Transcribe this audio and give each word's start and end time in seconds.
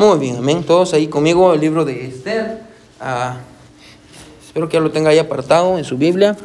Muy 0.00 0.18
bien, 0.18 0.36
amén. 0.36 0.64
Todos 0.64 0.94
ahí 0.94 1.08
conmigo 1.08 1.52
el 1.52 1.60
libro 1.60 1.84
de 1.84 2.06
Esther. 2.06 2.62
Ah, 2.98 3.36
espero 4.42 4.66
que 4.66 4.78
ya 4.78 4.80
lo 4.80 4.90
tenga 4.90 5.10
ahí 5.10 5.18
apartado 5.18 5.76
en 5.76 5.84
su 5.84 5.98
Biblia. 5.98 6.38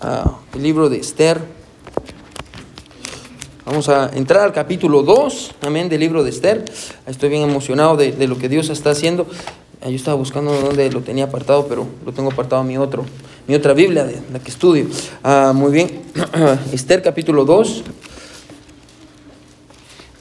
Ah, 0.00 0.38
el 0.54 0.62
libro 0.62 0.88
de 0.88 0.98
Esther. 0.98 1.40
Vamos 3.66 3.88
a 3.88 4.10
entrar 4.14 4.44
al 4.44 4.52
capítulo 4.52 5.02
2, 5.02 5.56
amén, 5.62 5.88
del 5.88 5.98
libro 5.98 6.22
de 6.22 6.30
Esther. 6.30 6.66
Estoy 7.08 7.30
bien 7.30 7.42
emocionado 7.42 7.96
de, 7.96 8.12
de 8.12 8.28
lo 8.28 8.38
que 8.38 8.48
Dios 8.48 8.70
está 8.70 8.90
haciendo. 8.90 9.26
Ah, 9.80 9.88
Yo 9.88 9.96
estaba 9.96 10.16
buscando 10.16 10.52
dónde 10.52 10.88
lo 10.92 11.00
tenía 11.00 11.24
apartado, 11.24 11.66
pero 11.66 11.84
lo 12.06 12.12
tengo 12.12 12.30
apartado 12.30 12.62
en 12.62 12.68
mi, 12.68 12.78
otro, 12.78 13.04
mi 13.48 13.56
otra 13.56 13.74
Biblia, 13.74 14.04
de 14.04 14.20
la 14.32 14.38
que 14.38 14.52
estudio. 14.52 14.86
Ah, 15.24 15.50
muy 15.52 15.72
bien. 15.72 16.02
Esther 16.72 17.02
capítulo 17.02 17.44
2. 17.44 17.82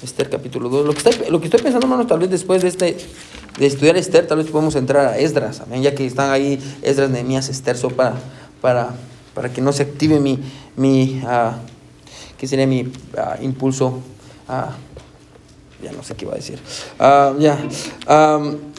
Esther 0.04 0.30
capítulo 0.30 0.70
2. 0.70 0.86
Lo 0.86 0.94
que, 0.94 0.98
estoy, 0.98 1.30
lo 1.30 1.40
que 1.40 1.46
estoy 1.46 1.62
pensando, 1.62 1.86
hermanos, 1.86 2.08
tal 2.08 2.20
vez 2.20 2.30
después 2.30 2.62
de 2.62 2.68
este 2.70 2.98
de 3.58 3.66
estudiar 3.66 3.98
Esther, 3.98 4.28
tal 4.28 4.38
vez 4.38 4.48
podemos 4.48 4.76
entrar 4.76 5.08
a 5.08 5.18
Esdras, 5.18 5.64
ya 5.82 5.96
que 5.96 6.06
están 6.06 6.30
ahí 6.30 6.60
Esdras, 6.84 7.10
Nehemías, 7.10 7.50
Esther, 7.50 7.76
so 7.76 7.90
para, 7.90 8.14
para, 8.62 8.96
para 9.34 9.52
que 9.52 9.62
no 9.62 9.74
se 9.74 9.82
active 9.82 10.20
mi, 10.20 10.40
mi 10.76 11.22
ah, 11.26 11.58
¿qué 12.38 12.48
sería 12.48 12.68
mi 12.68 12.92
ah, 13.18 13.38
impulso? 13.42 14.00
ah, 14.48 14.76
ya 15.82 15.92
no 15.92 16.04
sé 16.04 16.16
qué 16.16 16.26
iba 16.26 16.34
a 16.34 16.38
decir. 16.38 16.60
Ya. 17.40 17.58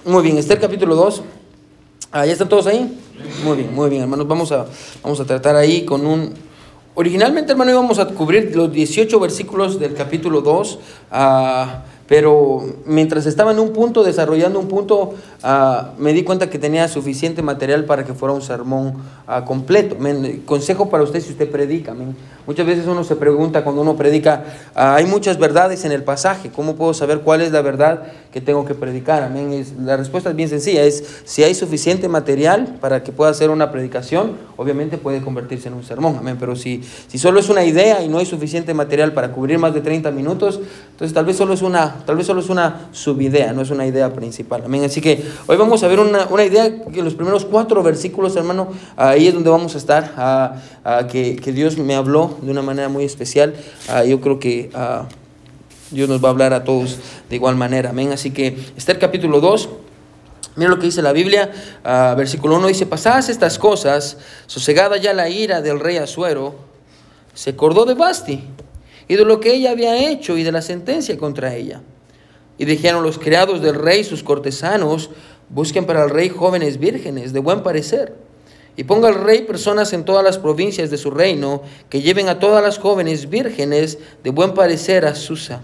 Muy 0.05 0.23
bien, 0.23 0.39
Esther 0.39 0.61
capítulo 0.61 0.95
2. 0.95 1.23
Ah, 2.11 2.25
¿Ya 2.25 2.33
están 2.33 2.49
todos 2.49 2.67
ahí? 2.67 2.99
Muy 3.45 3.59
bien, 3.59 3.75
muy 3.75 3.91
bien, 3.91 4.03
hermanos. 4.03 4.27
Vamos 4.27 4.51
a, 4.53 4.67
vamos 5.03 5.21
a 5.21 5.25
tratar 5.25 5.57
ahí 5.57 5.85
con 5.85 6.07
un... 6.07 6.35
Originalmente, 7.01 7.53
hermano, 7.53 7.71
íbamos 7.71 8.01
a 8.01 8.07
cubrir 8.07 8.57
los 8.57 8.73
18 8.73 9.21
versículos 9.21 9.79
del 9.79 9.95
capítulo 9.95 10.41
2, 10.41 10.81
ah, 11.13 11.85
pero 12.09 12.65
mientras 12.87 13.27
estaba 13.27 13.53
en 13.53 13.59
un 13.59 13.75
punto, 13.75 14.03
desarrollando 14.03 14.59
un 14.59 14.67
punto, 14.67 15.15
ah, 15.43 15.91
me 15.99 16.15
di 16.15 16.25
cuenta 16.25 16.49
que 16.49 16.59
tenía 16.59 16.89
suficiente 16.89 17.43
material 17.43 17.85
para 17.85 18.07
que 18.07 18.15
fuera 18.15 18.33
un 18.35 18.41
sermón 18.41 18.95
ah, 19.27 19.45
completo. 19.45 19.95
Consejo 20.47 20.89
para 20.89 21.05
usted 21.05 21.21
si 21.21 21.33
usted 21.33 21.51
predica. 21.51 21.95
Muchas 22.47 22.65
veces 22.67 22.87
uno 22.87 23.05
se 23.05 23.15
pregunta 23.15 23.63
cuando 23.63 23.83
uno 23.83 23.95
predica, 23.95 24.43
ah, 24.75 24.95
hay 24.95 25.05
muchas 25.05 25.39
verdades 25.39 25.85
en 25.85 25.93
el 25.93 26.03
pasaje, 26.03 26.51
¿cómo 26.51 26.77
puedo 26.77 26.95
saber 26.95 27.21
cuál 27.21 27.43
es 27.43 27.53
la 27.53 27.61
verdad 27.61 28.05
que 28.33 28.41
tengo 28.41 28.65
que 28.65 28.75
predicar? 28.75 29.23
Amén. 29.23 29.53
Es- 29.53 29.75
la 29.77 29.99
respuesta 29.99 30.31
es 30.31 30.37
bien 30.37 30.49
sencilla, 30.49 30.85
es 30.85 31.05
si 31.27 31.45
hay 31.45 31.55
suficiente 31.55 32.09
material 32.09 32.79
para 32.81 33.03
que 33.05 33.13
pueda 33.13 33.31
hacer 33.33 33.51
una 33.51 33.71
predicación, 33.71 34.33
obviamente 34.57 34.97
puede 34.97 35.21
convertirse 35.21 35.69
en 35.69 35.75
un 35.75 35.85
sermón. 35.85 36.17
Amén. 36.19 36.39
Pero 36.41 36.57
si, 36.57 36.83
si 37.07 37.19
solo 37.19 37.39
es 37.39 37.51
una 37.51 37.65
idea 37.67 38.03
y 38.03 38.09
no 38.09 38.17
hay 38.17 38.25
suficiente 38.25 38.73
material 38.73 39.13
para 39.13 39.31
cubrir 39.33 39.59
más 39.59 39.75
de 39.75 39.83
30 39.83 40.11
minutos, 40.11 40.59
entonces 40.93 41.13
tal 41.13 41.27
vez 41.27 41.37
solo 41.37 41.53
es 41.53 41.61
una, 41.61 41.97
tal 42.05 42.17
vez 42.17 42.27
solo 42.27 42.41
es 42.41 42.49
una 42.49 42.89
subidea, 42.93 43.53
no 43.53 43.63
es 43.63 43.71
una 43.71 43.87
idea 43.87 44.13
principal. 44.13 44.63
Amén. 44.65 44.85
Así 44.85 45.01
que 45.01 45.25
hoy 45.47 45.57
vamos 45.57 45.83
a 45.83 45.89
ver 45.89 46.01
una, 46.01 46.27
una 46.27 46.45
idea 46.45 46.83
que 46.85 47.03
los 47.03 47.15
primeros 47.15 47.45
cuatro 47.45 47.83
versículos, 47.83 48.37
hermano, 48.37 48.69
ahí 48.97 49.27
es 49.27 49.35
donde 49.35 49.51
vamos 49.51 49.75
a 49.75 49.79
estar, 49.79 50.15
ah, 50.17 50.57
ah, 50.85 51.07
que, 51.11 51.37
que 51.37 51.53
Dios 51.53 51.79
me 51.79 51.95
habló 51.95 52.37
de 52.43 52.51
una 52.51 52.63
manera 52.63 52.89
muy 52.89 53.05
especial. 53.05 53.55
Ah, 53.89 54.05
yo 54.05 54.21
creo 54.21 54.39
que 54.39 54.71
ah, 54.75 55.07
Dios 55.91 56.09
nos 56.09 56.23
va 56.23 56.29
a 56.29 56.33
hablar 56.33 56.53
a 56.53 56.65
todos 56.65 56.99
de 57.29 57.37
igual 57.37 57.57
manera. 57.57 57.91
Amén. 57.91 58.13
Así 58.13 58.31
que 58.31 58.59
Esther 58.77 58.99
capítulo 58.99 59.41
2. 59.41 59.69
Mira 60.57 60.71
lo 60.71 60.79
que 60.79 60.87
dice 60.87 61.03
la 61.03 61.13
Biblia, 61.13 61.53
ah, 61.85 62.15
versículo 62.17 62.57
1 62.57 62.67
dice, 62.67 62.85
pasadas 62.85 63.29
estas 63.29 63.61
cosas, 63.61 64.19
sosegada 64.47 64.97
ya 64.97 65.15
la 65.15 65.29
ira 65.29 65.63
del 65.63 65.79
rey 65.79 65.99
Asuero, 65.99 66.57
se 67.33 67.51
acordó 67.51 67.85
de 67.85 67.95
Basti 67.95 68.45
y 69.09 69.17
de 69.17 69.25
lo 69.25 69.41
que 69.41 69.55
ella 69.55 69.71
había 69.71 70.11
hecho 70.11 70.37
y 70.37 70.43
de 70.43 70.53
la 70.53 70.63
sentencia 70.63 71.17
contra 71.17 71.55
ella. 71.55 71.81
Y 72.59 72.67
dijeron 72.67 73.03
los 73.03 73.19
criados 73.19 73.63
del 73.63 73.75
rey, 73.75 74.05
sus 74.05 74.23
cortesanos, 74.23 75.11
busquen 75.49 75.87
para 75.87 76.05
el 76.05 76.11
rey 76.11 76.29
jóvenes 76.29 76.79
vírgenes 76.79 77.33
de 77.33 77.41
buen 77.41 77.63
parecer. 77.63 78.15
Y 78.77 78.85
ponga 78.85 79.09
el 79.09 79.17
rey 79.17 79.43
personas 79.43 79.93
en 79.93 80.05
todas 80.05 80.23
las 80.23 80.39
provincias 80.39 80.91
de 80.91 80.99
su 80.99 81.11
reino 81.11 81.63
que 81.89 82.03
lleven 82.03 82.29
a 82.29 82.39
todas 82.39 82.63
las 82.63 82.79
jóvenes 82.79 83.29
vírgenes 83.29 83.99
de 84.23 84.31
buen 84.31 84.55
parecer 84.55 85.05
a 85.05 85.15
Susa, 85.15 85.63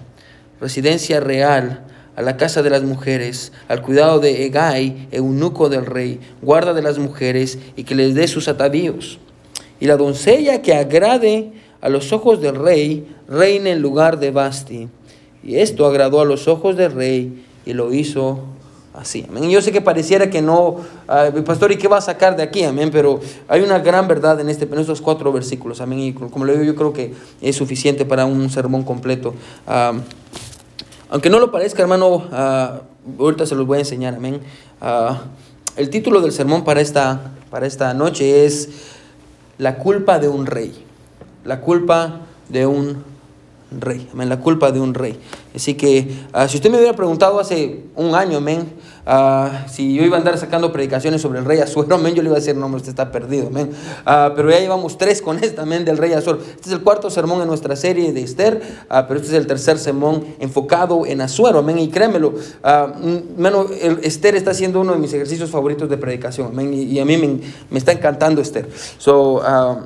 residencia 0.60 1.20
real, 1.20 1.84
a 2.16 2.22
la 2.22 2.36
casa 2.36 2.62
de 2.62 2.70
las 2.70 2.82
mujeres, 2.82 3.52
al 3.68 3.82
cuidado 3.82 4.20
de 4.20 4.46
Egay, 4.46 5.08
eunuco 5.10 5.68
del 5.68 5.86
rey, 5.86 6.20
guarda 6.42 6.72
de 6.72 6.82
las 6.82 6.98
mujeres, 6.98 7.58
y 7.76 7.84
que 7.84 7.94
les 7.94 8.14
dé 8.14 8.26
sus 8.28 8.48
atavíos. 8.48 9.18
Y 9.80 9.86
la 9.86 9.96
doncella 9.96 10.62
que 10.62 10.74
agrade 10.74 11.52
a 11.84 11.90
los 11.90 12.14
ojos 12.14 12.40
del 12.40 12.56
rey, 12.56 13.06
reine 13.28 13.72
en 13.72 13.82
lugar 13.82 14.18
de 14.18 14.30
Basti. 14.30 14.88
Y 15.42 15.56
esto 15.56 15.84
agradó 15.84 16.22
a 16.22 16.24
los 16.24 16.48
ojos 16.48 16.78
del 16.78 16.92
rey 16.92 17.44
y 17.66 17.74
lo 17.74 17.92
hizo 17.92 18.40
así. 18.94 19.26
Amén. 19.28 19.50
Yo 19.50 19.60
sé 19.60 19.70
que 19.70 19.82
pareciera 19.82 20.30
que 20.30 20.40
no, 20.40 20.76
ah, 21.06 21.28
pastor, 21.44 21.72
¿y 21.72 21.76
qué 21.76 21.86
va 21.86 21.98
a 21.98 22.00
sacar 22.00 22.36
de 22.36 22.42
aquí? 22.42 22.64
Amén. 22.64 22.88
Pero 22.90 23.20
hay 23.48 23.60
una 23.60 23.80
gran 23.80 24.08
verdad 24.08 24.40
en, 24.40 24.48
este, 24.48 24.64
en 24.64 24.78
estos 24.78 25.02
cuatro 25.02 25.30
versículos. 25.30 25.82
Amén. 25.82 25.98
Y 25.98 26.12
como 26.14 26.46
le 26.46 26.52
digo, 26.54 26.64
yo 26.64 26.74
creo 26.74 26.94
que 26.94 27.12
es 27.42 27.54
suficiente 27.54 28.06
para 28.06 28.24
un 28.24 28.48
sermón 28.48 28.82
completo. 28.82 29.34
Ah, 29.66 29.92
aunque 31.10 31.28
no 31.28 31.38
lo 31.38 31.52
parezca, 31.52 31.82
hermano, 31.82 32.24
ah, 32.32 32.80
ahorita 33.18 33.44
se 33.44 33.54
los 33.54 33.66
voy 33.66 33.76
a 33.76 33.80
enseñar, 33.80 34.14
amén. 34.14 34.40
El 35.76 35.90
título 35.90 36.22
del 36.22 36.32
sermón 36.32 36.64
para 36.64 36.80
esta, 36.80 37.32
para 37.50 37.66
esta 37.66 37.92
noche 37.92 38.46
es 38.46 38.70
La 39.58 39.76
culpa 39.76 40.18
de 40.18 40.28
un 40.28 40.46
rey. 40.46 40.83
La 41.44 41.60
culpa 41.60 42.22
de 42.48 42.66
un 42.66 43.04
rey. 43.80 44.08
Amén. 44.12 44.28
La 44.28 44.40
culpa 44.40 44.70
de 44.70 44.80
un 44.80 44.94
rey. 44.94 45.18
Así 45.54 45.74
que, 45.74 46.24
ah, 46.32 46.48
si 46.48 46.56
usted 46.56 46.70
me 46.70 46.76
hubiera 46.76 46.94
preguntado 46.94 47.38
hace 47.38 47.84
un 47.94 48.14
año, 48.14 48.38
amén, 48.38 48.72
ah, 49.06 49.66
si 49.70 49.94
yo 49.94 50.02
iba 50.04 50.16
a 50.16 50.18
andar 50.20 50.38
sacando 50.38 50.72
predicaciones 50.72 51.20
sobre 51.22 51.38
el 51.38 51.44
rey 51.44 51.60
Azuero, 51.60 51.94
amén, 51.96 52.14
yo 52.14 52.22
le 52.22 52.28
iba 52.28 52.36
a 52.36 52.40
decir, 52.40 52.56
no, 52.56 52.66
usted 52.66 52.90
está 52.90 53.10
perdido, 53.12 53.48
amén. 53.48 53.70
Ah, 54.04 54.32
pero 54.34 54.50
ya 54.50 54.58
llevamos 54.60 54.98
tres 54.98 55.20
con 55.22 55.42
esta, 55.42 55.62
amén, 55.62 55.84
del 55.84 55.98
rey 55.98 56.12
Azuero. 56.12 56.38
Este 56.40 56.68
es 56.68 56.72
el 56.72 56.80
cuarto 56.82 57.10
sermón 57.10 57.40
en 57.42 57.48
nuestra 57.48 57.76
serie 57.76 58.12
de 58.12 58.22
Esther, 58.22 58.60
ah, 58.88 59.06
pero 59.06 59.20
este 59.20 59.32
es 59.32 59.38
el 59.38 59.46
tercer 59.46 59.78
sermón 59.78 60.24
enfocado 60.40 61.06
en 61.06 61.20
Azuero, 61.20 61.58
amén. 61.60 61.78
Y 61.78 61.88
créemelo, 61.88 62.34
hermano, 62.62 63.66
el- 63.80 64.00
Esther 64.04 64.34
está 64.36 64.52
siendo 64.54 64.80
uno 64.80 64.92
de 64.92 64.98
mis 64.98 65.12
ejercicios 65.12 65.50
favoritos 65.50 65.88
de 65.88 65.96
predicación, 65.96 66.48
amén. 66.48 66.72
Y, 66.74 66.82
y 66.82 66.98
a 67.00 67.04
mí 67.04 67.16
me, 67.16 67.40
me 67.70 67.78
está 67.78 67.92
encantando 67.92 68.40
Esther. 68.40 68.68
So, 68.98 69.42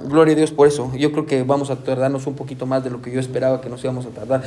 gloria 0.08 0.34
a 0.34 0.36
Dios 0.36 0.50
por 0.50 0.66
eso. 0.66 0.90
Yo 0.96 1.12
creo 1.12 1.26
que 1.26 1.42
vamos 1.42 1.70
a 1.70 1.76
tardarnos 1.76 2.26
un 2.26 2.34
poquito 2.34 2.66
más 2.66 2.82
de 2.84 2.90
lo 2.90 3.00
que 3.02 3.10
yo 3.10 3.20
esperaba 3.20 3.60
que 3.60 3.68
nos 3.68 3.82
íbamos 3.82 4.06
a 4.06 4.10
tardar. 4.10 4.42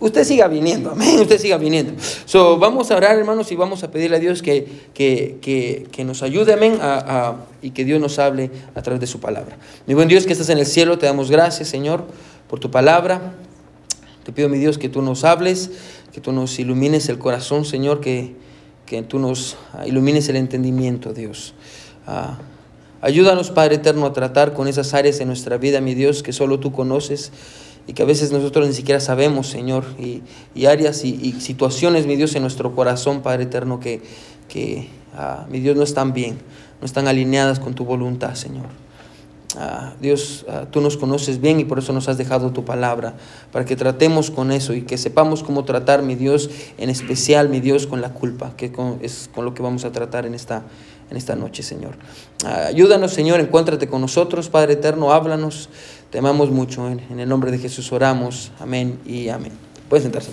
Usted 0.00 0.24
siga 0.24 0.48
viniendo, 0.48 0.90
amén, 0.92 1.20
usted 1.20 1.38
siga 1.40 1.56
viniendo. 1.56 1.92
So, 2.26 2.58
vamos 2.58 2.90
a 2.90 2.96
orar, 2.96 3.16
hermanos, 3.16 3.50
y 3.52 3.56
vamos 3.56 3.82
a 3.84 3.90
pedirle 3.90 4.13
a 4.14 4.18
Dios 4.18 4.42
que, 4.42 4.66
que, 4.94 5.38
que, 5.42 5.86
que 5.92 6.04
nos 6.04 6.22
ayude, 6.22 6.52
amén, 6.52 6.78
a- 6.80 7.36
y 7.62 7.70
que 7.70 7.84
Dios 7.84 8.00
nos 8.00 8.18
hable 8.18 8.50
a 8.74 8.82
través 8.82 9.00
de 9.00 9.06
su 9.06 9.20
palabra. 9.20 9.56
Mi 9.86 9.94
buen 9.94 10.08
Dios 10.08 10.26
que 10.26 10.32
estás 10.32 10.48
en 10.50 10.58
el 10.58 10.66
cielo, 10.66 10.98
te 10.98 11.06
damos 11.06 11.30
gracias, 11.30 11.68
Señor, 11.68 12.04
por 12.48 12.60
tu 12.60 12.70
palabra. 12.70 13.34
Te 14.24 14.32
pido, 14.32 14.48
mi 14.48 14.58
Dios, 14.58 14.78
que 14.78 14.88
tú 14.88 15.02
nos 15.02 15.24
hables, 15.24 15.70
que 16.12 16.20
tú 16.20 16.32
nos 16.32 16.58
ilumines 16.58 17.08
el 17.08 17.18
corazón, 17.18 17.64
Señor, 17.64 18.00
que, 18.00 18.34
que 18.86 19.02
tú 19.02 19.18
nos 19.18 19.56
ah, 19.72 19.86
ilumines 19.86 20.28
el 20.28 20.36
entendimiento, 20.36 21.12
Dios. 21.12 21.54
Ah, 22.06 22.38
ayúdanos, 23.02 23.50
Padre 23.50 23.76
Eterno, 23.76 24.06
a 24.06 24.12
tratar 24.12 24.52
con 24.54 24.68
esas 24.68 24.94
áreas 24.94 25.18
de 25.18 25.24
nuestra 25.26 25.58
vida, 25.58 25.80
mi 25.80 25.94
Dios, 25.94 26.22
que 26.22 26.32
solo 26.32 26.58
tú 26.60 26.72
conoces 26.72 27.32
y 27.86 27.92
que 27.92 28.02
a 28.02 28.06
veces 28.06 28.32
nosotros 28.32 28.66
ni 28.66 28.72
siquiera 28.74 29.00
sabemos, 29.00 29.48
Señor, 29.48 29.84
y, 29.98 30.22
y 30.54 30.66
áreas 30.66 31.04
y, 31.04 31.18
y 31.22 31.40
situaciones, 31.40 32.06
mi 32.06 32.16
Dios, 32.16 32.34
en 32.34 32.42
nuestro 32.42 32.74
corazón, 32.74 33.20
Padre 33.22 33.44
Eterno, 33.44 33.80
que, 33.80 34.00
que 34.48 34.88
ah, 35.16 35.46
mi 35.50 35.60
Dios, 35.60 35.76
no 35.76 35.82
están 35.82 36.12
bien, 36.12 36.38
no 36.80 36.86
están 36.86 37.08
alineadas 37.08 37.60
con 37.60 37.74
tu 37.74 37.84
voluntad, 37.84 38.34
Señor. 38.34 38.66
Ah, 39.56 39.92
Dios, 40.00 40.44
ah, 40.48 40.64
tú 40.70 40.80
nos 40.80 40.96
conoces 40.96 41.40
bien 41.40 41.60
y 41.60 41.64
por 41.64 41.78
eso 41.78 41.92
nos 41.92 42.08
has 42.08 42.18
dejado 42.18 42.50
tu 42.50 42.64
palabra, 42.64 43.14
para 43.52 43.64
que 43.64 43.76
tratemos 43.76 44.30
con 44.32 44.50
eso 44.50 44.72
y 44.74 44.82
que 44.82 44.98
sepamos 44.98 45.42
cómo 45.44 45.64
tratar, 45.64 46.02
mi 46.02 46.16
Dios, 46.16 46.50
en 46.78 46.90
especial, 46.90 47.48
mi 47.48 47.60
Dios, 47.60 47.86
con 47.86 48.00
la 48.00 48.12
culpa, 48.12 48.54
que 48.56 48.72
con- 48.72 48.98
es 49.02 49.30
con 49.32 49.44
lo 49.44 49.54
que 49.54 49.62
vamos 49.62 49.84
a 49.84 49.92
tratar 49.92 50.26
en 50.26 50.34
esta, 50.34 50.62
en 51.08 51.16
esta 51.16 51.36
noche, 51.36 51.62
Señor. 51.62 51.92
Ayúdanos, 52.44 53.12
Señor, 53.12 53.38
encuéntrate 53.38 53.86
con 53.86 54.00
nosotros, 54.00 54.48
Padre 54.48 54.72
eterno, 54.72 55.12
háblanos, 55.12 55.68
te 56.14 56.20
amamos 56.20 56.48
mucho, 56.48 56.88
en, 56.88 57.18
el 57.18 57.28
nombre 57.28 57.50
de 57.50 57.58
Jesús 57.58 57.90
oramos, 57.90 58.52
amén 58.60 59.00
y 59.04 59.30
amén. 59.30 59.50
Pueden 59.88 60.04
sentarse. 60.04 60.30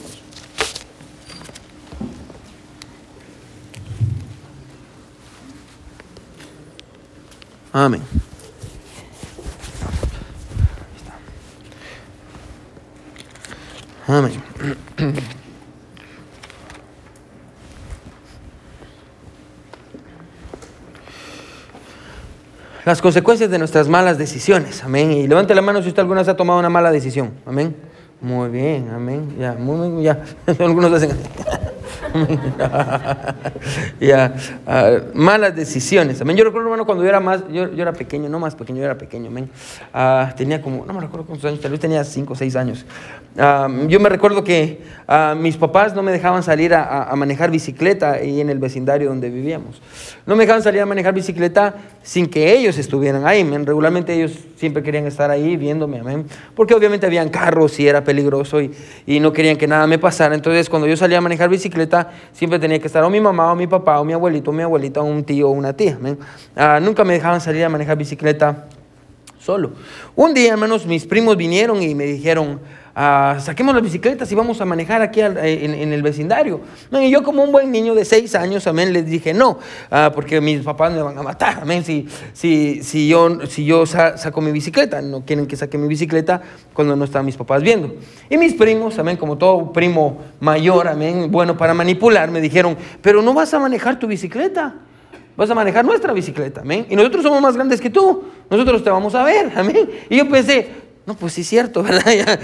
Amén. 7.74 8.04
Amén. 14.08 14.44
Las 22.86 23.02
consecuencias 23.02 23.52
de 23.52 23.60
nuestras 23.60 23.88
malas 23.88 24.18
decisiones. 24.18 24.84
Amén. 24.84 25.12
Y 25.12 25.28
levante 25.28 25.54
la 25.54 25.62
mano 25.62 25.82
si 25.82 25.90
usted 25.90 26.02
alguna 26.02 26.22
vez 26.22 26.30
ha 26.30 26.36
tomado 26.36 26.60
una 26.60 26.70
mala 26.70 26.92
decisión. 26.92 27.32
Amén. 27.46 27.76
Muy 28.20 28.50
bien, 28.50 28.90
amén. 28.90 29.36
Ya, 29.40 29.54
muy 29.54 29.90
bien, 29.90 30.02
ya. 30.02 30.24
Algunos 30.60 30.92
hacen. 30.92 31.12
ya, 34.00 34.34
ah, 34.68 34.98
malas 35.14 35.56
decisiones. 35.56 36.22
Amén. 36.22 36.36
Yo 36.36 36.44
recuerdo, 36.44 36.68
hermano, 36.68 36.86
cuando 36.86 37.04
yo 37.04 37.10
era 37.10 37.20
más, 37.20 37.44
yo, 37.50 37.72
yo 37.72 37.82
era 37.82 37.94
pequeño, 37.94 38.30
no 38.30 38.40
más 38.40 38.56
pequeño, 38.56 38.80
yo 38.80 38.86
era 38.86 38.98
pequeño, 38.98 39.28
amén. 39.28 39.50
Ah, 39.94 40.34
tenía 40.36 40.62
como, 40.62 40.86
no 40.86 40.94
me 40.94 41.02
recuerdo 41.02 41.26
cuántos 41.26 41.46
años, 41.46 41.62
tal 41.62 41.72
vez 41.72 41.80
tenía 41.80 42.04
5 42.04 42.34
o 42.34 42.36
6 42.36 42.56
años. 42.56 42.86
Ah, 43.38 43.68
yo 43.88 44.00
me 44.00 44.10
recuerdo 44.10 44.44
que 44.44 44.82
mis 45.38 45.58
papás 45.58 45.94
no 45.96 46.04
me 46.04 46.12
dejaban 46.12 46.44
salir 46.44 46.74
a, 46.74 47.04
a, 47.04 47.16
manejar 47.16 47.52
bicicleta 47.52 48.14
ahí 48.14 48.42
en 48.42 48.50
el 48.50 48.60
vecindario 48.60 49.10
donde 49.10 49.30
vivíamos. 49.30 49.82
No 50.26 50.36
me 50.36 50.44
dejaban 50.44 50.64
salir 50.64 50.82
a 50.82 50.86
manejar 50.86 51.14
bicicleta 51.14 51.76
sin 52.04 52.28
que 52.28 52.54
ellos 52.54 52.78
estuvieran 52.78 53.26
ahí. 53.26 53.42
Amén. 53.42 53.66
Regularmente 53.66 54.14
ellos 54.14 54.34
siempre 54.56 54.82
querían 54.82 55.06
estar 55.06 55.30
ahí 55.30 55.56
viéndome, 55.56 56.00
amén. 56.00 56.26
Porque 56.56 56.74
obviamente 56.74 57.06
habían 57.06 57.30
carros 57.30 57.80
y 57.80 57.88
era 57.88 58.04
peligroso 58.04 58.62
y, 58.62 58.72
y 59.06 59.20
no 59.20 59.32
querían 59.32 59.58
que 59.58 59.68
nada 59.68 59.86
me 59.88 60.00
pasara. 60.00 60.34
Entonces, 60.34 60.70
cuando 60.70 60.88
yo 60.88 60.98
salía 60.98 61.20
a 61.20 61.22
manejar 61.22 61.50
bicicleta, 61.50 62.12
siempre 62.34 62.60
tenía 62.60 62.80
que 62.80 62.88
estar 62.88 63.04
o 63.04 63.10
mi 63.10 63.22
mamá, 63.22 63.52
o 63.52 63.56
mi 63.56 63.68
papá, 63.68 64.00
o 64.00 64.06
mi 64.06 64.14
abuelito, 64.14 64.52
o 64.52 64.54
mi 64.54 64.64
abuelita, 64.64 65.02
o 65.02 65.06
un 65.06 65.24
tío, 65.24 65.50
o 65.50 65.52
una 65.52 65.74
tía. 65.74 65.98
Ah, 66.56 66.80
nunca 66.82 67.04
me 67.04 67.14
dejaban 67.14 67.42
salir 67.42 67.64
a 67.64 67.70
manejar 67.70 67.98
bicicleta 67.98 68.68
solo. 69.40 69.72
Un 70.16 70.34
día, 70.34 70.54
hermanos, 70.54 70.86
mis 70.86 71.06
primos 71.06 71.38
vinieron 71.38 71.82
y 71.82 71.96
me 71.96 72.06
dijeron, 72.06 72.60
Ah, 72.94 73.38
saquemos 73.40 73.74
las 73.74 73.84
bicicletas 73.84 74.30
y 74.32 74.36
vamos 74.36 74.60
a 74.60 74.66
manejar 74.66 75.02
aquí 75.02 75.22
en, 75.22 75.38
el 75.38 76.04
vecindario. 76.04 76.60
y 76.92 77.10
yo 77.10 77.24
como 77.24 77.44
un 77.44 77.52
buen 77.52 77.72
niño 77.72 77.96
de 77.96 78.04
seis 78.04 78.36
años, 78.36 78.68
amén, 78.68 78.92
les 78.92 79.06
dije 79.06 79.34
no, 79.34 79.60
ah, 79.90 80.12
porque 80.14 80.42
mis 80.42 80.62
papás 80.62 80.92
me 80.92 81.02
van 81.02 81.18
a 81.18 81.24
matar, 81.24 81.60
amén, 81.62 81.86
si, 81.86 82.08
si, 82.34 82.84
si 82.84 83.08
yo, 83.08 83.46
si 83.48 83.64
yo 83.64 83.86
saco 83.86 84.42
mi 84.42 84.52
bicicleta, 84.52 85.02
no 85.02 85.24
quieren 85.24 85.48
que 85.48 85.56
saque 85.56 85.78
mi 85.78 85.88
bicicleta 85.88 86.42
cuando 86.74 86.96
no 86.98 87.06
están 87.06 87.26
mis 87.26 87.38
papás 87.38 87.62
viendo. 87.62 87.96
Y 88.30 88.38
mis 88.38 88.54
primos, 88.56 89.00
amén, 89.00 89.16
como 89.16 89.38
todo 89.38 89.72
primo 89.72 90.20
mayor, 90.42 90.90
amén, 90.90 91.32
bueno, 91.32 91.56
para 91.56 91.74
manipular, 91.74 92.30
me 92.30 92.42
dijeron, 92.42 92.76
pero 93.02 93.22
no 93.22 93.34
vas 93.34 93.54
a 93.54 93.60
manejar 93.60 94.00
tu 94.00 94.08
bicicleta 94.08 94.76
vas 95.38 95.50
a 95.50 95.56
manejar 95.56 95.84
nuestra 95.84 96.14
bicicleta, 96.14 96.62
amén. 96.62 96.86
Y 96.90 96.96
nosotros 96.96 97.24
somos 97.24 97.42
más 97.42 97.56
grandes 97.56 97.82
que 97.82 97.90
tú, 97.90 98.26
nosotros 98.50 98.84
te 98.84 98.90
vamos 98.90 99.16
a 99.16 99.24
ver, 99.24 99.52
amén. 99.56 99.90
Y 100.10 100.18
yo 100.18 100.30
pensé, 100.30 100.70
no, 101.06 101.16
pues 101.16 101.34
sí 101.34 101.44
cierto, 101.44 101.82
¿verdad? 101.84 102.40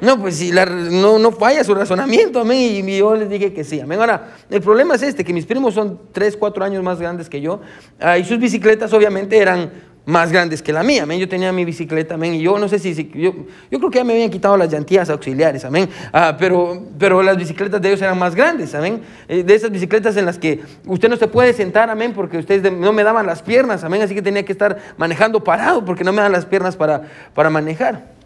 no, 0.00 0.20
pues 0.20 0.36
sí, 0.36 0.52
no, 0.52 1.18
no 1.18 1.32
falla 1.32 1.62
su 1.62 1.74
razonamiento, 1.74 2.40
amén. 2.40 2.88
Y 2.88 2.98
yo 2.98 3.14
les 3.14 3.28
dije 3.28 3.52
que 3.52 3.64
sí, 3.64 3.80
amén. 3.80 4.00
Ahora, 4.00 4.34
el 4.50 4.60
problema 4.60 4.96
es 4.96 5.02
este, 5.02 5.24
que 5.24 5.32
mis 5.32 5.46
primos 5.46 5.74
son 5.74 6.00
3, 6.12 6.36
4 6.36 6.64
años 6.64 6.82
más 6.82 6.98
grandes 6.98 7.28
que 7.28 7.40
yo, 7.40 7.60
ah, 8.00 8.18
y 8.18 8.24
sus 8.24 8.38
bicicletas 8.38 8.92
obviamente 8.92 9.38
eran 9.38 9.70
más 10.06 10.32
grandes 10.32 10.62
que 10.62 10.72
la 10.72 10.82
mía, 10.82 11.04
amén. 11.04 11.18
Yo 11.18 11.28
tenía 11.28 11.52
mi 11.52 11.64
bicicleta, 11.64 12.14
amén, 12.14 12.34
y 12.34 12.42
yo 12.42 12.58
no 12.58 12.68
sé 12.68 12.78
si, 12.78 12.94
yo, 13.14 13.34
yo 13.70 13.78
creo 13.78 13.90
que 13.90 13.98
ya 13.98 14.04
me 14.04 14.12
habían 14.12 14.30
quitado 14.30 14.56
las 14.56 14.70
llantillas 14.70 15.10
auxiliares, 15.10 15.64
amén, 15.64 15.88
ah, 16.12 16.36
pero, 16.38 16.82
pero 16.98 17.22
las 17.22 17.36
bicicletas 17.36 17.80
de 17.80 17.88
ellos 17.88 18.02
eran 18.02 18.18
más 18.18 18.34
grandes, 18.34 18.74
amén. 18.74 19.02
Eh, 19.28 19.42
de 19.42 19.54
esas 19.54 19.70
bicicletas 19.70 20.16
en 20.16 20.26
las 20.26 20.38
que 20.38 20.60
usted 20.86 21.08
no 21.08 21.16
se 21.16 21.28
puede 21.28 21.52
sentar, 21.52 21.90
amén, 21.90 22.12
porque 22.14 22.38
ustedes 22.38 22.72
no 22.72 22.92
me 22.92 23.04
daban 23.04 23.26
las 23.26 23.42
piernas, 23.42 23.84
amén, 23.84 24.02
así 24.02 24.14
que 24.14 24.22
tenía 24.22 24.44
que 24.44 24.52
estar 24.52 24.78
manejando 24.96 25.44
parado 25.44 25.84
porque 25.84 26.04
no 26.04 26.12
me 26.12 26.22
dan 26.22 26.32
las 26.32 26.46
piernas 26.46 26.76
para, 26.76 27.02
para 27.34 27.50
manejar. 27.50 28.20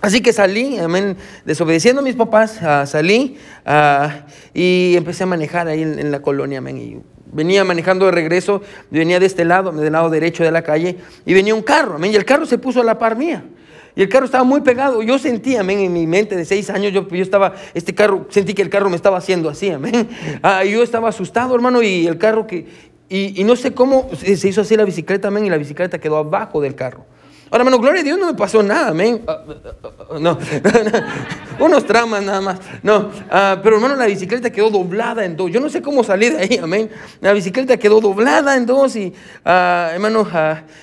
Así 0.00 0.20
que 0.20 0.34
salí, 0.34 0.78
amén, 0.78 1.16
desobedeciendo 1.46 2.02
a 2.02 2.04
mis 2.04 2.14
papás, 2.14 2.60
ah, 2.62 2.84
salí 2.84 3.38
ah, 3.64 4.26
y 4.52 4.94
empecé 4.96 5.22
a 5.22 5.26
manejar 5.26 5.66
ahí 5.66 5.82
en, 5.82 5.98
en 5.98 6.10
la 6.10 6.20
colonia, 6.20 6.58
amén. 6.58 6.76
Y 6.76 7.00
venía 7.34 7.64
manejando 7.64 8.06
de 8.06 8.12
regreso, 8.12 8.62
venía 8.90 9.20
de 9.20 9.26
este 9.26 9.44
lado, 9.44 9.72
del 9.72 9.92
lado 9.92 10.08
derecho 10.08 10.42
de 10.44 10.50
la 10.50 10.62
calle, 10.62 10.96
y 11.26 11.34
venía 11.34 11.54
un 11.54 11.62
carro, 11.62 11.96
amén, 11.96 12.12
y 12.12 12.16
el 12.16 12.24
carro 12.24 12.46
se 12.46 12.56
puso 12.56 12.80
a 12.80 12.84
la 12.84 12.98
par 12.98 13.16
mía. 13.16 13.44
Y 13.96 14.02
el 14.02 14.08
carro 14.08 14.24
estaba 14.24 14.42
muy 14.42 14.60
pegado. 14.62 15.02
Yo 15.02 15.20
sentí, 15.20 15.54
amén, 15.56 15.78
en 15.78 15.92
mi 15.92 16.04
mente 16.06 16.34
de 16.34 16.44
seis 16.44 16.68
años, 16.68 16.92
yo, 16.92 17.08
yo 17.08 17.22
estaba, 17.22 17.54
este 17.74 17.94
carro, 17.94 18.26
sentí 18.28 18.52
que 18.52 18.62
el 18.62 18.68
carro 18.68 18.90
me 18.90 18.96
estaba 18.96 19.18
haciendo 19.18 19.48
así, 19.48 19.70
amén. 19.70 20.08
Ah, 20.42 20.64
yo 20.64 20.82
estaba 20.82 21.08
asustado, 21.08 21.54
hermano, 21.54 21.82
y 21.82 22.06
el 22.06 22.18
carro 22.18 22.46
que, 22.46 22.66
y, 23.08 23.40
y 23.40 23.44
no 23.44 23.54
sé 23.56 23.72
cómo 23.72 24.10
se 24.16 24.48
hizo 24.48 24.60
así 24.62 24.76
la 24.76 24.84
bicicleta, 24.84 25.28
amén, 25.28 25.46
y 25.46 25.50
la 25.50 25.58
bicicleta 25.58 25.98
quedó 25.98 26.16
abajo 26.16 26.60
del 26.60 26.74
carro. 26.74 27.06
Ahora, 27.50 27.62
hermano, 27.62 27.78
gloria 27.78 28.00
a 28.00 28.04
Dios, 28.04 28.18
no 28.18 28.26
me 28.26 28.34
pasó 28.34 28.62
nada, 28.62 28.88
amén. 28.88 29.22
Ah, 29.26 29.44
ah, 29.46 29.88
ah, 30.10 30.18
no, 30.18 30.38
unos 31.64 31.84
traumas 31.86 32.22
nada 32.22 32.40
más. 32.40 32.58
No, 32.82 33.10
pero 33.62 33.76
hermano, 33.76 33.94
la 33.96 34.06
bicicleta 34.06 34.50
quedó 34.50 34.70
doblada 34.70 35.24
en 35.24 35.36
dos. 35.36 35.50
Yo 35.52 35.60
no 35.60 35.68
sé 35.68 35.82
cómo 35.82 36.02
salí 36.02 36.30
de 36.30 36.38
ahí, 36.38 36.58
amén. 36.62 36.90
La 37.20 37.32
bicicleta 37.32 37.76
quedó 37.76 38.00
doblada 38.00 38.56
en 38.56 38.66
dos 38.66 38.96
y, 38.96 39.12
hermano, 39.44 40.26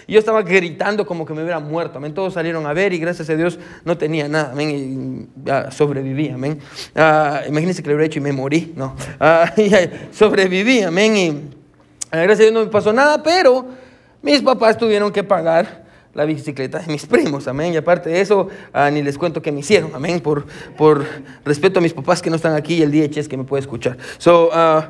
yo 0.08 0.19
estaba 0.19 0.44
gritando 0.44 1.06
como 1.06 1.25
que 1.25 1.34
me 1.34 1.42
hubiera 1.42 1.60
muerto, 1.60 1.98
amén. 1.98 2.13
Todos 2.13 2.34
salieron 2.34 2.66
a 2.66 2.74
ver 2.74 2.94
y 2.94 3.00
gracias 3.00 3.30
a 3.30 3.36
Dios 3.36 3.60
no 3.84 3.98
tenía 3.98 4.28
nada, 4.28 4.52
amén. 4.52 5.30
Y 5.46 5.72
sobreviví, 5.72 6.30
amén. 6.30 6.60
imagínense 7.48 7.81
que 7.81 7.90
lo 7.90 7.96
hubiera 7.96 8.06
hecho 8.06 8.19
y 8.19 8.24
me 8.24 8.31
morí, 8.31 8.74
no. 8.75 8.96
sobreviví, 10.14 10.84
amén. 10.84 11.18
Y 11.18 11.52
gracias 12.12 12.40
a 12.40 12.44
Dios 12.44 12.54
no 12.54 12.62
me 12.62 12.72
pasó 12.72 12.94
nada, 12.94 13.22
pero 13.22 13.66
mis 14.22 14.42
papás 14.42 14.78
tuvieron 14.78 15.12
que 15.12 15.24
pagar 15.24 15.81
la 16.13 16.25
bicicleta 16.25 16.80
de 16.80 16.88
mis 16.92 17.06
primos, 17.08 17.48
amén. 17.48 17.74
Y 17.74 17.78
aparte 17.78 18.10
de 18.10 18.22
eso, 18.22 18.50
ah, 18.74 18.90
ni 18.90 19.02
les 19.02 19.18
cuento 19.18 19.42
qué 19.42 19.52
me 19.52 19.60
hicieron, 19.60 19.92
amén, 19.94 20.19
por, 20.19 20.46
por 20.78 21.06
respeto 21.46 21.80
a 21.80 21.81
mis 21.81 21.94
papás 21.94 22.22
que 22.22 22.30
no 22.30 22.36
están 22.36 22.56
aquí 22.56 22.75
y 22.75 22.81
el 22.81 22.92
DHS 22.92 23.28
que 23.28 23.38
me 23.38 23.44
puede 23.44 23.62
escuchar. 23.62 23.98
So, 24.18 24.50
uh, 24.50 24.84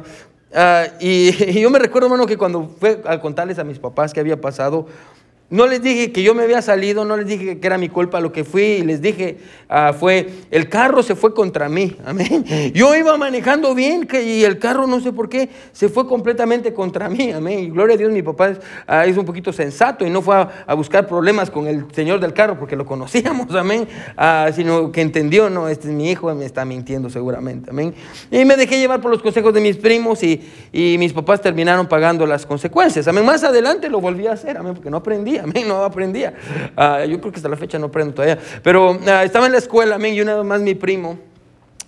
y, 1.00 1.30
y, 1.58 1.62
yo 1.62 1.70
me 1.70 1.80
recuerdo, 1.80 2.08
hermano, 2.08 2.26
que 2.26 2.38
cuando 2.38 2.70
fue 2.80 3.02
a 3.06 3.20
contarles 3.20 3.60
a 3.60 3.64
mis 3.64 3.80
papás 3.80 4.14
qué 4.14 4.20
había 4.20 4.40
pasado, 4.40 4.88
no 5.52 5.68
les 5.68 5.82
dije 5.82 6.14
que 6.14 6.24
yo 6.24 6.34
me 6.34 6.44
había 6.44 6.62
salido, 6.62 7.04
no 7.04 7.18
les 7.18 7.28
dije 7.28 7.60
que 7.60 7.68
era 7.68 7.78
mi 7.78 7.90
culpa 7.90 8.22
lo 8.22 8.32
que 8.32 8.46
fui, 8.46 8.64
y 8.64 8.84
les 8.84 9.02
dije, 9.02 9.38
ah, 9.68 9.92
fue, 9.92 10.30
el 10.50 10.70
carro 10.70 11.04
se 11.04 11.14
fue 11.14 11.34
contra 11.34 11.68
mí, 11.68 11.98
amén. 12.06 12.46
Yo 12.74 12.96
iba 12.96 13.18
manejando 13.18 13.76
bien 13.76 14.08
y 14.14 14.46
el 14.46 14.60
carro 14.60 14.88
no 14.88 15.02
sé 15.02 15.12
por 15.12 15.28
qué 15.28 15.50
se 15.74 15.90
fue 15.90 16.08
completamente 16.08 16.74
contra 16.74 17.10
mí, 17.10 17.32
amén. 17.32 17.60
Y 17.60 17.70
gloria 17.70 17.96
a 17.96 17.98
Dios, 17.98 18.14
mi 18.14 18.22
papá 18.22 18.54
ah, 18.88 19.06
es 19.06 19.18
un 19.18 19.26
poquito 19.26 19.52
sensato 19.52 20.08
y 20.08 20.10
no 20.10 20.22
fue 20.22 20.36
a, 20.38 20.74
buscar 20.74 21.06
problemas 21.06 21.52
con 21.52 21.68
el 21.68 21.86
señor 21.92 22.22
del 22.22 22.32
carro 22.32 22.58
porque 22.58 22.78
lo 22.78 22.86
conocíamos, 22.86 23.54
amén, 23.56 23.90
ah, 24.16 24.50
sino 24.56 24.90
que 24.90 25.02
entendió, 25.02 25.50
no, 25.50 25.68
este 25.68 25.90
es 25.90 25.94
mi 25.94 26.10
hijo, 26.10 26.34
me 26.34 26.46
está 26.46 26.64
mintiendo 26.64 27.10
seguramente, 27.10 27.72
amén. 27.72 27.94
Y 28.32 28.46
me 28.46 28.56
dejé 28.56 28.80
llevar 28.80 29.02
por 29.02 29.12
los 29.12 29.22
consejos 29.22 29.54
de 29.54 29.60
mis 29.60 29.76
primos 29.76 30.24
y, 30.24 30.50
y 30.72 30.96
mis 30.98 31.12
papás 31.12 31.42
terminaron 31.42 31.88
pagando 31.88 32.26
las 32.26 32.46
consecuencias, 32.46 33.06
amén. 33.10 33.26
Más 33.26 33.44
adelante 33.44 33.90
lo 33.90 34.00
volví 34.00 34.28
a 34.28 34.32
hacer, 34.32 34.56
amén, 34.56 34.76
porque 34.76 34.90
no 34.90 34.96
aprendí 34.96 35.41
amén, 35.44 35.66
no 35.68 35.84
aprendía. 35.84 36.34
Ah, 36.76 37.06
yo 37.06 37.20
creo 37.20 37.32
que 37.32 37.38
hasta 37.38 37.50
la 37.50 37.58
fecha 37.58 37.80
no 37.80 37.88
aprendo 37.88 38.14
todavía. 38.14 38.40
Pero 38.64 39.00
ah, 39.08 39.24
estaba 39.24 39.46
en 39.46 39.52
la 39.52 39.58
escuela, 39.58 39.96
amén, 39.96 40.14
y 40.14 40.22
vez 40.24 40.46
más 40.46 40.62
mi 40.62 40.76
primo. 40.76 41.18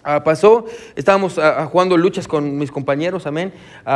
Ah, 0.06 0.22
pasó, 0.22 0.66
estábamos 0.98 1.40
jugando 1.72 1.96
luchas 1.96 2.28
con 2.28 2.58
mis 2.58 2.70
compañeros, 2.70 3.26
amén. 3.26 3.54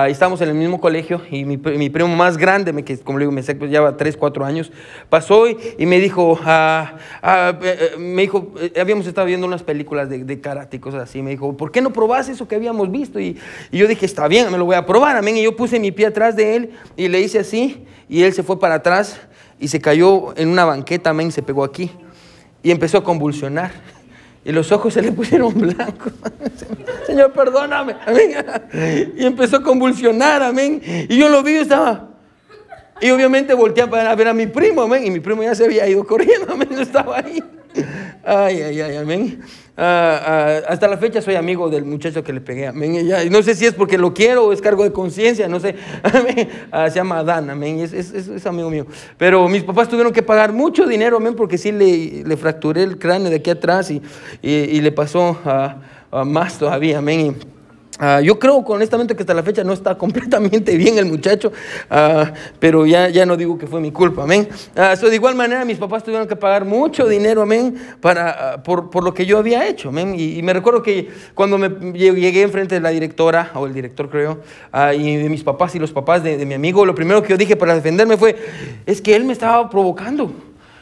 estábamos 0.07 0.39
en 0.39 0.47
el 0.47 0.55
mismo 0.55 0.79
colegio 0.79 1.21
y 1.29 1.43
mi, 1.43 1.57
primo 1.57 2.07
más 2.15 2.37
grande, 2.37 2.71
me, 2.71 2.85
que 2.85 2.97
como 2.97 3.19
le 3.19 3.25
digo, 3.25 3.33
me 3.33 3.41
lleva 3.41 3.97
3, 3.97 4.15
4 4.15 4.45
años, 4.45 4.71
pasó 5.09 5.49
y, 5.49 5.85
me 5.85 5.99
dijo, 5.99 6.39
eh, 6.47 6.85
eh, 7.61 7.95
me 7.97 8.21
dijo, 8.21 8.53
eh, 8.57 8.79
habíamos 8.79 9.05
estado 9.05 9.27
viendo 9.27 9.45
unas 9.45 9.63
películas 9.63 10.09
de, 10.09 10.23
de, 10.23 10.39
karate 10.39 10.77
y 10.77 10.79
cosas 10.79 11.03
así, 11.03 11.21
me 11.21 11.31
dijo, 11.31 11.57
¿por 11.57 11.73
qué 11.73 11.81
no 11.81 11.91
probás 11.91 12.29
eso 12.29 12.47
que 12.47 12.55
habíamos 12.55 12.89
visto? 12.89 13.19
Y, 13.19 13.37
y, 13.69 13.77
yo 13.77 13.85
dije, 13.85 14.05
está 14.05 14.29
bien, 14.29 14.49
me 14.49 14.57
lo 14.57 14.63
voy 14.63 14.77
a 14.77 14.85
probar, 14.85 15.17
amén. 15.17 15.35
Y 15.35 15.43
yo 15.43 15.57
puse 15.57 15.77
mi 15.77 15.91
pie 15.91 16.05
atrás 16.05 16.37
de 16.37 16.55
él 16.55 16.71
y 16.95 17.09
le 17.09 17.19
hice 17.19 17.39
así 17.39 17.85
y 18.07 18.23
él 18.23 18.31
se 18.31 18.43
fue 18.43 18.57
para 18.61 18.75
atrás 18.75 19.19
y 19.59 19.67
se 19.67 19.79
cayó 19.79 20.37
en 20.37 20.49
una 20.49 20.65
banqueta, 20.65 21.09
amén, 21.11 21.31
se 21.31 21.41
pegó 21.41 21.63
aquí 21.63 21.91
y 22.63 22.71
empezó 22.71 22.97
a 22.97 23.03
convulsionar. 23.03 23.71
Y 24.43 24.51
los 24.51 24.71
ojos 24.71 24.93
se 24.93 25.01
le 25.01 25.11
pusieron 25.11 25.53
blancos. 25.53 26.13
Señor, 27.05 27.33
perdóname. 27.33 27.95
Y 29.17 29.25
empezó 29.25 29.57
a 29.57 29.63
convulsionar, 29.63 30.41
amén. 30.41 30.81
Y 31.09 31.17
yo 31.17 31.27
lo 31.27 31.43
vi 31.43 31.53
y 31.53 31.55
estaba. 31.57 32.07
Y 33.01 33.09
obviamente 33.09 33.53
volteé 33.53 33.87
para 33.87 34.15
ver 34.15 34.29
a 34.29 34.33
mi 34.33 34.47
primo, 34.47 34.83
amén. 34.83 35.05
Y 35.05 35.11
mi 35.11 35.19
primo 35.19 35.43
ya 35.43 35.53
se 35.53 35.65
había 35.65 35.87
ido 35.87 36.05
corriendo, 36.05 36.53
amén. 36.53 36.69
No 36.71 36.81
estaba 36.81 37.17
ahí. 37.17 37.43
Ay, 38.29 38.61
ay, 38.61 38.81
ay, 38.81 38.97
amén. 38.97 39.39
Ah, 39.77 40.19
ah, 40.25 40.61
hasta 40.67 40.85
la 40.89 40.97
fecha 40.97 41.21
soy 41.21 41.35
amigo 41.35 41.69
del 41.69 41.85
muchacho 41.85 42.25
que 42.25 42.33
le 42.33 42.41
pegué, 42.41 42.67
amén. 42.67 43.09
No 43.31 43.41
sé 43.41 43.55
si 43.55 43.65
es 43.65 43.73
porque 43.73 43.97
lo 43.97 44.13
quiero 44.13 44.47
o 44.47 44.51
es 44.51 44.59
cargo 44.59 44.83
de 44.83 44.91
conciencia, 44.91 45.47
no 45.47 45.61
sé. 45.61 45.75
Ah, 46.69 46.89
se 46.89 46.95
llama 46.97 47.19
Adán, 47.19 47.49
amén. 47.49 47.79
Es, 47.79 47.93
es, 47.93 48.11
es, 48.13 48.45
amigo 48.45 48.69
mío. 48.69 48.85
Pero 49.17 49.47
mis 49.47 49.63
papás 49.63 49.87
tuvieron 49.87 50.11
que 50.11 50.21
pagar 50.21 50.51
mucho 50.51 50.85
dinero, 50.85 51.17
amén, 51.17 51.35
porque 51.35 51.57
sí 51.57 51.71
le, 51.71 52.25
le 52.25 52.35
fracturé 52.35 52.83
el 52.83 52.99
cráneo 52.99 53.29
de 53.29 53.37
aquí 53.37 53.49
atrás 53.49 53.89
y, 53.91 54.01
y, 54.41 54.51
y 54.51 54.81
le 54.81 54.91
pasó 54.91 55.39
más 56.25 56.59
todavía, 56.59 56.97
amén. 56.97 57.56
Ah, 57.99 58.21
yo 58.21 58.37
creo 58.37 58.57
honestamente 58.57 59.15
que 59.15 59.23
hasta 59.23 59.33
la 59.33 59.43
fecha 59.43 59.63
no 59.63 59.73
está 59.73 59.97
completamente 59.97 60.77
bien 60.77 60.97
el 60.97 61.05
muchacho, 61.05 61.51
uh, 61.89 62.25
pero 62.59 62.85
ya, 62.85 63.09
ya 63.09 63.25
no 63.25 63.35
digo 63.35 63.57
que 63.57 63.65
fue 63.65 63.81
mi 63.81 63.91
culpa, 63.91 64.23
amén. 64.23 64.47
Uh, 64.75 65.07
de 65.07 65.15
igual 65.15 65.35
manera 65.35 65.65
mis 65.65 65.77
papás 65.77 66.03
tuvieron 66.03 66.27
que 66.27 66.35
pagar 66.35 66.65
mucho 66.65 67.07
dinero, 67.07 67.41
amén, 67.41 67.75
para, 67.99 68.61
por, 68.63 68.89
por, 68.89 69.03
lo 69.03 69.13
que 69.13 69.25
yo 69.25 69.39
había 69.39 69.67
hecho, 69.67 69.89
amén. 69.89 70.15
Y, 70.17 70.37
y, 70.37 70.43
me 70.43 70.53
recuerdo 70.53 70.83
que 70.83 71.09
cuando 71.33 71.57
me 71.57 71.69
llegué 71.93 72.43
enfrente 72.43 72.75
de 72.75 72.81
la 72.81 72.89
directora, 72.89 73.51
o 73.55 73.65
el 73.65 73.73
director 73.73 74.09
creo, 74.09 74.41
y 74.95 75.15
de 75.15 75.29
mis 75.29 75.43
papás 75.43 75.73
y 75.75 75.79
los 75.79 75.91
papás 75.91 76.23
de, 76.23 76.37
de 76.37 76.45
mi 76.45 76.53
amigo, 76.53 76.85
lo 76.85 76.93
primero 76.93 77.23
que 77.23 77.29
yo 77.29 77.37
dije 77.37 77.55
para 77.55 77.73
defenderme 77.73 78.17
fue, 78.17 78.35
es 78.85 79.01
que 79.01 79.15
él 79.15 79.25
me 79.25 79.33
estaba 79.33 79.69
provocando. 79.69 80.31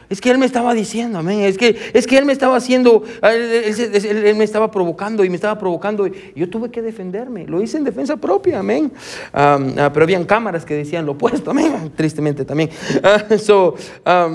Es 0.08 0.20
que 0.20 0.30
Él 0.30 0.38
me 0.38 0.46
estaba 0.46 0.74
diciendo, 0.74 1.18
amén. 1.18 1.40
Es 1.40 1.58
que, 1.58 1.76
es 1.92 2.06
que 2.06 2.18
Él 2.18 2.24
me 2.24 2.32
estaba 2.32 2.56
haciendo, 2.56 3.02
él, 3.22 4.34
me 4.36 4.44
estaba 4.44 4.70
provocando 4.70 5.24
y 5.24 5.30
me 5.30 5.36
estaba 5.36 5.58
provocando. 5.58 6.06
Yo 6.34 6.48
tuve 6.48 6.70
que 6.70 6.82
defenderme. 6.82 7.46
Lo 7.46 7.60
hice 7.62 7.76
en 7.78 7.84
defensa 7.84 8.16
propia, 8.16 8.60
amén. 8.60 8.92
Ah, 9.32 9.90
pero 9.92 10.04
habían 10.04 10.24
cámaras 10.24 10.64
que 10.64 10.74
decían 10.74 11.06
lo 11.06 11.12
opuesto, 11.12 11.50
amén. 11.50 11.92
Tristemente 11.96 12.44
también. 12.44 12.70
Uh, 13.30 13.38
so, 13.38 13.74
Ah, 14.04 14.30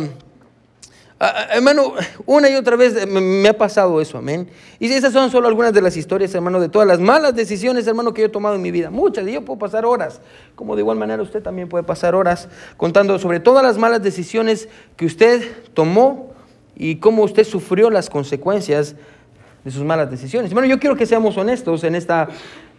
ah, 1.21 1.47
hermano, 1.53 1.93
una 2.25 2.49
y 2.49 2.55
otra 2.55 2.75
vez 2.75 3.07
me 3.07 3.47
ha 3.47 3.57
pasado 3.57 4.01
eso, 4.01 4.17
amén. 4.17 4.49
Y 4.79 4.91
esas 4.91 5.13
son 5.13 5.31
solo 5.31 5.47
algunas 5.47 5.73
de 5.73 5.81
las 5.81 5.95
historias, 5.95 6.33
hermano, 6.35 6.59
de 6.59 6.67
todas 6.67 6.87
las 6.87 6.99
malas 6.99 7.35
decisiones, 7.35 7.87
hermano, 7.87 8.13
que 8.13 8.21
yo 8.21 8.27
he 8.27 8.29
tomado 8.29 8.55
en 8.55 8.61
mi 8.61 8.71
vida. 8.71 8.89
Muchas, 8.89 9.27
y 9.27 9.33
yo 9.33 9.45
puedo 9.45 9.59
pasar 9.59 9.85
horas, 9.85 10.19
como 10.55 10.75
de 10.75 10.81
igual 10.81 10.97
manera 10.97 11.21
usted 11.21 11.41
también 11.41 11.69
puede 11.69 11.83
pasar 11.83 12.15
horas 12.15 12.49
contando 12.77 13.17
sobre 13.19 13.39
todas 13.39 13.63
las 13.63 13.77
malas 13.77 14.01
decisiones 14.03 14.67
que 14.97 15.05
usted 15.05 15.43
tomó 15.73 16.33
y 16.75 16.95
cómo 16.95 17.23
usted 17.23 17.43
sufrió 17.43 17.89
las 17.89 18.09
consecuencias 18.09 18.95
de 19.63 19.71
sus 19.71 19.83
malas 19.83 20.09
decisiones. 20.09 20.51
Hermano, 20.51 20.67
yo 20.67 20.79
quiero 20.79 20.95
que 20.95 21.05
seamos 21.05 21.37
honestos 21.37 21.83
en 21.83 21.95
esta, 21.95 22.27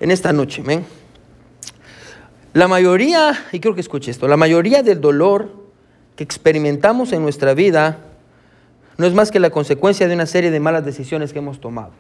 en 0.00 0.10
esta 0.10 0.32
noche, 0.32 0.62
amén. 0.62 0.84
La 2.54 2.68
mayoría, 2.68 3.32
y 3.52 3.60
quiero 3.60 3.74
que 3.74 3.80
escuche 3.80 4.10
esto, 4.10 4.28
la 4.28 4.36
mayoría 4.36 4.82
del 4.82 5.00
dolor 5.00 5.62
que 6.16 6.24
experimentamos 6.24 7.12
en 7.12 7.22
nuestra 7.22 7.54
vida, 7.54 7.98
no 9.02 9.08
es 9.08 9.14
más 9.14 9.32
que 9.32 9.40
la 9.40 9.50
consecuencia 9.50 10.06
de 10.06 10.14
una 10.14 10.26
serie 10.26 10.52
de 10.52 10.60
malas 10.60 10.84
decisiones 10.84 11.32
que 11.32 11.40
hemos 11.40 11.60
tomado. 11.60 11.90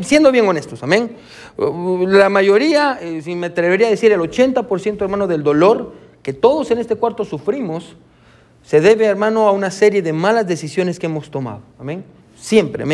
Siendo 0.00 0.32
bien 0.32 0.48
honestos, 0.48 0.82
amén. 0.82 1.14
La 1.58 2.30
mayoría, 2.30 2.98
eh, 3.02 3.20
si 3.20 3.34
me 3.34 3.48
atrevería 3.48 3.88
a 3.88 3.90
decir 3.90 4.10
el 4.10 4.20
80%, 4.20 5.02
hermano, 5.02 5.26
del 5.26 5.42
dolor 5.42 5.92
que 6.22 6.32
todos 6.32 6.70
en 6.70 6.78
este 6.78 6.96
cuarto 6.96 7.26
sufrimos, 7.26 7.96
se 8.62 8.80
debe, 8.80 9.04
hermano, 9.04 9.46
a 9.46 9.52
una 9.52 9.70
serie 9.70 10.00
de 10.00 10.14
malas 10.14 10.46
decisiones 10.46 10.98
que 10.98 11.04
hemos 11.04 11.30
tomado. 11.30 11.60
Amén. 11.78 12.02
Siempre. 12.40 12.84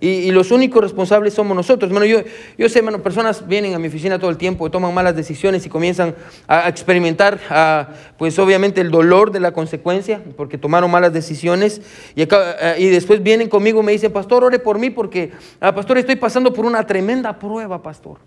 Y, 0.00 0.30
los 0.30 0.50
únicos 0.50 0.82
responsables 0.82 1.34
somos 1.34 1.54
nosotros. 1.54 1.90
Hermano, 1.90 2.06
yo, 2.06 2.20
yo 2.56 2.68
sé, 2.68 2.78
hermano, 2.78 3.02
personas 3.02 3.46
vienen 3.46 3.74
a 3.74 3.78
mi 3.78 3.88
oficina 3.88 4.18
todo 4.18 4.30
el 4.30 4.38
tiempo 4.38 4.66
y 4.66 4.70
toman 4.70 4.94
malas 4.94 5.14
decisiones 5.14 5.66
y 5.66 5.68
comienzan 5.68 6.14
a 6.46 6.68
experimentar, 6.68 7.38
pues 8.16 8.38
obviamente, 8.38 8.80
el 8.80 8.90
dolor 8.90 9.32
de 9.32 9.40
la 9.40 9.52
consecuencia 9.52 10.22
porque 10.36 10.56
tomaron 10.56 10.90
malas 10.90 11.12
decisiones. 11.12 11.82
Y, 12.14 12.22
eh, 12.22 12.76
y 12.78 12.86
después 12.86 13.22
vienen 13.22 13.50
conmigo 13.50 13.80
y 13.80 13.84
me 13.84 13.92
dicen, 13.92 14.12
pastor, 14.12 14.42
ore 14.42 14.58
por 14.58 14.78
mí 14.78 14.88
porque, 14.88 15.30
ah, 15.60 15.74
pastor, 15.74 15.98
estoy 15.98 16.16
pasando 16.16 16.52
por 16.52 16.64
una 16.64 16.86
tremenda 16.86 17.38
prueba, 17.38 17.82
pastor. 17.82 18.18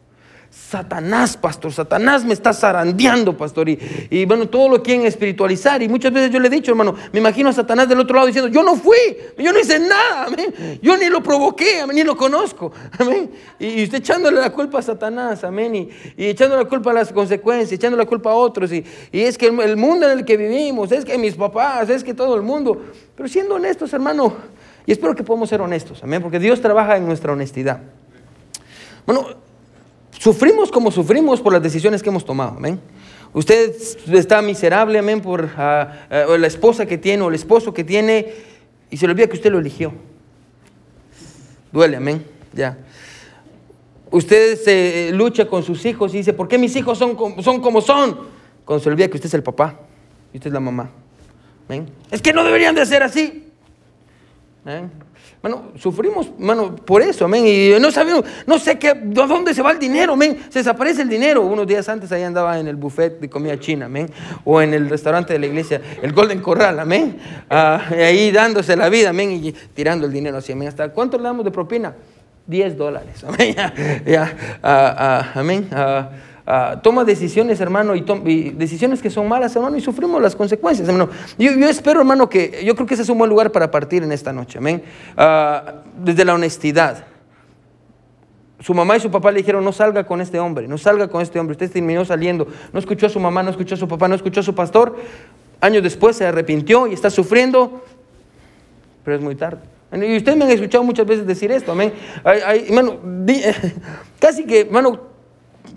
Satanás, 0.51 1.38
pastor, 1.38 1.72
Satanás 1.72 2.25
me 2.25 2.34
está 2.34 2.51
zarandeando, 2.51 3.38
pastor. 3.38 3.70
Y, 3.70 4.25
bueno, 4.25 4.50
todo 4.50 4.67
lo 4.67 4.84
quieren 4.84 5.05
espiritualizar. 5.05 5.81
Y 5.81 5.88
muchas 5.88 6.12
veces 6.12 6.29
yo 6.29 6.41
le 6.41 6.48
he 6.48 6.51
dicho, 6.51 6.72
hermano, 6.72 6.93
me 7.13 7.20
imagino 7.20 7.50
a 7.50 7.53
Satanás 7.53 7.88
del 7.88 8.01
otro 8.01 8.15
lado 8.15 8.27
diciendo, 8.27 8.50
yo 8.50 8.62
no 8.62 8.75
fui, 8.75 8.98
yo 9.38 9.53
no 9.53 9.60
hice 9.60 9.79
nada, 9.79 10.25
amén. 10.25 10.79
Yo 10.81 10.98
ni 10.98 11.08
lo 11.08 11.24
provoqué, 11.24 11.79
amén, 11.79 11.96
ni 11.96 12.03
lo 12.03 12.17
conozco, 12.17 12.74
amén. 13.00 13.31
Y, 13.60 13.84
usted 13.84 14.00
echándole 14.00 14.41
la 14.41 14.50
culpa 14.51 14.79
a 14.79 14.81
Satanás, 14.81 15.46
amén. 15.46 15.74
Y, 15.74 15.89
y, 16.17 16.25
echando 16.25 16.58
la 16.58 16.65
culpa 16.65 16.91
a 16.91 16.96
las 16.96 17.13
consecuencias, 17.13 17.72
echando 17.72 17.98
la 17.98 18.05
culpa 18.05 18.31
a 18.31 18.36
otros. 18.36 18.74
Y, 18.74 18.84
es 19.13 19.38
que 19.38 19.48
el, 19.48 19.77
mundo 19.77 20.05
en 20.12 20.20
el 20.20 20.25
que 20.25 20.36
vivimos, 20.36 20.91
es 20.91 21.05
que 21.05 21.17
mis 21.17 21.36
papás, 21.36 21.89
es 21.89 22.03
que 22.03 22.13
todo 22.13 22.36
el 22.36 22.41
mundo. 22.41 22.81
Pero 23.15 23.29
siendo 23.29 23.55
honestos, 23.55 23.93
hermano, 23.93 24.36
y 24.86 24.91
espero 24.91 25.15
que 25.15 25.24
podamos 25.24 25.48
ser 25.48 25.62
honestos, 25.62 26.03
amén, 26.03 26.22
porque 26.22 26.39
Dios 26.39 26.60
trabaja 26.60 26.98
en 26.98 27.05
nuestra 27.05 27.31
honestidad. 27.31 27.79
Bueno, 29.05 29.40
Sufrimos 30.21 30.71
como 30.71 30.91
sufrimos 30.91 31.41
por 31.41 31.51
las 31.51 31.63
decisiones 31.63 32.03
que 32.03 32.09
hemos 32.09 32.23
tomado, 32.23 32.57
amén. 32.57 32.79
Usted 33.33 33.73
está 34.13 34.39
miserable, 34.43 34.99
amén, 34.99 35.19
por 35.19 35.49
ah, 35.57 36.05
ah, 36.11 36.37
la 36.37 36.45
esposa 36.45 36.85
que 36.85 36.99
tiene 36.99 37.23
o 37.23 37.29
el 37.29 37.33
esposo 37.33 37.73
que 37.73 37.83
tiene 37.83 38.31
y 38.91 38.97
se 38.97 39.07
le 39.07 39.13
olvida 39.13 39.25
que 39.25 39.37
usted 39.37 39.51
lo 39.51 39.57
eligió. 39.57 39.91
Duele, 41.71 41.97
amén, 41.97 42.23
ya. 42.53 42.77
Usted 44.11 44.59
se 44.59 45.09
eh, 45.09 45.11
lucha 45.11 45.47
con 45.47 45.63
sus 45.63 45.83
hijos 45.87 46.13
y 46.13 46.17
dice, 46.17 46.33
¿por 46.33 46.47
qué 46.47 46.59
mis 46.59 46.75
hijos 46.75 46.99
son, 46.99 47.17
son 47.41 47.59
como 47.59 47.81
son? 47.81 48.15
Cuando 48.63 48.83
se 48.83 48.89
le 48.89 48.93
olvida 48.93 49.07
que 49.07 49.17
usted 49.17 49.27
es 49.27 49.33
el 49.33 49.41
papá 49.41 49.79
y 50.31 50.37
usted 50.37 50.49
es 50.49 50.53
la 50.53 50.59
mamá. 50.59 50.91
¿Amén? 51.67 51.89
Es 52.11 52.21
que 52.21 52.31
no 52.31 52.43
deberían 52.43 52.75
de 52.75 52.85
ser 52.85 53.01
así. 53.01 53.47
¿Amén? 54.65 54.91
Bueno, 55.41 55.71
sufrimos, 55.75 56.29
mano, 56.38 56.75
por 56.75 57.01
eso, 57.01 57.25
amén. 57.25 57.48
Y 57.48 57.71
no 57.79 57.89
sabemos, 57.89 58.24
no 58.45 58.60
sé 58.60 58.77
qué, 58.77 58.93
dónde 58.93 59.55
se 59.55 59.63
va 59.63 59.71
el 59.71 59.79
dinero, 59.79 60.13
amén. 60.13 60.38
Se 60.50 60.60
desaparece 60.60 61.01
el 61.01 61.10
dinero. 61.10 61.41
Unos 61.41 61.65
días 61.65 61.89
antes 61.89 62.12
ahí 62.12 62.21
andaba 62.21 62.60
en 62.60 62.67
el 62.67 62.75
buffet 62.75 63.19
de 63.19 63.27
comida 63.27 63.60
china, 63.60 63.88
amén. 63.88 64.07
O 64.45 64.62
en 64.62 64.75
el 64.75 64.88
restaurante 64.88 65.33
de 65.33 65.39
la 65.39 65.48
iglesia, 65.48 65.81
el 66.03 66.13
Golden 66.13 66.41
Corral, 66.41 66.79
amén. 66.79 67.17
Ah, 67.50 67.83
ahí 67.89 68.31
dándose 68.31 68.75
la 68.75 68.88
vida, 68.89 69.10
amén. 69.10 69.31
Y 69.31 69.51
tirando 69.51 70.05
el 70.05 70.13
dinero 70.13 70.38
así, 70.38 70.51
amén. 70.51 70.67
¿Hasta 70.67 70.89
cuánto 70.89 71.17
le 71.17 71.24
damos 71.24 71.43
de 71.43 71.50
propina? 71.50 71.95
10 72.45 72.77
dólares, 72.77 73.24
amén. 73.24 73.55
Ya, 74.05 74.60
ah, 74.62 74.95
ah, 75.33 75.39
amén. 75.39 75.67
Ah, 76.53 76.81
toma 76.84 77.05
decisiones, 77.05 77.62
hermano, 77.62 77.96
y, 77.96 78.50
decisiones 78.50 79.01
que 79.01 79.10
son 79.10 79.25
malas, 79.25 79.55
hermano, 79.55 79.77
y 79.77 79.79
sufrimos 79.79 80.22
las 80.22 80.36
consecuencias, 80.36 80.86
hermano. 80.86 81.10
Yo, 81.38 81.50
espero, 81.70 82.01
hermano, 82.01 82.27
que 82.27 82.62
yo 82.65 82.75
creo 82.75 82.86
que 82.86 82.96
ese 82.96 83.03
es 83.03 83.10
un 83.10 83.17
buen 83.17 83.29
lugar 83.29 83.53
para 83.53 83.72
partir 83.72 84.03
en 84.03 84.12
esta 84.12 84.34
noche, 84.34 84.58
amén. 84.58 84.84
Ah, 85.15 85.75
desde 85.98 86.25
la 86.25 86.34
honestidad. 86.34 87.05
Su 88.60 88.74
mamá 88.74 88.98
y 88.98 89.00
su 89.00 89.10
papá 89.10 89.31
le 89.31 89.38
dijeron, 89.38 89.63
no 89.63 89.72
salga 89.72 90.03
con 90.03 90.20
este 90.20 90.41
hombre, 90.41 90.67
no 90.67 90.77
salga 90.77 91.08
con 91.08 91.22
este 91.22 91.39
hombre. 91.39 91.53
Usted 91.53 91.72
terminó 91.72 92.03
saliendo, 92.03 92.46
no 92.74 92.79
escuchó 92.79 93.05
a 93.05 93.10
su 93.10 93.22
mamá, 93.22 93.41
no 93.43 93.51
escuchó 93.51 93.75
a 93.75 93.77
su 93.77 93.88
papá, 93.88 94.10
no 94.10 94.15
escuchó 94.15 94.41
a 94.41 94.43
su 94.43 94.53
pastor. 94.53 94.98
Años 95.62 95.81
después 95.84 96.17
se 96.17 96.25
arrepintió 96.25 96.86
y 96.86 96.91
está 96.91 97.10
sufriendo, 97.10 97.81
pero 99.05 99.15
es 99.15 99.24
muy 99.24 99.36
tarde. 99.36 99.62
Y 99.93 100.17
ustedes 100.17 100.38
me 100.38 100.43
han 100.43 100.51
escuchado 100.51 100.84
muchas 100.84 101.05
veces 101.05 101.25
decir 101.25 101.50
esto, 101.50 101.72
amén. 101.72 101.93
casi 104.20 104.43
que, 104.43 104.62
hermano, 104.62 105.11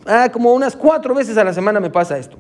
Ah, 0.07 0.29
como 0.33 0.53
unas 0.53 0.77
cuatro 0.77 1.15
veces 1.15 1.37
a 1.37 1.45
la 1.45 1.53
semana 1.53 1.81
me 1.81 1.91
pasa 1.91 2.19
esto. 2.19 2.37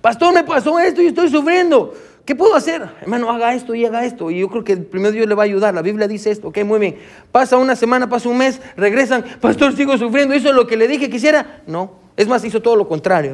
Pastor, 0.00 0.32
me 0.34 0.44
pasó 0.44 0.78
esto 0.78 1.02
y 1.02 1.06
estoy 1.06 1.28
sufriendo. 1.30 1.94
¿Qué 2.24 2.36
puedo 2.36 2.54
hacer? 2.54 2.82
Hermano, 3.00 3.30
haga 3.30 3.54
esto 3.54 3.74
y 3.74 3.86
haga 3.86 4.04
esto. 4.04 4.30
Y 4.30 4.40
yo 4.40 4.48
creo 4.50 4.62
que 4.62 4.74
el 4.74 4.84
primer 4.84 5.12
Dios 5.12 5.26
le 5.26 5.34
va 5.34 5.44
a 5.44 5.46
ayudar. 5.46 5.74
La 5.74 5.80
Biblia 5.80 6.06
dice 6.06 6.30
esto. 6.30 6.48
Ok, 6.48 6.58
muy 6.62 6.78
bien. 6.78 6.98
Pasa 7.32 7.56
una 7.56 7.74
semana, 7.74 8.08
pasa 8.08 8.28
un 8.28 8.36
mes, 8.36 8.60
regresan. 8.76 9.24
Pastor, 9.40 9.74
sigo 9.74 9.96
sufriendo. 9.96 10.34
¿Eso 10.34 10.50
es 10.50 10.54
lo 10.54 10.66
que 10.66 10.76
le 10.76 10.88
dije 10.88 11.08
que 11.08 11.16
hiciera? 11.16 11.62
No. 11.66 11.92
Es 12.18 12.28
más, 12.28 12.44
hizo 12.44 12.60
todo 12.60 12.76
lo 12.76 12.86
contrario. 12.86 13.32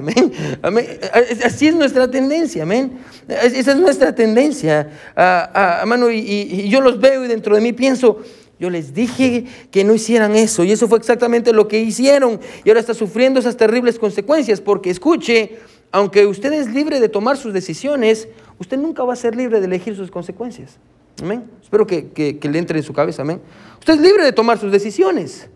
Amén. 0.62 1.00
Así 1.44 1.66
es 1.66 1.74
nuestra 1.74 2.08
tendencia. 2.08 2.62
Amén. 2.62 3.00
Esa 3.26 3.72
es 3.72 3.76
nuestra 3.78 4.14
tendencia. 4.14 4.88
Ah, 5.16 5.82
ah, 5.84 5.96
y 6.12 6.68
yo 6.68 6.80
los 6.80 7.00
veo 7.00 7.24
y 7.24 7.28
dentro 7.28 7.56
de 7.56 7.62
mí 7.62 7.72
pienso, 7.72 8.20
yo 8.58 8.70
les 8.70 8.94
dije 8.94 9.44
que 9.70 9.84
no 9.84 9.94
hicieran 9.94 10.36
eso 10.36 10.64
y 10.64 10.72
eso 10.72 10.88
fue 10.88 10.98
exactamente 10.98 11.52
lo 11.52 11.66
que 11.66 11.80
hicieron 11.80 12.40
y 12.64 12.68
ahora 12.68 12.80
está 12.80 12.94
sufriendo 12.94 13.40
esas 13.40 13.56
terribles 13.56 13.98
consecuencias 13.98 14.60
porque 14.60 14.90
escuche, 14.90 15.58
aunque 15.90 16.26
usted 16.26 16.52
es 16.52 16.72
libre 16.72 17.00
de 17.00 17.08
tomar 17.08 17.36
sus 17.36 17.52
decisiones, 17.52 18.28
usted 18.58 18.78
nunca 18.78 19.02
va 19.04 19.12
a 19.12 19.16
ser 19.16 19.34
libre 19.34 19.60
de 19.60 19.66
elegir 19.66 19.96
sus 19.96 20.10
consecuencias. 20.10 20.78
Amén. 21.22 21.44
Espero 21.62 21.86
que, 21.86 22.38
le 22.42 22.58
entre 22.58 22.78
en 22.78 22.84
su 22.84 22.92
cabeza. 22.92 23.22
Amén. 23.22 23.40
Usted 23.78 23.94
es 23.94 24.00
libre 24.00 24.24
de 24.24 24.32
tomar 24.32 24.58
sus 24.58 24.72
decisiones. 24.72 25.48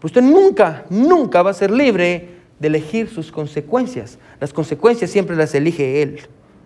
Pero 0.00 0.06
usted 0.06 0.22
nunca, 0.22 0.84
nunca 0.90 1.42
va 1.42 1.50
a 1.50 1.54
ser 1.54 1.70
libre 1.70 2.28
de 2.58 2.68
elegir 2.68 3.08
sus 3.08 3.32
consecuencias. 3.32 4.18
Las 4.40 4.52
consecuencias 4.52 5.10
siempre 5.10 5.36
las 5.36 5.54
elige 5.54 6.02
Él. 6.02 6.20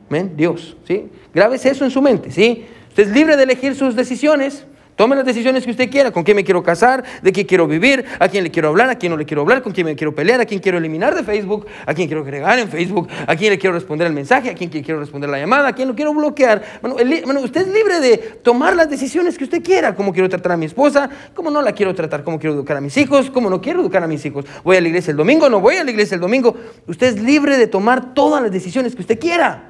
Amén. 0.08 0.32
Dios. 0.36 0.76
¿sí? 0.86 1.08
Grábese 1.32 1.70
eso 1.70 1.84
en 1.84 1.90
su 1.90 2.02
mente. 2.02 2.30
¿sí? 2.30 2.66
Usted 2.88 3.08
es 3.08 3.14
libre 3.14 3.36
de 3.36 3.44
elegir 3.44 3.74
sus 3.74 3.94
decisiones. 3.94 4.66
Tome 5.02 5.16
las 5.16 5.24
decisiones 5.24 5.64
que 5.64 5.72
usted 5.72 5.90
quiera, 5.90 6.12
con 6.12 6.22
quién 6.22 6.36
me 6.36 6.44
quiero 6.44 6.62
casar, 6.62 7.02
de 7.22 7.32
qué 7.32 7.44
quiero 7.44 7.66
vivir, 7.66 8.04
a 8.20 8.28
quién 8.28 8.44
le 8.44 8.52
quiero 8.52 8.68
hablar, 8.68 8.88
a 8.88 8.94
quién 8.94 9.10
no 9.10 9.16
le 9.16 9.26
quiero 9.26 9.42
hablar, 9.42 9.60
con 9.60 9.72
quién 9.72 9.84
me 9.84 9.96
quiero 9.96 10.14
pelear, 10.14 10.40
a 10.40 10.44
quién 10.44 10.60
quiero 10.60 10.78
eliminar 10.78 11.12
de 11.12 11.24
Facebook, 11.24 11.66
a 11.84 11.92
quién 11.92 12.06
quiero 12.06 12.22
agregar 12.22 12.56
en 12.60 12.68
Facebook, 12.68 13.08
a 13.26 13.34
quién 13.34 13.50
le 13.50 13.58
quiero 13.58 13.74
responder 13.74 14.06
el 14.06 14.12
mensaje, 14.12 14.50
a 14.50 14.54
quién 14.54 14.70
quiero 14.70 15.00
responder 15.00 15.28
la 15.28 15.40
llamada, 15.40 15.66
a 15.66 15.72
quién 15.72 15.88
lo 15.88 15.96
quiero 15.96 16.14
bloquear. 16.14 16.62
Bueno, 16.80 17.40
usted 17.40 17.62
es 17.62 17.74
libre 17.74 17.98
de 17.98 18.16
tomar 18.16 18.76
las 18.76 18.88
decisiones 18.88 19.36
que 19.36 19.42
usted 19.42 19.60
quiera, 19.60 19.96
cómo 19.96 20.12
quiero 20.12 20.28
tratar 20.28 20.52
a 20.52 20.56
mi 20.56 20.66
esposa, 20.66 21.10
cómo 21.34 21.50
no 21.50 21.62
la 21.62 21.72
quiero 21.72 21.96
tratar, 21.96 22.22
cómo 22.22 22.38
quiero 22.38 22.54
educar 22.54 22.76
a 22.76 22.80
mis 22.80 22.96
hijos, 22.96 23.28
cómo 23.28 23.50
no 23.50 23.60
quiero 23.60 23.80
educar 23.80 24.04
a 24.04 24.06
mis 24.06 24.24
hijos. 24.24 24.44
Voy 24.62 24.76
a 24.76 24.80
la 24.80 24.86
iglesia 24.86 25.10
el 25.10 25.16
domingo, 25.16 25.50
no 25.50 25.58
voy 25.58 25.78
a 25.78 25.82
la 25.82 25.90
iglesia 25.90 26.14
el 26.14 26.20
domingo. 26.20 26.54
Usted 26.86 27.08
es 27.08 27.20
libre 27.20 27.58
de 27.58 27.66
tomar 27.66 28.14
todas 28.14 28.40
las 28.40 28.52
decisiones 28.52 28.94
que 28.94 29.00
usted 29.00 29.18
quiera, 29.18 29.64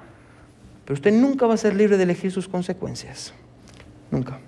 pero 0.84 0.92
usted 0.92 1.10
nunca 1.10 1.46
va 1.46 1.54
a 1.54 1.56
ser 1.56 1.74
libre 1.74 1.96
de 1.96 2.02
elegir 2.02 2.30
sus 2.30 2.48
consecuencias. 2.48 3.32
Nunca. 4.10 4.38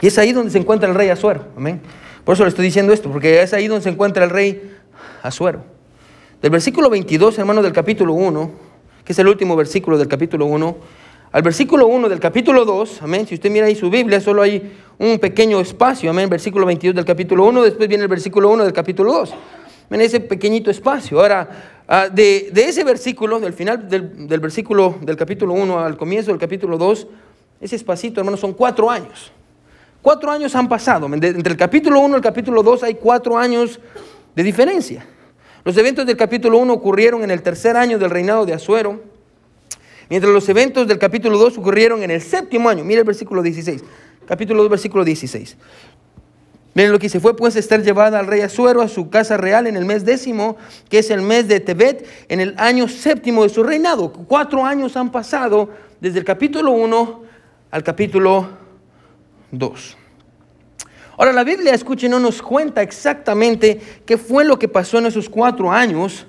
Y 0.00 0.06
es 0.06 0.18
ahí 0.18 0.32
donde 0.32 0.50
se 0.50 0.58
encuentra 0.58 0.88
el 0.88 0.94
rey 0.94 1.08
Azuero. 1.08 1.46
Amén. 1.56 1.80
Por 2.24 2.34
eso 2.34 2.44
le 2.44 2.48
estoy 2.48 2.64
diciendo 2.64 2.92
esto, 2.92 3.10
porque 3.10 3.42
es 3.42 3.52
ahí 3.52 3.68
donde 3.68 3.82
se 3.82 3.90
encuentra 3.90 4.24
el 4.24 4.30
rey 4.30 4.76
Azuero. 5.22 5.62
Del 6.40 6.50
versículo 6.50 6.88
22, 6.88 7.38
hermano, 7.38 7.62
del 7.62 7.72
capítulo 7.72 8.14
1, 8.14 8.50
que 9.04 9.12
es 9.12 9.18
el 9.18 9.28
último 9.28 9.56
versículo 9.56 9.98
del 9.98 10.08
capítulo 10.08 10.46
1, 10.46 10.76
al 11.32 11.42
versículo 11.42 11.86
1 11.86 12.08
del 12.08 12.18
capítulo 12.18 12.64
2, 12.64 13.02
amén. 13.02 13.26
Si 13.26 13.34
usted 13.34 13.50
mira 13.50 13.66
ahí 13.66 13.76
su 13.76 13.88
Biblia, 13.88 14.20
solo 14.20 14.42
hay 14.42 14.72
un 14.98 15.18
pequeño 15.18 15.60
espacio, 15.60 16.10
amén. 16.10 16.28
Versículo 16.28 16.66
22 16.66 16.96
del 16.96 17.04
capítulo 17.04 17.44
1, 17.46 17.62
después 17.62 17.88
viene 17.88 18.02
el 18.02 18.08
versículo 18.08 18.48
1 18.50 18.64
del 18.64 18.72
capítulo 18.72 19.12
2. 19.12 19.34
en 19.90 20.00
ese 20.00 20.20
pequeñito 20.20 20.70
espacio. 20.70 21.20
Ahora, 21.20 21.48
ah, 21.88 22.08
de, 22.08 22.50
ese 22.54 22.84
versículo, 22.84 23.38
del 23.38 23.52
final 23.52 23.88
del, 23.88 24.26
del, 24.28 24.40
versículo 24.40 24.96
del 25.02 25.16
capítulo 25.16 25.54
1 25.54 25.78
al 25.80 25.96
comienzo 25.96 26.30
del 26.30 26.40
capítulo 26.40 26.78
2, 26.78 27.06
ese 27.60 27.76
espacito, 27.76 28.20
hermanos, 28.20 28.40
son 28.40 28.54
cuatro 28.54 28.90
años. 28.90 29.32
Cuatro 30.02 30.30
años 30.30 30.54
han 30.54 30.68
pasado. 30.68 31.06
Entre 31.12 31.52
el 31.52 31.56
capítulo 31.56 32.00
1 32.00 32.14
y 32.14 32.16
el 32.16 32.22
capítulo 32.22 32.62
2 32.62 32.82
hay 32.84 32.94
cuatro 32.94 33.36
años 33.36 33.80
de 34.34 34.42
diferencia. 34.42 35.06
Los 35.64 35.76
eventos 35.76 36.06
del 36.06 36.16
capítulo 36.16 36.58
1 36.58 36.72
ocurrieron 36.72 37.22
en 37.22 37.30
el 37.30 37.42
tercer 37.42 37.76
año 37.76 37.98
del 37.98 38.08
reinado 38.08 38.46
de 38.46 38.54
Asuero, 38.54 39.00
mientras 40.08 40.32
los 40.32 40.48
eventos 40.48 40.88
del 40.88 40.98
capítulo 40.98 41.36
2 41.36 41.58
ocurrieron 41.58 42.02
en 42.02 42.10
el 42.10 42.22
séptimo 42.22 42.70
año. 42.70 42.82
Mira 42.82 43.00
el 43.00 43.06
versículo 43.06 43.42
16. 43.42 43.84
Capítulo 44.26 44.62
2, 44.62 44.70
versículo 44.70 45.04
16. 45.04 45.56
Miren 46.72 46.92
lo 46.92 46.98
que 46.98 47.06
dice, 47.06 47.20
fue 47.20 47.36
pues 47.36 47.56
estar 47.56 47.82
llevada 47.82 48.20
al 48.20 48.26
rey 48.26 48.40
Asuero 48.40 48.80
a 48.80 48.88
su 48.88 49.10
casa 49.10 49.36
real 49.36 49.66
en 49.66 49.76
el 49.76 49.84
mes 49.84 50.04
décimo, 50.04 50.56
que 50.88 51.00
es 51.00 51.10
el 51.10 51.20
mes 51.20 51.48
de 51.48 51.60
Tebet, 51.60 52.06
en 52.28 52.40
el 52.40 52.54
año 52.56 52.88
séptimo 52.88 53.42
de 53.42 53.48
su 53.48 53.62
reinado. 53.62 54.12
Cuatro 54.12 54.64
años 54.64 54.96
han 54.96 55.10
pasado 55.10 55.68
desde 56.00 56.20
el 56.20 56.24
capítulo 56.24 56.70
1 56.70 57.22
al 57.72 57.82
capítulo 57.82 58.59
2. 59.52 59.96
Ahora 61.16 61.32
la 61.32 61.44
Biblia, 61.44 61.74
escuche, 61.74 62.08
no 62.08 62.18
nos 62.18 62.40
cuenta 62.40 62.80
exactamente 62.80 63.78
qué 64.06 64.16
fue 64.16 64.44
lo 64.44 64.58
que 64.58 64.68
pasó 64.68 64.98
en 64.98 65.06
esos 65.06 65.28
cuatro 65.28 65.70
años, 65.70 66.26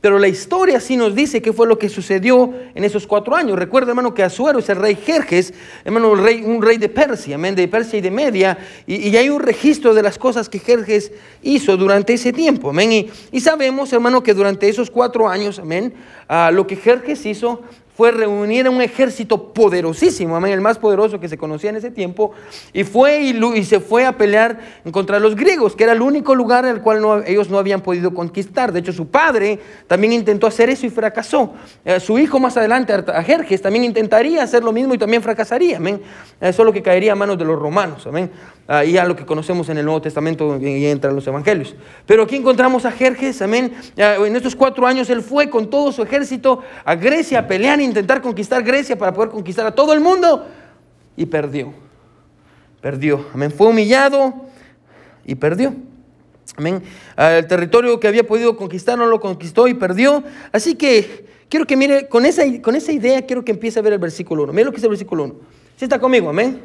pero 0.00 0.18
la 0.18 0.28
historia 0.28 0.80
sí 0.80 0.96
nos 0.96 1.14
dice 1.14 1.42
qué 1.42 1.52
fue 1.52 1.66
lo 1.66 1.78
que 1.78 1.90
sucedió 1.90 2.54
en 2.74 2.84
esos 2.84 3.06
cuatro 3.06 3.36
años. 3.36 3.58
Recuerda, 3.58 3.90
hermano, 3.90 4.14
que 4.14 4.22
Azuero 4.22 4.60
es 4.60 4.68
el 4.70 4.76
rey 4.76 4.94
Jerjes, 4.96 5.52
hermano, 5.84 6.14
rey, 6.14 6.42
un 6.42 6.62
rey 6.62 6.78
de 6.78 6.88
Persia, 6.88 7.34
amén, 7.34 7.54
de 7.54 7.68
Persia 7.68 7.98
y 7.98 8.00
de 8.00 8.10
Media, 8.10 8.56
y, 8.86 9.14
hay 9.14 9.28
un 9.28 9.42
registro 9.42 9.92
de 9.92 10.02
las 10.02 10.16
cosas 10.16 10.48
que 10.48 10.58
Jerjes 10.58 11.12
hizo 11.42 11.76
durante 11.76 12.14
ese 12.14 12.32
tiempo, 12.32 12.70
amén. 12.70 13.10
Y, 13.30 13.40
sabemos, 13.40 13.92
hermano, 13.92 14.22
que 14.22 14.32
durante 14.32 14.70
esos 14.70 14.90
cuatro 14.90 15.28
años, 15.28 15.58
amén, 15.58 15.92
ah, 16.28 16.50
lo 16.50 16.66
que 16.66 16.76
Jerjes 16.76 17.26
hizo 17.26 17.62
fue 18.00 18.12
reunir 18.12 18.66
a 18.66 18.70
un 18.70 18.80
ejército 18.80 19.52
poderosísimo, 19.52 20.34
amén, 20.34 20.52
el 20.52 20.62
más 20.62 20.78
poderoso 20.78 21.20
que 21.20 21.28
se 21.28 21.36
conocía 21.36 21.68
en 21.68 21.76
ese 21.76 21.90
tiempo, 21.90 22.32
y 22.72 22.82
fue 22.82 23.20
y, 23.20 23.62
se 23.62 23.78
fue 23.78 24.06
a 24.06 24.16
pelear 24.16 24.58
contra 24.90 25.20
los 25.20 25.36
griegos, 25.36 25.76
que 25.76 25.84
era 25.84 25.92
el 25.92 26.00
único 26.00 26.34
lugar 26.34 26.64
el 26.64 26.80
cual 26.80 27.24
ellos 27.26 27.50
no 27.50 27.58
habían 27.58 27.82
podido 27.82 28.14
conquistar. 28.14 28.72
De 28.72 28.78
hecho, 28.78 28.94
su 28.94 29.08
padre 29.08 29.58
también 29.86 30.14
intentó 30.14 30.46
hacer 30.46 30.70
eso 30.70 30.86
y 30.86 30.88
fracasó. 30.88 31.52
Eh, 31.84 32.00
su 32.00 32.18
hijo 32.18 32.40
más 32.40 32.56
adelante, 32.56 32.94
Jerjes, 33.26 33.60
también 33.60 33.84
intentaría 33.84 34.42
hacer 34.42 34.64
lo 34.64 34.72
mismo 34.72 34.94
y 34.94 34.98
también 34.98 35.22
fracasaría, 35.22 35.76
amén. 35.76 36.00
Solo 36.54 36.72
que 36.72 36.80
caería 36.80 37.12
a 37.12 37.16
manos 37.16 37.36
de 37.36 37.44
los 37.44 37.58
romanos, 37.58 38.06
amén. 38.06 38.30
Ah, 38.72 38.84
y 38.84 38.96
a 38.96 39.04
lo 39.04 39.16
que 39.16 39.26
conocemos 39.26 39.68
en 39.68 39.78
el 39.78 39.84
Nuevo 39.84 40.00
Testamento 40.00 40.56
y 40.60 40.86
entre 40.86 41.12
los 41.12 41.26
evangelios. 41.26 41.74
Pero 42.06 42.22
aquí 42.22 42.36
encontramos 42.36 42.84
a 42.84 42.92
Jerjes, 42.92 43.42
amén. 43.42 43.72
En 43.96 44.36
estos 44.36 44.54
cuatro 44.54 44.86
años 44.86 45.10
él 45.10 45.22
fue 45.22 45.50
con 45.50 45.68
todo 45.68 45.90
su 45.90 46.04
ejército 46.04 46.60
a 46.84 46.94
Grecia 46.94 47.40
a 47.40 47.46
pelear 47.48 47.80
e 47.80 47.82
intentar 47.90 48.22
conquistar 48.22 48.62
Grecia 48.62 48.96
para 48.96 49.12
poder 49.12 49.30
conquistar 49.30 49.66
a 49.66 49.74
todo 49.74 49.92
el 49.92 50.00
mundo 50.00 50.46
y 51.16 51.26
perdió. 51.26 51.72
Perdió, 52.80 53.26
amén. 53.34 53.50
Fue 53.50 53.68
humillado 53.68 54.34
y 55.24 55.34
perdió. 55.34 55.74
Amén. 56.56 56.82
El 57.16 57.46
territorio 57.46 58.00
que 58.00 58.08
había 58.08 58.26
podido 58.26 58.56
conquistar 58.56 58.98
no 58.98 59.06
lo 59.06 59.20
conquistó 59.20 59.68
y 59.68 59.74
perdió. 59.74 60.24
Así 60.52 60.74
que 60.74 61.26
quiero 61.48 61.66
que 61.66 61.76
mire, 61.76 62.08
con 62.08 62.24
esa, 62.26 62.42
con 62.62 62.74
esa 62.74 62.92
idea 62.92 63.26
quiero 63.26 63.44
que 63.44 63.52
empiece 63.52 63.78
a 63.78 63.82
ver 63.82 63.92
el 63.92 63.98
versículo 63.98 64.44
1. 64.44 64.52
Mire 64.52 64.64
lo 64.64 64.70
que 64.72 64.78
es 64.78 64.82
el 64.84 64.90
versículo 64.90 65.24
1. 65.24 65.34
Si 65.76 65.84
está 65.84 65.98
conmigo, 65.98 66.28
amén. 66.28 66.60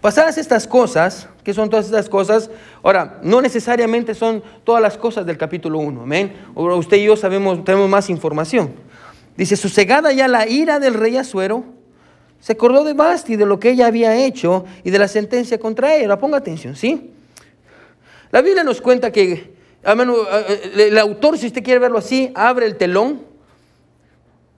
Pasadas 0.00 0.38
estas 0.38 0.66
cosas, 0.66 1.28
¿qué 1.42 1.52
son 1.52 1.68
todas 1.68 1.86
estas 1.86 2.08
cosas? 2.08 2.50
Ahora, 2.82 3.18
no 3.22 3.40
necesariamente 3.40 4.14
son 4.14 4.42
todas 4.62 4.80
las 4.82 4.96
cosas 4.96 5.26
del 5.26 5.36
capítulo 5.36 5.78
1, 5.78 6.02
amén. 6.02 6.32
Usted 6.54 6.98
y 6.98 7.04
yo 7.04 7.16
sabemos, 7.16 7.64
tenemos 7.64 7.88
más 7.88 8.08
información. 8.10 8.74
Dice, 9.36 9.56
sosegada 9.56 10.12
ya 10.12 10.28
la 10.28 10.48
ira 10.48 10.78
del 10.78 10.94
rey 10.94 11.16
Azuero, 11.16 11.64
se 12.40 12.52
acordó 12.52 12.84
de 12.84 12.94
Basti, 12.94 13.36
de 13.36 13.46
lo 13.46 13.58
que 13.58 13.70
ella 13.70 13.86
había 13.86 14.16
hecho 14.16 14.64
y 14.84 14.90
de 14.90 14.98
la 14.98 15.08
sentencia 15.08 15.58
contra 15.58 15.94
ella. 15.94 16.18
Ponga 16.18 16.38
atención, 16.38 16.76
¿sí? 16.76 17.10
La 18.30 18.42
Biblia 18.42 18.64
nos 18.64 18.80
cuenta 18.80 19.10
que, 19.10 19.32
eh, 19.32 19.54
eh, 19.84 20.86
el 20.88 20.98
autor, 20.98 21.38
si 21.38 21.46
usted 21.46 21.62
quiere 21.62 21.80
verlo 21.80 21.98
así, 21.98 22.30
abre 22.34 22.66
el 22.66 22.76
telón 22.76 23.22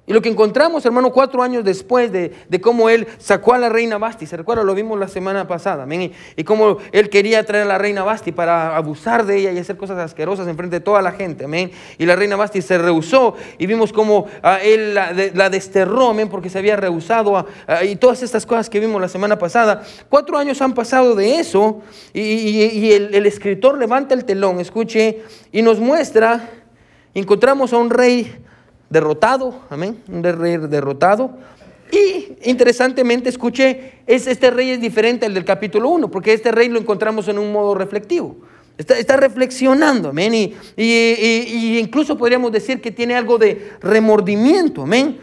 y 0.08 0.14
lo 0.14 0.22
que 0.22 0.30
encontramos, 0.30 0.86
hermano, 0.86 1.12
cuatro 1.12 1.42
años 1.42 1.62
después 1.64 2.10
de, 2.10 2.32
cómo 2.62 2.88
él 2.88 3.06
sacó 3.18 3.52
a 3.52 3.58
la 3.58 3.68
reina 3.68 3.98
Basti, 3.98 4.24
se 4.24 4.38
recuerda, 4.38 4.64
lo 4.64 4.74
vimos 4.74 4.98
la 4.98 5.06
semana 5.06 5.46
pasada, 5.46 5.82
amén, 5.82 6.12
y, 6.34 6.44
cómo 6.44 6.78
él 6.92 7.10
quería 7.10 7.44
traer 7.44 7.64
a 7.64 7.66
la 7.66 7.76
reina 7.76 8.02
Basti 8.04 8.32
para 8.32 8.74
abusar 8.74 9.26
de 9.26 9.36
ella 9.36 9.52
y 9.52 9.58
hacer 9.58 9.76
cosas 9.76 9.98
asquerosas 9.98 10.48
en 10.48 10.56
frente 10.56 10.76
de 10.76 10.80
toda 10.80 11.02
la 11.02 11.12
gente, 11.12 11.44
amén, 11.44 11.72
y 11.98 12.06
la 12.06 12.16
reina 12.16 12.36
Basti 12.36 12.62
se 12.62 12.78
rehusó 12.78 13.34
y 13.58 13.66
vimos 13.66 13.92
cómo 13.92 14.26
ah, 14.42 14.60
él 14.62 14.94
la, 14.94 15.50
desterró, 15.50 16.08
amén, 16.08 16.30
porque 16.30 16.48
se 16.48 16.56
había 16.58 16.76
rehusado 16.76 17.46
y 17.84 17.96
todas 17.96 18.22
estas 18.22 18.46
cosas 18.46 18.70
que 18.70 18.80
vimos 18.80 19.02
la 19.02 19.08
semana 19.08 19.38
pasada. 19.38 19.82
Cuatro 20.08 20.38
años 20.38 20.62
han 20.62 20.72
pasado 20.72 21.16
de 21.16 21.38
eso 21.38 21.82
y, 22.14 22.92
el 22.92 23.26
escritor 23.26 23.76
levanta 23.76 24.14
el 24.14 24.24
telón, 24.24 24.58
escuche, 24.58 25.22
y 25.52 25.60
nos 25.60 25.78
muestra, 25.80 26.48
encontramos 27.12 27.74
a 27.74 27.76
un 27.76 27.90
rey 27.90 28.47
derrotado, 28.90 29.62
amén, 29.70 30.02
un 30.08 30.22
rey 30.22 30.56
derrotado. 30.56 31.30
Y 31.90 32.50
interesantemente, 32.50 33.28
escuche, 33.28 33.94
es, 34.06 34.26
este 34.26 34.50
rey 34.50 34.70
es 34.70 34.80
diferente 34.80 35.26
al 35.26 35.34
del 35.34 35.44
capítulo 35.44 35.88
1, 35.90 36.10
porque 36.10 36.32
este 36.32 36.52
rey 36.52 36.68
lo 36.68 36.78
encontramos 36.78 37.28
en 37.28 37.38
un 37.38 37.50
modo 37.52 37.74
reflectivo. 37.74 38.36
Está, 38.76 39.16
reflexionando, 39.16 40.10
amén, 40.10 40.34
y, 40.34 40.54
y, 40.76 41.78
incluso 41.78 42.16
podríamos 42.16 42.52
decir 42.52 42.80
que 42.80 42.92
tiene 42.92 43.16
algo 43.16 43.36
de 43.36 43.72
remordimiento, 43.80 44.82
amén. 44.82 45.18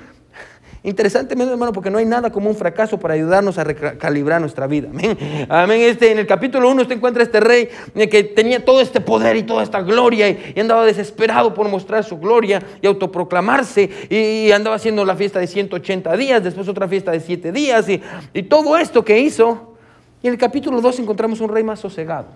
Interesantemente, 0.85 1.51
hermano, 1.51 1.73
porque 1.73 1.89
no 1.89 1.97
hay 1.97 2.05
nada 2.05 2.31
como 2.31 2.47
un 2.47 2.55
fracaso 2.55 2.99
para 2.99 3.15
ayudarnos 3.15 3.57
a 3.57 3.63
recalibrar 3.63 4.39
nuestra 4.39 4.67
vida. 4.67 4.87
Amén. 4.91 5.17
Amén. 5.49 5.81
Este, 5.81 6.11
en 6.11 6.19
el 6.19 6.27
capítulo 6.27 6.69
1 6.69 6.83
usted 6.83 6.95
encuentra 6.95 7.23
este 7.23 7.39
rey 7.39 7.69
eh, 7.95 8.07
que 8.07 8.23
tenía 8.23 8.63
todo 8.63 8.79
este 8.81 9.01
poder 9.01 9.35
y 9.35 9.41
toda 9.41 9.63
esta 9.63 9.81
gloria 9.81 10.29
y, 10.29 10.59
andaba 10.59 10.85
desesperado 10.85 11.55
por 11.55 11.67
mostrar 11.69 12.03
su 12.03 12.19
gloria 12.19 12.61
y 12.83 12.85
autoproclamarse 12.85 13.89
y, 14.11 14.51
andaba 14.51 14.75
haciendo 14.75 15.03
la 15.05 15.15
fiesta 15.15 15.39
de 15.39 15.47
180 15.47 16.15
días, 16.17 16.43
después 16.43 16.67
otra 16.67 16.87
fiesta 16.87 17.11
de 17.11 17.19
7 17.19 17.51
días 17.51 17.89
y, 17.89 17.99
y 18.33 18.43
todo 18.43 18.77
esto 18.77 19.03
que 19.03 19.17
hizo. 19.19 19.75
Y 20.21 20.27
en 20.27 20.33
el 20.33 20.39
capítulo 20.39 20.81
2 20.81 20.99
encontramos 20.99 21.41
un 21.41 21.49
rey 21.49 21.63
más 21.63 21.79
sosegado. 21.79 22.27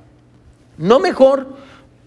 No 0.75 0.99
mejor, 0.99 1.55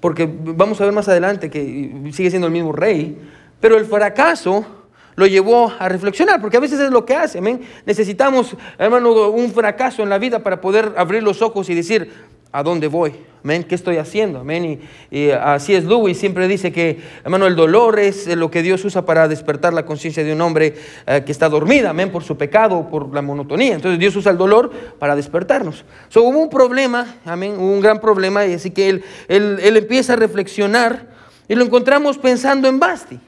porque 0.01 0.29
vamos 0.29 0.81
a 0.81 0.85
ver 0.85 0.93
más 0.93 1.09
adelante 1.09 1.51
que 1.51 2.11
sigue 2.13 2.31
siendo 2.31 2.49
el 2.49 2.53
mismo 2.53 2.73
rey, 2.73 3.17
pero 3.61 3.79
el 3.79 3.85
fracaso 3.85 4.82
lo 5.15 5.27
llevó 5.27 5.73
a 5.79 5.89
reflexionar, 5.89 6.41
porque 6.41 6.57
a 6.57 6.61
veces 6.61 6.81
es 6.81 6.91
lo 6.91 7.05
que 7.05 7.15
hace, 7.15 7.39
amén. 7.39 7.61
Necesitamos, 7.85 8.57
hermano, 8.79 9.31
un 9.31 9.53
fracaso 9.53 10.03
en 10.03 10.09
la 10.09 10.19
vida 10.19 10.43
para 10.43 10.61
poder 10.61 10.93
abrir 10.97 11.23
los 11.23 11.43
ojos 11.43 11.69
y 11.69 11.75
decir, 11.75 12.11
¿a 12.51 12.63
dónde 12.63 12.87
voy? 12.87 13.15
Amén, 13.45 13.65
¿qué 13.65 13.75
estoy 13.75 13.97
haciendo? 13.97 14.39
Amén. 14.39 14.81
Y, 15.11 15.31
así 15.31 15.75
es 15.75 15.85
Lewis, 15.85 16.17
siempre 16.17 16.47
dice 16.47 16.71
que, 16.71 17.01
hermano, 17.25 17.47
el 17.47 17.57
dolor 17.57 17.99
es 17.99 18.29
lo 18.37 18.51
que 18.51 18.63
Dios 18.63 18.85
usa 18.85 19.05
para 19.05 19.27
despertar 19.27 19.73
la 19.73 19.85
conciencia 19.85 20.23
de 20.23 20.33
un 20.33 20.41
hombre 20.41 20.77
eh, 21.07 21.23
que 21.27 21.33
está 21.33 21.49
dormida, 21.49 21.91
amén, 21.91 22.11
por 22.11 22.23
su 22.23 22.37
pecado, 22.37 22.89
por 22.89 23.13
la 23.13 23.21
monotonía. 23.21 23.75
Entonces 23.75 23.99
Dios 23.99 24.15
usa 24.15 24.31
el 24.31 24.39
dolor 24.39 24.71
para 24.99 25.17
despertarnos. 25.17 25.85
So, 26.09 26.23
hubo 26.23 26.39
un 26.39 26.51
problema, 26.51 27.17
amén, 27.25 27.55
hubo 27.59 27.73
un 27.73 27.81
gran 27.81 28.01
problema, 28.01 28.47
y 28.47 28.55
así 28.55 28.71
que 28.71 28.89
él, 28.89 29.05
él, 29.29 29.59
él 29.61 29.77
empieza 29.77 30.13
a 30.13 30.17
reflexionar 30.17 31.09
y 31.49 31.57
lo 31.57 31.65
encontramos 31.65 32.19
pensando 32.19 32.69
en 32.69 32.79
Basti 32.79 33.19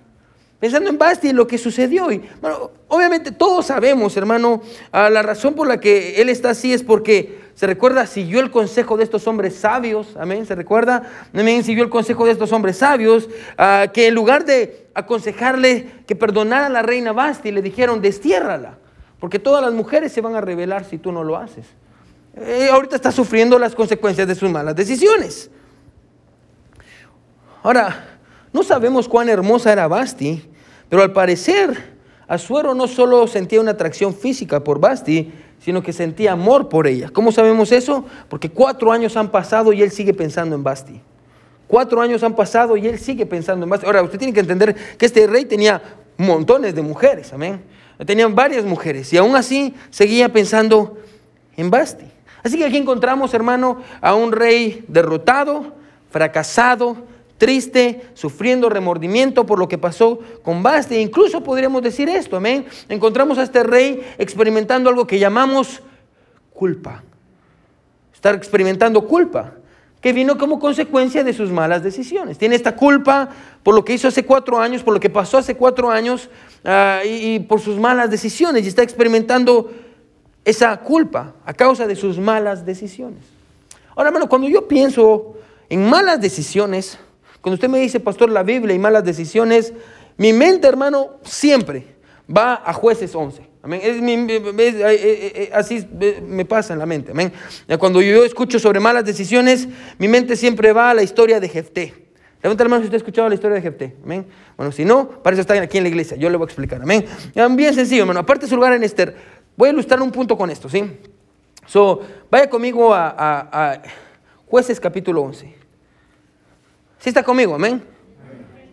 pensando 0.64 0.88
en 0.88 0.96
Basti 0.96 1.28
y 1.28 1.32
lo 1.34 1.46
que 1.46 1.58
sucedió. 1.58 2.10
Y, 2.10 2.22
bueno, 2.40 2.70
obviamente 2.88 3.32
todos 3.32 3.66
sabemos, 3.66 4.16
hermano, 4.16 4.62
la 4.94 5.20
razón 5.20 5.52
por 5.52 5.68
la 5.68 5.78
que 5.78 6.22
él 6.22 6.30
está 6.30 6.48
así 6.48 6.72
es 6.72 6.82
porque 6.82 7.38
se 7.54 7.66
recuerda, 7.66 8.06
siguió 8.06 8.40
el 8.40 8.50
consejo 8.50 8.96
de 8.96 9.04
estos 9.04 9.26
hombres 9.26 9.56
sabios, 9.56 10.16
amén, 10.18 10.46
se 10.46 10.54
recuerda, 10.54 11.02
amén, 11.34 11.64
siguió 11.64 11.84
el 11.84 11.90
consejo 11.90 12.24
de 12.24 12.32
estos 12.32 12.50
hombres 12.50 12.78
sabios, 12.78 13.28
que 13.92 14.06
en 14.06 14.14
lugar 14.14 14.46
de 14.46 14.86
aconsejarle 14.94 15.86
que 16.06 16.16
perdonara 16.16 16.64
a 16.64 16.70
la 16.70 16.80
reina 16.80 17.12
Basti, 17.12 17.52
le 17.52 17.60
dijeron, 17.60 18.00
destiérrala, 18.00 18.78
porque 19.20 19.38
todas 19.38 19.62
las 19.62 19.74
mujeres 19.74 20.12
se 20.12 20.22
van 20.22 20.34
a 20.34 20.40
rebelar 20.40 20.86
si 20.86 20.96
tú 20.96 21.12
no 21.12 21.22
lo 21.24 21.36
haces. 21.36 21.66
Eh, 22.36 22.70
ahorita 22.72 22.96
está 22.96 23.12
sufriendo 23.12 23.58
las 23.58 23.74
consecuencias 23.74 24.26
de 24.26 24.34
sus 24.34 24.48
malas 24.48 24.74
decisiones. 24.74 25.50
Ahora, 27.62 28.18
no 28.50 28.62
sabemos 28.62 29.06
cuán 29.06 29.28
hermosa 29.28 29.70
era 29.70 29.88
Basti, 29.88 30.53
pero 30.88 31.02
al 31.02 31.12
parecer, 31.12 31.94
Azuero 32.26 32.74
no 32.74 32.88
solo 32.88 33.26
sentía 33.26 33.60
una 33.60 33.72
atracción 33.72 34.14
física 34.14 34.62
por 34.62 34.80
Basti, 34.80 35.32
sino 35.58 35.82
que 35.82 35.92
sentía 35.92 36.32
amor 36.32 36.68
por 36.68 36.86
ella. 36.86 37.10
¿Cómo 37.10 37.32
sabemos 37.32 37.72
eso? 37.72 38.04
Porque 38.28 38.50
cuatro 38.50 38.92
años 38.92 39.16
han 39.16 39.30
pasado 39.30 39.72
y 39.72 39.82
él 39.82 39.90
sigue 39.90 40.14
pensando 40.14 40.54
en 40.54 40.62
Basti. 40.62 41.00
Cuatro 41.66 42.00
años 42.00 42.22
han 42.22 42.36
pasado 42.36 42.76
y 42.76 42.86
él 42.86 42.98
sigue 42.98 43.24
pensando 43.26 43.64
en 43.64 43.70
Basti. 43.70 43.86
Ahora, 43.86 44.02
usted 44.02 44.18
tiene 44.18 44.34
que 44.34 44.40
entender 44.40 44.74
que 44.98 45.06
este 45.06 45.26
rey 45.26 45.46
tenía 45.46 45.80
montones 46.16 46.74
de 46.74 46.82
mujeres, 46.82 47.32
amén. 47.32 47.62
Tenían 48.04 48.34
varias 48.34 48.64
mujeres 48.64 49.12
y 49.12 49.16
aún 49.16 49.36
así 49.36 49.74
seguía 49.90 50.32
pensando 50.32 50.98
en 51.56 51.70
Basti. 51.70 52.06
Así 52.42 52.58
que 52.58 52.64
aquí 52.64 52.76
encontramos, 52.76 53.32
hermano, 53.32 53.80
a 54.00 54.14
un 54.14 54.32
rey 54.32 54.84
derrotado, 54.88 55.72
fracasado, 56.10 56.98
triste, 57.38 58.10
sufriendo 58.14 58.68
remordimiento 58.68 59.44
por 59.46 59.58
lo 59.58 59.68
que 59.68 59.78
pasó 59.78 60.18
con 60.42 60.62
Basti. 60.62 60.96
Incluso 60.96 61.42
podríamos 61.42 61.82
decir 61.82 62.08
esto, 62.08 62.36
amén. 62.36 62.66
Encontramos 62.88 63.38
a 63.38 63.42
este 63.42 63.62
rey 63.62 64.02
experimentando 64.18 64.88
algo 64.90 65.06
que 65.06 65.18
llamamos 65.18 65.82
culpa. 66.52 67.02
Estar 68.14 68.34
experimentando 68.34 69.06
culpa, 69.06 69.54
que 70.00 70.12
vino 70.12 70.38
como 70.38 70.58
consecuencia 70.58 71.24
de 71.24 71.32
sus 71.32 71.50
malas 71.50 71.82
decisiones. 71.82 72.38
Tiene 72.38 72.54
esta 72.54 72.76
culpa 72.76 73.28
por 73.62 73.74
lo 73.74 73.84
que 73.84 73.94
hizo 73.94 74.08
hace 74.08 74.24
cuatro 74.24 74.58
años, 74.58 74.82
por 74.82 74.94
lo 74.94 75.00
que 75.00 75.10
pasó 75.10 75.38
hace 75.38 75.56
cuatro 75.56 75.90
años 75.90 76.30
ah, 76.64 77.00
y, 77.04 77.34
y 77.34 77.38
por 77.40 77.60
sus 77.60 77.78
malas 77.78 78.10
decisiones. 78.10 78.64
Y 78.64 78.68
está 78.68 78.82
experimentando 78.82 79.70
esa 80.44 80.76
culpa 80.78 81.34
a 81.44 81.52
causa 81.52 81.86
de 81.86 81.96
sus 81.96 82.18
malas 82.18 82.64
decisiones. 82.64 83.24
Ahora, 83.96 84.08
hermano, 84.08 84.28
cuando 84.28 84.48
yo 84.48 84.68
pienso 84.68 85.34
en 85.68 85.88
malas 85.88 86.20
decisiones, 86.20 86.98
cuando 87.44 87.56
usted 87.56 87.68
me 87.68 87.78
dice, 87.78 88.00
pastor, 88.00 88.30
la 88.30 88.42
Biblia 88.42 88.74
y 88.74 88.78
malas 88.78 89.04
decisiones, 89.04 89.74
mi 90.16 90.32
mente, 90.32 90.66
hermano, 90.66 91.18
siempre 91.24 91.84
va 92.34 92.62
a 92.64 92.72
jueces 92.72 93.14
11. 93.14 93.46
Amén. 93.62 93.82
así 95.52 95.86
me 96.26 96.46
pasa 96.46 96.72
en 96.72 96.78
la 96.78 96.86
mente. 96.86 97.10
Amén. 97.10 97.34
Cuando 97.78 98.00
yo 98.00 98.24
escucho 98.24 98.58
sobre 98.58 98.80
malas 98.80 99.04
decisiones, 99.04 99.68
mi 99.98 100.08
mente 100.08 100.36
siempre 100.36 100.72
va 100.72 100.88
a 100.88 100.94
la 100.94 101.02
historia 101.02 101.38
de 101.38 101.50
Jefté. 101.50 101.92
Levanta 102.42 102.64
la 102.64 102.70
mano 102.70 102.80
si 102.80 102.86
usted 102.86 102.94
ha 102.94 103.02
escuchado 103.04 103.28
la 103.28 103.34
historia 103.34 103.56
de 103.56 103.60
Jefté. 103.60 103.94
Amén. 104.02 104.24
Bueno, 104.56 104.72
si 104.72 104.86
no, 104.86 105.06
para 105.22 105.34
eso 105.34 105.42
está 105.42 105.52
aquí 105.60 105.76
en 105.76 105.84
la 105.84 105.90
iglesia. 105.90 106.16
Yo 106.16 106.30
le 106.30 106.38
voy 106.38 106.46
a 106.46 106.48
explicar. 106.48 106.80
Amén. 106.80 107.04
Bien 107.50 107.74
sencillo, 107.74 108.04
hermano. 108.04 108.20
Aparte 108.20 108.46
de 108.46 108.48
su 108.48 108.56
lugar 108.56 108.72
en 108.72 108.82
Esther, 108.84 109.14
voy 109.54 109.68
a 109.68 109.72
ilustrar 109.72 110.00
un 110.00 110.10
punto 110.10 110.34
con 110.34 110.48
esto. 110.48 110.70
¿sí? 110.70 110.82
So, 111.66 112.00
vaya 112.30 112.48
conmigo 112.48 112.94
a, 112.94 113.14
a 113.18 113.82
Jueces 114.46 114.80
capítulo 114.80 115.20
11. 115.20 115.63
¿Sí 117.04 117.10
está 117.10 117.22
conmigo? 117.22 117.54
Amén. 117.54 117.82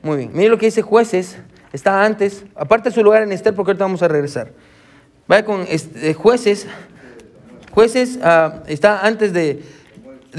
Muy 0.01 0.15
bien. 0.15 0.31
Mire 0.31 0.47
lo 0.47 0.57
que 0.57 0.67
dice 0.67 0.81
jueces. 0.81 1.35
Está 1.73 2.05
antes. 2.05 2.45
Aparte 2.55 2.87
de 2.87 2.95
su 2.95 3.03
lugar 3.03 3.23
en 3.23 3.33
Esther, 3.33 3.53
porque 3.53 3.71
ahorita 3.71 3.83
vamos 3.83 4.01
a 4.03 4.07
regresar. 4.07 4.53
Vaya 5.27 5.43
con 5.43 5.65
este, 5.67 6.13
jueces. 6.13 6.65
Jueces 7.71 8.19
ah, 8.23 8.63
está 8.67 9.05
antes 9.05 9.33
de, 9.33 9.61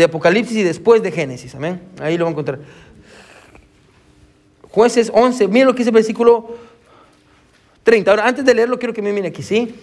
Apocalipsis 0.03 0.57
y 0.57 0.63
después 0.63 1.03
de 1.03 1.13
Génesis. 1.13 1.55
Amén. 1.55 1.83
Ahí 2.01 2.17
lo 2.17 2.25
van 2.25 2.31
a 2.31 2.33
encontrar. 2.33 2.61
Jueces 4.71 5.13
11. 5.13 5.49
Mire 5.49 5.67
lo 5.67 5.73
que 5.75 5.81
dice 5.81 5.91
el 5.91 5.95
versículo 5.95 6.57
30. 7.83 8.11
Ahora, 8.11 8.27
antes 8.27 8.43
de 8.43 8.55
leerlo, 8.55 8.79
quiero 8.79 8.95
que 8.95 9.03
me 9.03 9.13
mire 9.13 9.29
aquí, 9.29 9.43
¿sí? 9.43 9.75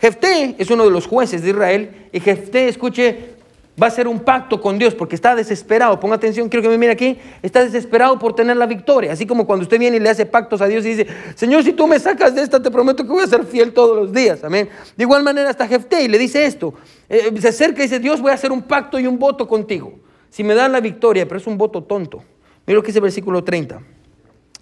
Jefté 0.00 0.56
es 0.58 0.68
uno 0.68 0.84
de 0.84 0.90
los 0.90 1.06
jueces 1.06 1.42
de 1.42 1.50
Israel 1.50 2.08
y 2.12 2.18
Jefté, 2.18 2.66
escuche, 2.66 3.36
va 3.80 3.86
a 3.86 3.88
hacer 3.88 4.06
un 4.06 4.20
pacto 4.20 4.60
con 4.60 4.78
Dios 4.78 4.94
porque 4.94 5.14
está 5.14 5.34
desesperado. 5.34 5.98
Ponga 5.98 6.16
atención, 6.16 6.48
quiero 6.48 6.62
que 6.62 6.68
me 6.68 6.78
mire 6.78 6.92
aquí. 6.92 7.18
Está 7.42 7.64
desesperado 7.64 8.18
por 8.18 8.34
tener 8.34 8.56
la 8.56 8.66
victoria. 8.66 9.12
Así 9.12 9.26
como 9.26 9.46
cuando 9.46 9.62
usted 9.62 9.78
viene 9.78 9.96
y 9.96 10.00
le 10.00 10.10
hace 10.10 10.26
pactos 10.26 10.60
a 10.60 10.66
Dios 10.66 10.84
y 10.84 10.90
dice, 10.90 11.06
Señor, 11.34 11.64
si 11.64 11.72
tú 11.72 11.86
me 11.86 11.98
sacas 11.98 12.34
de 12.34 12.42
esta, 12.42 12.62
te 12.62 12.70
prometo 12.70 13.04
que 13.04 13.10
voy 13.10 13.22
a 13.22 13.26
ser 13.26 13.44
fiel 13.44 13.72
todos 13.72 13.96
los 13.96 14.12
días. 14.12 14.44
Amén. 14.44 14.68
De 14.96 15.04
igual 15.04 15.22
manera 15.22 15.50
está 15.50 15.66
Jefté 15.66 16.08
le 16.08 16.18
dice 16.18 16.44
esto. 16.44 16.74
Eh, 17.08 17.32
se 17.40 17.48
acerca 17.48 17.80
y 17.80 17.84
dice, 17.84 17.98
Dios, 17.98 18.20
voy 18.20 18.30
a 18.30 18.34
hacer 18.34 18.52
un 18.52 18.62
pacto 18.62 18.98
y 18.98 19.06
un 19.06 19.18
voto 19.18 19.48
contigo. 19.48 19.98
Si 20.28 20.44
me 20.44 20.54
dan 20.54 20.72
la 20.72 20.80
victoria, 20.80 21.26
pero 21.26 21.38
es 21.38 21.46
un 21.46 21.56
voto 21.56 21.82
tonto. 21.82 22.22
Mira 22.66 22.76
lo 22.76 22.82
que 22.82 22.88
dice 22.88 22.98
el 22.98 23.04
versículo 23.04 23.42
30. 23.42 23.80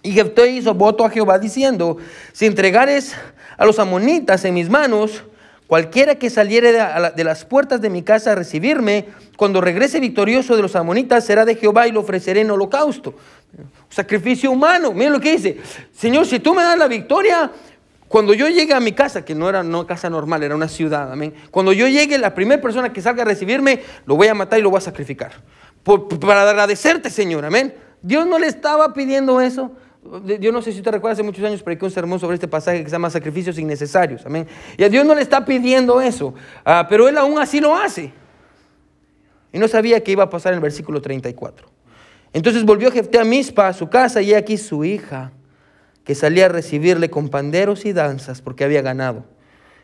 Y 0.03 0.11
Jefté 0.11 0.49
hizo 0.51 0.73
voto 0.73 1.05
a 1.05 1.09
Jehová 1.09 1.37
diciendo, 1.37 1.97
si 2.31 2.45
entregares 2.45 3.13
a 3.57 3.65
los 3.65 3.77
amonitas 3.77 4.43
en 4.45 4.55
mis 4.55 4.69
manos, 4.69 5.23
Cualquiera 5.71 6.15
que 6.15 6.29
saliere 6.29 6.73
de, 6.73 7.23
las 7.23 7.45
puertas 7.45 7.79
de 7.79 7.89
mi 7.89 8.03
casa 8.03 8.33
a 8.33 8.35
recibirme, 8.35 9.05
cuando 9.37 9.61
regrese 9.61 10.01
victorioso 10.01 10.57
de 10.57 10.61
los 10.61 10.75
amonitas, 10.75 11.25
será 11.25 11.45
de 11.45 11.55
Jehová 11.55 11.87
y 11.87 11.93
lo 11.93 12.01
ofreceré 12.01 12.41
en 12.41 12.51
holocausto. 12.51 13.15
Sacrificio 13.89 14.51
humano. 14.51 14.91
Miren 14.91 15.13
lo 15.13 15.21
que 15.21 15.31
dice. 15.31 15.61
Señor, 15.93 16.25
si 16.25 16.39
tú 16.39 16.53
me 16.53 16.61
das 16.61 16.77
la 16.77 16.89
victoria, 16.89 17.49
cuando 18.09 18.33
yo 18.33 18.49
llegue 18.49 18.73
a 18.73 18.81
mi 18.81 18.91
casa, 18.91 19.23
que 19.23 19.33
no 19.33 19.47
era 19.47 19.61
una 19.61 19.87
casa 19.87 20.09
normal, 20.09 20.43
era 20.43 20.55
una 20.55 20.67
ciudad, 20.67 21.09
amén. 21.09 21.33
Cuando 21.51 21.71
yo 21.71 21.87
llegue, 21.87 22.17
la 22.17 22.35
primera 22.35 22.61
persona 22.61 22.91
que 22.91 23.01
salga 23.01 23.21
a 23.21 23.25
recibirme, 23.25 23.81
lo 24.05 24.17
voy 24.17 24.27
a 24.27 24.33
matar 24.33 24.59
y 24.59 24.63
lo 24.63 24.71
voy 24.71 24.79
a 24.79 24.81
sacrificar. 24.81 25.31
para 26.19 26.49
agradecerte, 26.49 27.09
Señor, 27.09 27.45
amén. 27.45 27.73
Dios 28.01 28.27
no 28.27 28.39
le 28.39 28.47
estaba 28.47 28.93
pidiendo 28.93 29.39
eso. 29.39 29.71
Yo 30.39 30.51
no 30.51 30.61
sé 30.61 30.71
si 30.71 30.79
usted 30.79 30.91
recuerda, 30.91 31.13
hace 31.13 31.23
muchos 31.23 31.43
años 31.45 31.61
prediqué 31.61 31.85
un 31.85 31.91
sermón 31.91 32.19
sobre 32.19 32.33
este 32.33 32.47
pasaje 32.47 32.79
que 32.79 32.85
se 32.85 32.91
llama 32.91 33.09
sacrificios 33.09 33.59
innecesarios. 33.59 34.25
Amén. 34.25 34.47
Y 34.75 34.83
a 34.83 34.89
Dios 34.89 35.05
no 35.05 35.13
le 35.13 35.21
está 35.21 35.45
pidiendo 35.45 36.01
eso, 36.01 36.33
ah, 36.65 36.87
pero 36.89 37.07
Él 37.07 37.17
aún 37.17 37.37
así 37.37 37.59
lo 37.59 37.75
hace. 37.75 38.11
Y 39.53 39.59
no 39.59 39.67
sabía 39.67 40.01
que 40.01 40.11
iba 40.11 40.23
a 40.23 40.29
pasar 40.29 40.53
en 40.53 40.57
el 40.57 40.61
versículo 40.61 41.01
34. 41.01 41.67
Entonces 42.33 42.63
volvió 42.63 42.91
Jefté 42.91 43.19
a 43.19 43.23
Mispa, 43.23 43.67
a 43.67 43.73
su 43.73 43.89
casa, 43.89 44.21
y 44.21 44.33
aquí 44.33 44.57
su 44.57 44.83
hija, 44.85 45.33
que 46.03 46.15
salía 46.15 46.45
a 46.45 46.49
recibirle 46.49 47.09
con 47.09 47.29
panderos 47.29 47.85
y 47.85 47.93
danzas 47.93 48.41
porque 48.41 48.63
había 48.63 48.81
ganado. 48.81 49.25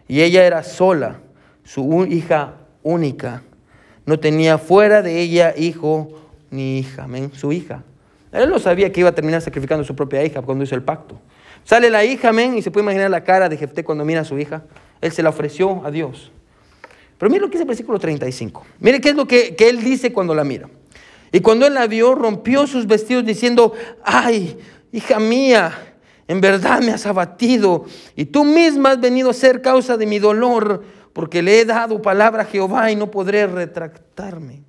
Y 0.08 0.22
ella 0.22 0.46
era 0.46 0.64
sola, 0.64 1.20
su 1.64 2.06
hija 2.10 2.56
única. 2.82 3.44
No 4.06 4.20
tenía 4.20 4.58
fuera 4.58 5.02
de 5.02 5.20
ella 5.20 5.54
hijo 5.56 6.10
ni 6.50 6.80
hija. 6.80 7.04
Amén. 7.04 7.32
Su 7.34 7.52
hija. 7.52 7.84
Él 8.32 8.50
no 8.50 8.60
sabía 8.60 8.92
que 8.92 9.00
iba 9.00 9.10
a 9.10 9.16
terminar 9.16 9.42
sacrificando 9.42 9.84
a 9.84 9.86
su 9.86 9.96
propia 9.96 10.24
hija 10.24 10.42
cuando 10.42 10.64
hizo 10.64 10.76
el 10.76 10.84
pacto. 10.84 11.20
Sale 11.64 11.90
la 11.90 12.04
hija, 12.06 12.30
amén, 12.30 12.58
y 12.58 12.62
se 12.62 12.72
puede 12.72 12.84
imaginar 12.84 13.10
la 13.10 13.24
cara 13.24 13.50
de 13.50 13.58
Jefté 13.58 13.84
cuando 13.84 14.06
mira 14.06 14.22
a 14.22 14.26
su 14.26 14.38
hija. 14.38 14.64
Él 15.02 15.12
se 15.12 15.24
la 15.24 15.30
ofreció 15.30 15.86
a 15.86 15.92
Dios. 15.92 16.32
Pero 17.18 17.30
mire 17.30 17.42
lo 17.42 17.48
que 17.48 17.54
dice 17.54 17.64
el 17.64 17.68
versículo 17.68 18.00
35. 18.00 18.66
Mire 18.80 19.02
qué 19.02 19.10
es 19.10 19.16
lo 19.16 19.28
que, 19.28 19.56
que 19.56 19.70
él 19.70 19.84
dice 19.84 20.14
cuando 20.14 20.36
la 20.36 20.44
mira. 20.44 20.70
Y 21.32 21.40
cuando 21.42 21.68
él 21.68 21.74
la 21.74 21.88
vio, 21.88 22.16
rompió 22.16 22.68
sus 22.68 22.88
vestidos 22.88 23.26
diciendo, 23.26 23.74
ay, 24.04 24.58
hija 24.92 25.20
mía, 25.20 25.74
en 26.28 26.42
verdad 26.42 26.82
me 26.82 26.92
has 26.92 27.06
abatido 27.06 27.86
y 28.16 28.26
tú 28.26 28.44
misma 28.44 28.92
has 28.92 29.00
venido 29.00 29.30
a 29.30 29.34
ser 29.34 29.62
causa 29.62 29.98
de 29.98 30.06
mi 30.06 30.20
dolor, 30.20 30.84
porque 31.14 31.42
le 31.42 31.60
he 31.60 31.66
dado 31.66 32.02
palabra 32.02 32.44
a 32.44 32.46
Jehová 32.46 32.92
y 32.92 32.96
no 32.96 33.10
podré 33.10 33.48
retractarme. 33.48 34.62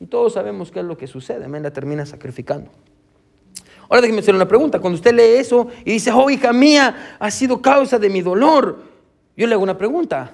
Y 0.00 0.06
todos 0.06 0.34
sabemos 0.34 0.70
qué 0.70 0.80
es 0.80 0.84
lo 0.84 0.96
que 0.96 1.06
sucede, 1.06 1.44
amén, 1.44 1.62
la 1.62 1.72
termina 1.72 2.04
sacrificando. 2.04 2.70
Ahora 3.88 4.02
déjeme 4.02 4.20
hacer 4.20 4.34
una 4.34 4.48
pregunta. 4.48 4.80
Cuando 4.80 4.96
usted 4.96 5.14
lee 5.14 5.38
eso 5.38 5.68
y 5.84 5.92
dice, 5.92 6.10
oh 6.12 6.28
hija 6.28 6.52
mía, 6.52 7.16
ha 7.18 7.30
sido 7.30 7.62
causa 7.62 7.98
de 7.98 8.10
mi 8.10 8.20
dolor, 8.20 8.78
yo 9.36 9.46
le 9.46 9.54
hago 9.54 9.62
una 9.62 9.78
pregunta. 9.78 10.32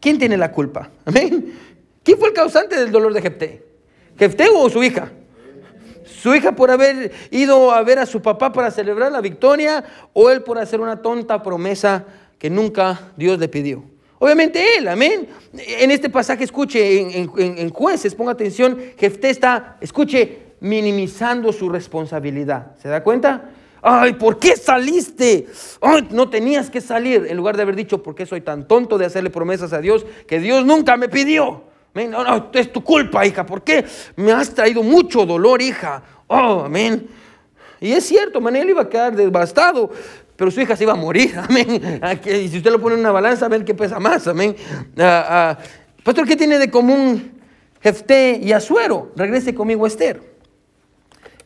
¿Quién 0.00 0.18
tiene 0.18 0.36
la 0.36 0.50
culpa? 0.50 0.90
Amén. 1.04 1.54
¿Quién 2.02 2.18
fue 2.18 2.28
el 2.28 2.34
causante 2.34 2.76
del 2.76 2.90
dolor 2.90 3.14
de 3.14 3.22
Jefté? 3.22 3.64
¿Jefté 4.18 4.48
o 4.52 4.68
su 4.68 4.82
hija? 4.82 5.12
¿Su 6.04 6.34
hija 6.34 6.52
por 6.52 6.70
haber 6.70 7.12
ido 7.30 7.70
a 7.70 7.82
ver 7.82 7.98
a 7.98 8.06
su 8.06 8.20
papá 8.20 8.52
para 8.52 8.70
celebrar 8.70 9.12
la 9.12 9.20
victoria 9.20 9.84
o 10.12 10.30
él 10.30 10.42
por 10.42 10.58
hacer 10.58 10.80
una 10.80 11.00
tonta 11.00 11.42
promesa 11.42 12.04
que 12.38 12.50
nunca 12.50 13.12
Dios 13.16 13.38
le 13.38 13.48
pidió? 13.48 13.84
Obviamente 14.22 14.64
él, 14.78 14.86
amén. 14.86 15.26
En 15.52 15.90
este 15.90 16.08
pasaje, 16.08 16.44
escuche, 16.44 17.00
en, 17.00 17.28
en 17.36 17.70
jueces, 17.70 18.14
ponga 18.14 18.30
atención, 18.30 18.78
Jefté 18.96 19.30
está, 19.30 19.78
escuche, 19.80 20.52
minimizando 20.60 21.52
su 21.52 21.68
responsabilidad. 21.68 22.76
¿Se 22.80 22.88
da 22.88 23.02
cuenta? 23.02 23.50
Ay, 23.82 24.12
¿por 24.12 24.38
qué 24.38 24.54
saliste? 24.54 25.48
Ay, 25.80 26.06
no 26.12 26.30
tenías 26.30 26.70
que 26.70 26.80
salir. 26.80 27.26
En 27.28 27.36
lugar 27.36 27.56
de 27.56 27.62
haber 27.62 27.74
dicho, 27.74 28.00
¿por 28.00 28.14
qué 28.14 28.24
soy 28.24 28.42
tan 28.42 28.68
tonto 28.68 28.96
de 28.96 29.06
hacerle 29.06 29.28
promesas 29.28 29.72
a 29.72 29.80
Dios 29.80 30.06
que 30.28 30.38
Dios 30.38 30.64
nunca 30.64 30.96
me 30.96 31.08
pidió? 31.08 31.64
No, 31.92 32.22
no, 32.22 32.50
es 32.52 32.72
tu 32.72 32.84
culpa, 32.84 33.26
hija. 33.26 33.44
¿Por 33.44 33.64
qué 33.64 33.84
me 34.14 34.30
has 34.30 34.54
traído 34.54 34.84
mucho 34.84 35.26
dolor, 35.26 35.60
hija? 35.60 36.00
Oh, 36.28 36.62
amén. 36.64 37.08
Y 37.80 37.90
es 37.90 38.04
cierto, 38.04 38.40
Manel 38.40 38.70
iba 38.70 38.82
a 38.82 38.88
quedar 38.88 39.16
devastado, 39.16 39.90
pero 40.42 40.50
su 40.50 40.60
hija 40.60 40.74
se 40.74 40.82
iba 40.82 40.92
a 40.92 40.96
morir, 40.96 41.38
amén. 41.48 42.00
Y 42.24 42.48
si 42.48 42.56
usted 42.56 42.72
lo 42.72 42.80
pone 42.80 42.96
en 42.96 43.00
una 43.02 43.12
balanza, 43.12 43.46
a 43.46 43.48
ver 43.48 43.64
qué 43.64 43.74
pesa 43.74 44.00
más, 44.00 44.26
amén. 44.26 44.56
Ah, 44.98 45.26
ah, 45.28 45.58
pastor, 46.02 46.26
¿qué 46.26 46.34
tiene 46.34 46.58
de 46.58 46.68
común 46.68 47.30
Jefté 47.80 48.40
y 48.42 48.50
Azuero? 48.50 49.12
Regrese 49.14 49.54
conmigo, 49.54 49.86
Esther. 49.86 50.20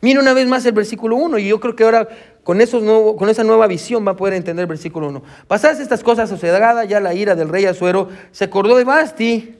Mira 0.01 0.19
una 0.19 0.33
vez 0.33 0.47
más 0.47 0.65
el 0.65 0.71
versículo 0.71 1.15
1 1.15 1.37
y 1.37 1.49
yo 1.49 1.59
creo 1.59 1.75
que 1.75 1.83
ahora 1.83 2.09
con, 2.43 2.59
esa 2.59 3.43
nueva 3.43 3.67
visión 3.67 4.03
va 4.03 4.13
a 4.13 4.15
poder 4.15 4.33
entender 4.33 4.63
el 4.63 4.67
versículo 4.67 5.09
1. 5.09 5.21
Pasadas 5.47 5.79
estas 5.79 6.01
cosas, 6.01 6.27
sosegada 6.27 6.83
ya 6.83 6.99
la 6.99 7.13
ira 7.13 7.35
del 7.35 7.49
rey 7.49 7.65
Azuero, 7.65 8.09
se 8.31 8.45
acordó 8.45 8.77
de 8.77 8.83
Basti 8.83 9.57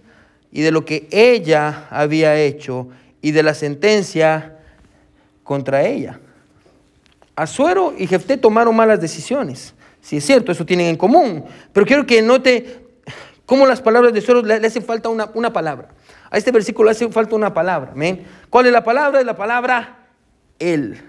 y 0.52 0.62
de 0.64 0.72
lo 0.72 0.84
que 0.84 1.08
ella 1.12 1.86
había 1.92 2.36
hecho 2.40 2.88
y 3.22 3.34
de 3.34 3.44
la 3.44 3.54
sentencia 3.54 4.58
contra 5.44 5.86
ella. 5.86 6.22
Azuero 7.38 7.94
y 7.96 8.08
Jefté 8.08 8.36
tomaron 8.36 8.76
malas 8.76 9.00
decisiones. 9.00 9.76
Sí, 10.02 10.18
es 10.18 10.26
cierto, 10.26 10.52
eso 10.52 10.66
tienen 10.66 10.88
en 10.88 10.96
común. 10.98 11.46
Pero 11.72 11.86
quiero 11.86 12.06
que 12.06 12.20
note 12.22 12.80
cómo 13.46 13.68
las 13.68 13.80
palabras 13.80 14.12
de 14.12 14.20
Azuero 14.20 14.42
le, 14.42 14.60
le 14.60 14.68
hace 14.68 14.82
falta 14.82 15.08
una, 15.08 15.30
una, 15.36 15.54
palabra. 15.54 15.90
A 16.32 16.38
este 16.38 16.52
versículo 16.52 16.88
le 16.88 16.92
hace 16.92 17.08
falta 17.10 17.36
una 17.36 17.54
palabra. 17.54 17.94
¿Cuál 18.50 18.66
es 18.66 18.72
la 18.72 18.84
palabra? 18.84 19.20
Es 19.20 19.26
la 19.26 19.36
palabra 19.36 20.08
él. 20.58 21.00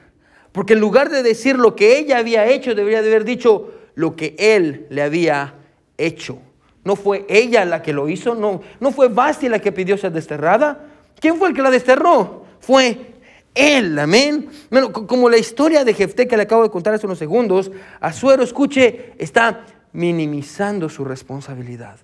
Porque 0.52 0.74
en 0.74 0.80
lugar 0.80 1.08
de 1.08 1.22
decir 1.22 1.56
lo 1.56 1.74
que 1.74 1.98
ella 1.98 2.18
había 2.18 2.46
hecho, 2.46 2.74
debería 2.74 3.00
de 3.00 3.08
haber 3.08 3.24
dicho 3.24 3.72
lo 3.94 4.14
que 4.14 4.36
él 4.38 4.86
le 4.90 5.00
había 5.00 5.54
hecho. 5.96 6.40
No 6.84 6.94
fue 6.94 7.24
ella 7.30 7.64
la 7.64 7.80
que 7.80 7.94
lo 7.94 8.06
hizo, 8.08 8.34
no, 8.34 8.60
no 8.80 8.92
fue 8.92 9.08
Basti 9.08 9.48
la 9.48 9.60
que 9.60 9.72
pidió 9.72 9.96
ser 9.96 10.12
desterrada. 10.12 10.84
¿Quién 11.20 11.36
fue 11.36 11.48
el 11.48 11.54
que 11.54 11.62
la 11.62 11.70
desterró? 11.70 12.44
Fue 12.60 13.14
él, 13.58 13.98
amén. 13.98 14.48
Bueno, 14.70 14.92
como 14.92 15.28
la 15.28 15.36
historia 15.36 15.84
de 15.84 15.92
Jefté 15.92 16.28
que 16.28 16.36
le 16.36 16.44
acabo 16.44 16.62
de 16.62 16.70
contar 16.70 16.94
hace 16.94 17.06
unos 17.06 17.18
segundos, 17.18 17.70
Azuero, 18.00 18.44
escuche, 18.44 19.14
está 19.18 19.66
minimizando 19.92 20.88
su 20.88 21.04
responsabilidad. 21.04 21.98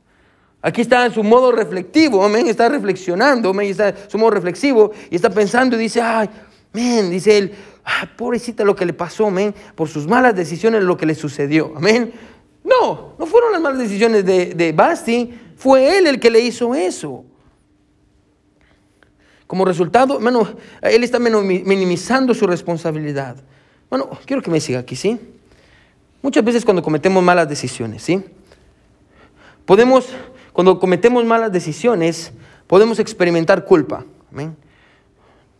Aquí 0.60 0.80
está 0.80 1.06
en 1.06 1.12
su 1.12 1.22
modo 1.22 1.52
reflectivo, 1.52 2.24
amén, 2.24 2.48
está 2.48 2.68
reflexionando, 2.68 3.50
amén, 3.50 3.70
está 3.70 3.90
en 3.90 4.10
su 4.10 4.18
modo 4.18 4.30
reflexivo 4.30 4.90
y 5.10 5.16
está 5.16 5.30
pensando 5.30 5.76
y 5.76 5.78
dice, 5.78 6.00
ay, 6.00 6.28
amén, 6.72 7.10
dice 7.10 7.38
él, 7.38 7.52
ah, 7.84 8.08
pobrecita 8.16 8.64
lo 8.64 8.74
que 8.74 8.86
le 8.86 8.94
pasó, 8.94 9.26
amén, 9.26 9.54
por 9.74 9.88
sus 9.88 10.06
malas 10.06 10.34
decisiones 10.34 10.82
lo 10.82 10.96
que 10.96 11.06
le 11.06 11.14
sucedió, 11.14 11.72
amén. 11.76 12.12
No, 12.64 13.14
no 13.18 13.26
fueron 13.26 13.52
las 13.52 13.60
malas 13.60 13.78
decisiones 13.78 14.24
de, 14.24 14.54
de 14.54 14.72
Basti, 14.72 15.38
fue 15.54 15.98
él 15.98 16.06
el 16.06 16.18
que 16.18 16.30
le 16.30 16.40
hizo 16.40 16.74
eso. 16.74 17.24
Como 19.54 19.66
resultado, 19.66 20.16
hermano, 20.16 20.48
él 20.82 21.04
está 21.04 21.20
minimizando 21.20 22.34
su 22.34 22.44
responsabilidad. 22.44 23.36
Bueno, 23.88 24.10
quiero 24.26 24.42
que 24.42 24.50
me 24.50 24.58
siga 24.60 24.80
aquí, 24.80 24.96
¿sí? 24.96 25.16
Muchas 26.22 26.42
veces 26.44 26.64
cuando 26.64 26.82
cometemos 26.82 27.22
malas 27.22 27.48
decisiones, 27.48 28.02
¿sí? 28.02 28.20
Podemos, 29.64 30.08
cuando 30.52 30.80
cometemos 30.80 31.24
malas 31.24 31.52
decisiones, 31.52 32.32
podemos 32.66 32.98
experimentar 32.98 33.64
culpa, 33.64 34.04
amén. 34.32 34.56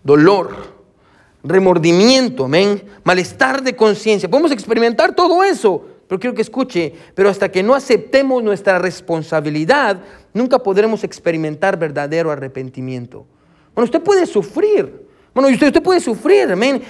Dolor, 0.02 0.56
remordimiento, 1.44 2.46
amén. 2.46 2.82
Malestar 3.04 3.62
de 3.62 3.76
conciencia. 3.76 4.28
Podemos 4.28 4.50
experimentar 4.50 5.14
todo 5.14 5.44
eso, 5.44 5.86
pero 6.08 6.18
quiero 6.18 6.34
que 6.34 6.42
escuche, 6.42 6.92
pero 7.14 7.28
hasta 7.28 7.48
que 7.48 7.62
no 7.62 7.76
aceptemos 7.76 8.42
nuestra 8.42 8.80
responsabilidad, 8.80 10.00
nunca 10.32 10.58
podremos 10.58 11.04
experimentar 11.04 11.78
verdadero 11.78 12.32
arrepentimiento. 12.32 13.26
Bueno, 13.74 13.84
usted 13.84 14.00
puede 14.02 14.26
sufrir. 14.26 15.04
Bueno, 15.34 15.48
usted, 15.48 15.66
usted 15.66 15.82
puede 15.82 15.98
sufrir, 15.98 16.52
amén. 16.52 16.80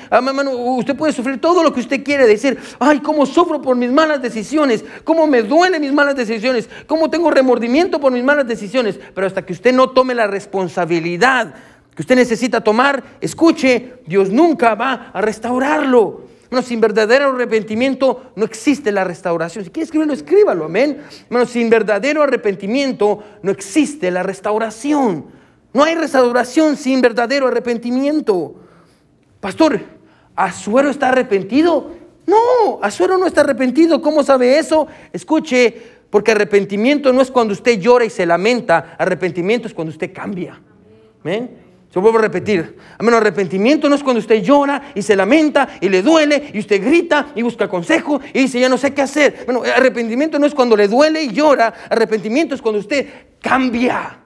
usted 0.76 0.94
puede 0.94 1.14
sufrir 1.14 1.40
todo 1.40 1.62
lo 1.62 1.72
que 1.72 1.80
usted 1.80 2.04
quiere 2.04 2.26
decir. 2.26 2.58
Ay, 2.78 3.00
cómo 3.00 3.24
sufro 3.24 3.62
por 3.62 3.74
mis 3.74 3.90
malas 3.90 4.20
decisiones. 4.20 4.84
Cómo 5.02 5.26
me 5.26 5.42
duelen 5.42 5.80
mis 5.80 5.94
malas 5.94 6.14
decisiones. 6.14 6.68
Cómo 6.86 7.08
tengo 7.08 7.30
remordimiento 7.30 7.98
por 7.98 8.12
mis 8.12 8.22
malas 8.22 8.46
decisiones. 8.46 9.00
Pero 9.14 9.26
hasta 9.26 9.46
que 9.46 9.54
usted 9.54 9.72
no 9.72 9.90
tome 9.90 10.14
la 10.14 10.26
responsabilidad 10.26 11.54
que 11.94 12.02
usted 12.02 12.16
necesita 12.16 12.60
tomar, 12.62 13.02
escuche, 13.20 13.94
Dios 14.06 14.30
nunca 14.30 14.74
va 14.74 15.10
a 15.12 15.20
restaurarlo. 15.20 16.24
Bueno, 16.50 16.66
sin 16.66 16.80
verdadero 16.80 17.30
arrepentimiento 17.30 18.32
no 18.36 18.44
existe 18.44 18.92
la 18.92 19.04
restauración. 19.04 19.64
Si 19.64 19.70
quiere 19.70 19.84
escribirlo, 19.84 20.12
escríbalo, 20.12 20.64
amén. 20.64 21.02
Bueno, 21.30 21.46
sin 21.46 21.70
verdadero 21.70 22.22
arrepentimiento 22.22 23.22
no 23.42 23.50
existe 23.50 24.10
la 24.10 24.22
restauración. 24.22 25.26
No 25.74 25.82
hay 25.82 25.96
restauración 25.96 26.76
sin 26.76 27.02
verdadero 27.02 27.48
arrepentimiento. 27.48 28.54
Pastor, 29.40 29.80
¿Azuero 30.36 30.88
está 30.88 31.08
arrepentido? 31.08 31.90
No, 32.26 32.78
Azuero 32.80 33.18
no 33.18 33.26
está 33.26 33.42
arrepentido. 33.42 34.00
¿Cómo 34.00 34.22
sabe 34.22 34.58
eso? 34.58 34.86
Escuche, 35.12 35.76
porque 36.10 36.30
arrepentimiento 36.30 37.12
no 37.12 37.20
es 37.20 37.30
cuando 37.30 37.52
usted 37.52 37.78
llora 37.80 38.04
y 38.04 38.10
se 38.10 38.24
lamenta, 38.24 38.94
arrepentimiento 38.98 39.66
es 39.66 39.74
cuando 39.74 39.90
usted 39.90 40.12
cambia. 40.12 40.60
¿Ven? 41.24 41.64
Se 41.92 41.98
vuelvo 41.98 42.18
a 42.18 42.22
repetir. 42.22 42.76
menos 43.00 43.20
arrepentimiento 43.20 43.88
no 43.88 43.96
es 43.96 44.02
cuando 44.02 44.20
usted 44.20 44.42
llora 44.42 44.92
y 44.94 45.02
se 45.02 45.14
lamenta 45.16 45.68
y 45.80 45.88
le 45.88 46.02
duele 46.02 46.50
y 46.52 46.58
usted 46.60 46.82
grita 46.82 47.32
y 47.34 47.42
busca 47.42 47.68
consejo 47.68 48.20
y 48.32 48.40
dice 48.40 48.60
ya 48.60 48.68
no 48.68 48.78
sé 48.78 48.94
qué 48.94 49.02
hacer. 49.02 49.42
Bueno, 49.44 49.62
arrepentimiento 49.76 50.38
no 50.38 50.46
es 50.46 50.54
cuando 50.54 50.76
le 50.76 50.88
duele 50.88 51.22
y 51.22 51.32
llora. 51.32 51.72
Arrepentimiento 51.90 52.54
es 52.54 52.62
cuando 52.62 52.80
usted 52.80 53.06
cambia. 53.40 54.23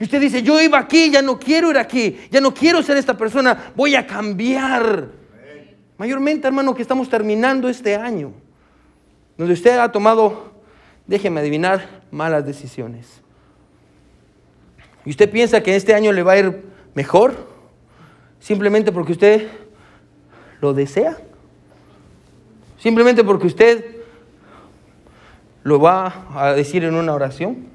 Y 0.00 0.04
usted 0.04 0.20
dice, 0.20 0.42
yo 0.42 0.60
iba 0.60 0.78
aquí, 0.78 1.10
ya 1.10 1.22
no 1.22 1.38
quiero 1.38 1.70
ir 1.70 1.78
aquí, 1.78 2.18
ya 2.30 2.40
no 2.40 2.52
quiero 2.52 2.82
ser 2.82 2.96
esta 2.96 3.16
persona, 3.16 3.72
voy 3.76 3.94
a 3.94 4.06
cambiar. 4.06 5.08
Mayormente, 5.96 6.48
hermano, 6.48 6.74
que 6.74 6.82
estamos 6.82 7.08
terminando 7.08 7.68
este 7.68 7.94
año, 7.94 8.32
donde 9.38 9.54
usted 9.54 9.78
ha 9.78 9.92
tomado, 9.92 10.52
déjeme 11.06 11.40
adivinar, 11.40 12.02
malas 12.10 12.44
decisiones. 12.44 13.22
Y 15.04 15.10
usted 15.10 15.30
piensa 15.30 15.62
que 15.62 15.76
este 15.76 15.94
año 15.94 16.12
le 16.12 16.22
va 16.24 16.32
a 16.32 16.38
ir 16.38 16.64
mejor, 16.94 17.48
simplemente 18.40 18.90
porque 18.90 19.12
usted 19.12 19.48
lo 20.60 20.74
desea, 20.74 21.16
simplemente 22.78 23.22
porque 23.22 23.46
usted 23.46 23.96
lo 25.62 25.78
va 25.78 26.26
a 26.34 26.52
decir 26.52 26.82
en 26.84 26.94
una 26.94 27.14
oración. 27.14 27.68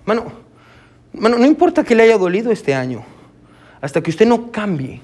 Hermano, 0.00 0.41
bueno, 1.12 1.38
no 1.38 1.46
importa 1.46 1.84
que 1.84 1.94
le 1.94 2.04
haya 2.04 2.18
dolido 2.18 2.50
este 2.50 2.74
año, 2.74 3.04
hasta 3.80 4.02
que 4.02 4.10
usted 4.10 4.26
no 4.26 4.50
cambie, 4.50 5.00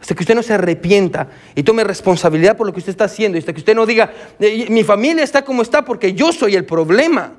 hasta 0.00 0.14
que 0.14 0.22
usted 0.22 0.34
no 0.34 0.42
se 0.42 0.54
arrepienta 0.54 1.28
y 1.54 1.62
tome 1.62 1.84
responsabilidad 1.84 2.56
por 2.56 2.66
lo 2.66 2.72
que 2.72 2.80
usted 2.80 2.90
está 2.90 3.04
haciendo, 3.04 3.38
hasta 3.38 3.52
que 3.52 3.60
usted 3.60 3.74
no 3.74 3.86
diga, 3.86 4.12
eh, 4.40 4.66
mi 4.70 4.84
familia 4.84 5.22
está 5.22 5.42
como 5.42 5.62
está 5.62 5.84
porque 5.84 6.14
yo 6.14 6.32
soy 6.32 6.56
el 6.56 6.64
problema. 6.64 7.32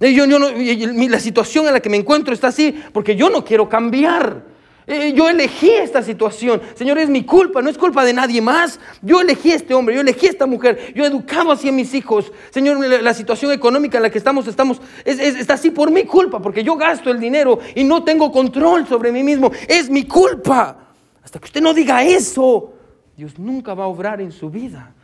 Eh, 0.00 0.12
yo, 0.12 0.26
yo 0.26 0.38
la 0.38 1.20
situación 1.20 1.66
en 1.66 1.72
la 1.72 1.80
que 1.80 1.88
me 1.88 1.96
encuentro 1.96 2.34
está 2.34 2.48
así 2.48 2.74
porque 2.92 3.16
yo 3.16 3.30
no 3.30 3.44
quiero 3.44 3.68
cambiar. 3.68 4.55
Eh, 4.88 5.12
yo 5.16 5.28
elegí 5.28 5.70
esta 5.70 6.00
situación. 6.00 6.62
Señor, 6.74 6.98
es 6.98 7.08
mi 7.08 7.24
culpa, 7.24 7.60
no 7.60 7.68
es 7.68 7.76
culpa 7.76 8.04
de 8.04 8.12
nadie 8.12 8.40
más. 8.40 8.78
Yo 9.02 9.20
elegí 9.20 9.50
este 9.50 9.74
hombre, 9.74 9.96
yo 9.96 10.00
elegí 10.00 10.26
esta 10.26 10.46
mujer, 10.46 10.92
yo 10.94 11.04
he 11.04 11.08
educado 11.08 11.50
así 11.50 11.68
a 11.68 11.72
mis 11.72 11.92
hijos. 11.92 12.32
Señor, 12.50 12.78
la, 13.02 13.14
situación 13.14 13.50
económica 13.50 13.96
en 13.98 14.04
la 14.04 14.10
que 14.10 14.18
estamos, 14.18 14.46
estamos 14.46 14.80
está 15.04 15.54
así 15.54 15.70
por 15.70 15.90
mi 15.90 16.04
culpa, 16.04 16.40
porque 16.40 16.62
yo 16.62 16.76
gasto 16.76 17.10
el 17.10 17.18
dinero 17.18 17.58
y 17.74 17.82
no 17.82 18.04
tengo 18.04 18.30
control 18.30 18.86
sobre 18.86 19.10
mí 19.10 19.24
mismo. 19.24 19.50
Es 19.66 19.90
mi 19.90 20.04
culpa. 20.04 20.76
Hasta 21.24 21.40
que 21.40 21.46
usted 21.46 21.60
no 21.60 21.74
diga 21.74 22.04
eso, 22.04 22.72
Dios 23.16 23.38
nunca 23.40 23.74
va 23.74 23.84
a 23.84 23.88
obrar 23.88 24.20
en 24.20 24.30
su 24.30 24.50
vida. 24.50 24.94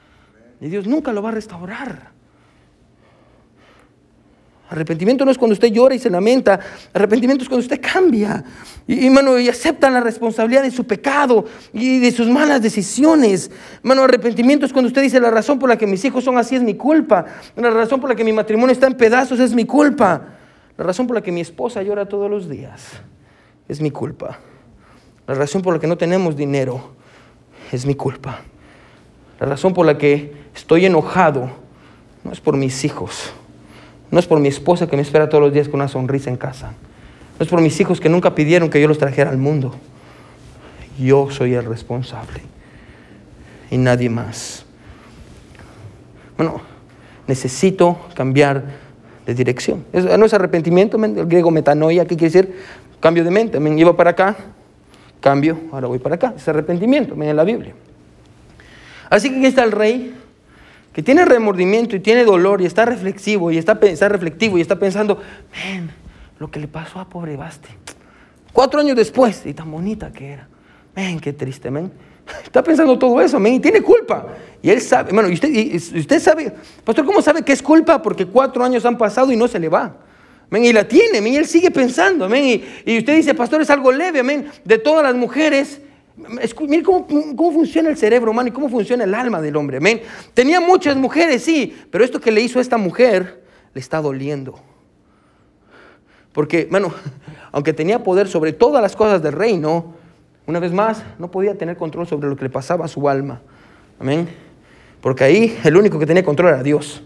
Y 0.61 0.69
Dios 0.69 0.87
nunca 0.87 1.13
lo 1.13 1.23
va 1.23 1.31
a 1.31 1.33
restaurar. 1.33 2.12
Arrepentimiento 4.73 5.27
no 5.27 5.31
es 5.31 5.37
cuando 5.37 5.53
usted 5.53 5.69
llora 5.69 5.95
y 5.95 5.99
se 5.99 6.09
lamenta. 6.09 6.59
Arrepentimiento 6.95 7.43
es 7.43 7.49
cuando 7.49 7.63
usted 7.63 7.79
cambia. 7.79 8.43
Y, 8.87 9.11
mano, 9.11 9.39
y 9.39 9.47
acepta 9.51 9.91
la 9.91 10.01
responsabilidad 10.01 10.63
de 10.63 10.71
su 10.71 10.87
pecado 10.87 11.45
y 11.75 11.99
de 11.99 12.11
sus 12.11 12.27
malas 12.27 12.63
decisiones. 12.63 13.51
Mano, 13.83 14.03
arrepentimiento 14.03 14.65
es 14.65 14.73
cuando 14.73 14.87
usted 14.87 15.03
dice 15.03 15.21
la 15.21 15.31
razón 15.31 15.59
por 15.59 15.69
la 15.69 15.77
que 15.77 15.87
mis 15.87 16.03
hijos 16.07 16.25
son 16.25 16.39
así 16.39 16.57
es 16.57 16.63
mi 16.63 16.75
culpa. 16.75 17.27
La 17.55 17.69
razón 17.69 18.01
por 18.01 18.09
la 18.09 18.17
que 18.17 18.25
mi 18.25 18.33
matrimonio 18.33 18.73
está 18.73 18.87
en 18.87 18.95
pedazos 18.95 19.39
es 19.41 19.53
mi 19.53 19.67
culpa. 19.67 20.23
La 20.79 20.85
razón 20.85 21.07
por 21.07 21.17
la 21.17 21.23
que 21.23 21.33
mi 21.33 21.43
esposa 21.43 21.83
llora 21.83 22.09
todos 22.09 22.31
los 22.31 22.49
días 22.49 22.83
es 23.69 23.83
mi 23.83 23.91
culpa. 23.91 24.39
La 25.27 25.35
razón 25.35 25.61
por 25.61 25.75
la 25.75 25.81
que 25.81 25.87
no 25.87 25.99
tenemos 25.99 26.35
dinero 26.35 26.95
es 27.71 27.85
mi 27.85 27.95
culpa. 27.95 28.41
La 29.39 29.47
razón 29.47 29.75
por 29.75 29.85
la 29.85 29.99
que 29.99 30.33
estoy 30.55 30.87
enojado 30.87 31.51
no 32.25 32.33
es 32.33 32.41
por 32.41 32.57
mis 32.57 32.87
hijos 32.87 33.35
no 34.13 34.19
es 34.19 34.27
por 34.27 34.39
mi 34.39 34.49
esposa 34.49 34.87
que 34.87 34.95
me 34.95 35.03
espera 35.03 35.31
todos 35.31 35.43
los 35.43 35.55
días 35.55 35.69
con 35.69 35.81
una 35.81 35.89
sonrisa 35.89 36.29
en 36.29 36.37
casa. 36.37 36.75
No 37.39 37.43
es 37.43 37.49
por 37.49 37.63
mis 37.63 37.81
hijos 37.81 37.99
que 37.99 38.11
nunca 38.11 38.35
pidieron 38.35 38.69
que 38.69 38.79
yo 38.79 38.87
los 38.87 38.99
trajera 38.99 39.31
al 39.31 39.39
mundo. 39.39 39.75
Yo 41.01 41.31
soy 41.31 41.55
el 41.55 41.65
responsable. 41.65 42.43
Y 43.71 43.79
nadie 43.79 44.11
más. 44.11 44.67
Bueno, 46.37 46.61
necesito 47.27 47.99
cambiar 48.15 48.63
de 49.25 49.35
dirección. 49.35 49.87
No 49.95 50.27
es 50.27 50.35
arrepentimiento, 50.35 51.03
el 51.03 51.27
griego 51.27 51.51
metanoia, 51.51 52.05
¿qué 52.05 52.15
quiere 52.15 52.33
decir? 52.33 52.57
Cambio 53.01 53.25
de 53.25 53.31
mente. 53.31 53.59
Me 53.61 53.75
iba 53.81 53.97
para 53.97 54.11
acá, 54.11 54.37
cambio, 55.23 55.59
ahora 55.73 55.87
voy 55.87 55.99
para 55.99 56.17
acá. 56.17 56.35
Es 56.37 56.47
arrepentimiento, 56.47 57.15
en 57.15 57.35
la 57.35 57.45
Biblia. 57.45 57.73
Así 59.09 59.31
que 59.31 59.39
aquí 59.39 59.47
está 59.47 59.65
el 59.65 59.73
rey 59.73 60.15
que 60.93 61.03
tiene 61.03 61.25
remordimiento 61.25 61.97
y 61.97 62.01
tiene 62.01 62.25
dolor 62.25 62.61
y 62.61 62.67
está 62.67 62.85
reflexivo 62.85 63.51
y 63.51 63.59
está, 63.59 63.75
reflectivo 63.75 64.59
y 64.59 64.61
está 64.61 64.79
pensando, 64.79 65.19
ven, 65.65 65.91
lo 66.39 66.51
que 66.51 66.61
le 66.61 66.69
pasó 66.69 67.01
a 67.01 67.09
pobre 67.09 67.37
Basti. 67.37 67.71
Cuatro 68.53 68.81
años 68.81 68.97
después, 68.97 69.47
y 69.47 69.55
tan 69.55 69.71
bonita 69.71 70.13
que 70.13 70.33
era. 70.33 70.49
Ven, 70.95 71.19
qué 71.19 71.33
triste, 71.33 71.71
men. 71.71 71.91
Está 72.45 72.63
pensando 72.63 72.99
todo 72.99 73.21
eso, 73.21 73.41
men, 73.41 73.55
y 73.55 73.61
tiene 73.61 73.81
culpa. 73.81 74.27
Y 74.61 74.69
él 74.69 74.81
sabe, 74.83 75.13
bueno, 75.13 75.31
y 75.31 75.35
usted, 75.35 75.49
y 75.49 75.77
usted 75.77 76.21
sabe, 76.21 76.53
pastor, 76.85 77.07
¿cómo 77.07 77.23
sabe 77.23 77.43
que 77.43 77.53
es 77.53 77.63
culpa? 77.63 78.03
Porque 78.03 78.27
cuatro 78.27 78.63
años 78.63 78.85
han 78.85 78.99
pasado 78.99 79.33
y 79.33 79.37
no 79.37 79.49
se 79.49 79.59
le 79.59 79.71
va. 79.71 79.97
Men, 80.51 80.67
y 80.67 80.73
la 80.75 80.87
tiene, 80.87 81.23
men, 81.23 81.33
y 81.33 81.37
él 81.37 81.47
sigue 81.47 81.71
pensando, 81.71 82.29
men, 82.29 82.45
y, 82.45 82.65
y 82.85 82.99
usted 82.99 83.17
dice, 83.17 83.35
pastor, 83.35 83.63
es 83.63 83.71
algo 83.71 83.91
leve, 83.91 84.23
men, 84.23 84.51
de 84.67 84.77
todas 84.77 85.03
las 85.03 85.15
mujeres 85.15 85.81
Mire 86.69 86.83
cómo, 86.83 87.53
funciona 87.53 87.91
el 87.91 87.97
cerebro 87.97 88.31
humano 88.31 88.49
y 88.49 88.53
cómo 88.53 88.69
funciona 88.69 89.05
el 89.05 89.15
alma 89.15 89.41
del 89.41 89.57
hombre. 89.57 89.79
Amén. 89.79 90.03
Tenía 90.35 90.61
muchas 90.61 90.97
mujeres, 90.97 91.43
sí, 91.43 91.77
pero 91.91 92.05
esto 92.05 92.21
que 92.21 92.31
le 92.31 92.41
hizo 92.41 92.59
a 92.59 92.63
esta 92.63 92.77
mujer 92.77 93.43
le 93.75 93.81
está 93.81 94.01
doliendo. 94.01 94.59
Porque, 96.33 96.67
bueno, 96.71 96.93
aunque 97.53 97.73
tenía 97.73 98.03
poder 98.03 98.29
sobre 98.29 98.53
todas 98.53 98.83
las 98.83 98.97
cosas 98.97 99.23
del 99.23 99.33
reino, 99.33 99.95
una 100.47 100.59
vez 100.59 100.73
más, 100.73 101.03
no 101.19 101.31
podía 101.31 101.57
tener 101.57 101.77
control 101.77 102.07
sobre 102.07 102.29
lo 102.29 102.37
que 102.37 102.45
le 102.45 102.51
pasaba 102.51 102.85
a 102.85 102.89
su 102.89 103.09
alma. 103.09 103.41
Amén. 104.01 104.29
Porque 105.01 105.25
ahí 105.25 105.59
el 105.65 105.77
único 105.77 105.99
que 105.99 106.07
tenía 106.07 106.25
control 106.25 106.51
era 106.51 106.63
Dios. 106.63 107.03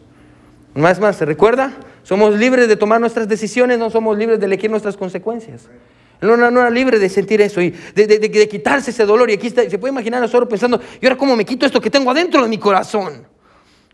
Vez 0.74 1.00
más, 1.00 1.16
¿se 1.16 1.24
recuerda? 1.24 1.72
Somos 2.02 2.38
libres 2.38 2.68
de 2.68 2.76
tomar 2.76 3.00
nuestras 3.00 3.26
decisiones, 3.26 3.78
no 3.78 3.90
somos 3.90 4.16
libres 4.16 4.38
de 4.38 4.46
elegir 4.46 4.70
nuestras 4.70 4.96
consecuencias. 4.96 5.68
Él 6.20 6.28
no, 6.28 6.60
era 6.60 6.70
libre 6.70 6.98
de 6.98 7.08
sentir 7.08 7.40
eso 7.40 7.60
y 7.60 7.74
de, 7.94 8.48
quitarse 8.48 8.90
ese 8.90 9.04
dolor. 9.04 9.30
Y 9.30 9.34
aquí 9.34 9.50
se 9.50 9.78
puede 9.78 9.92
imaginar 9.92 10.22
a 10.22 10.28
Suero 10.28 10.48
pensando, 10.48 10.80
¿y 11.00 11.06
ahora 11.06 11.16
cómo 11.16 11.36
me 11.36 11.44
quito 11.44 11.66
esto 11.66 11.80
que 11.80 11.90
tengo 11.90 12.10
adentro 12.10 12.42
de 12.42 12.48
mi 12.48 12.58
corazón? 12.58 13.26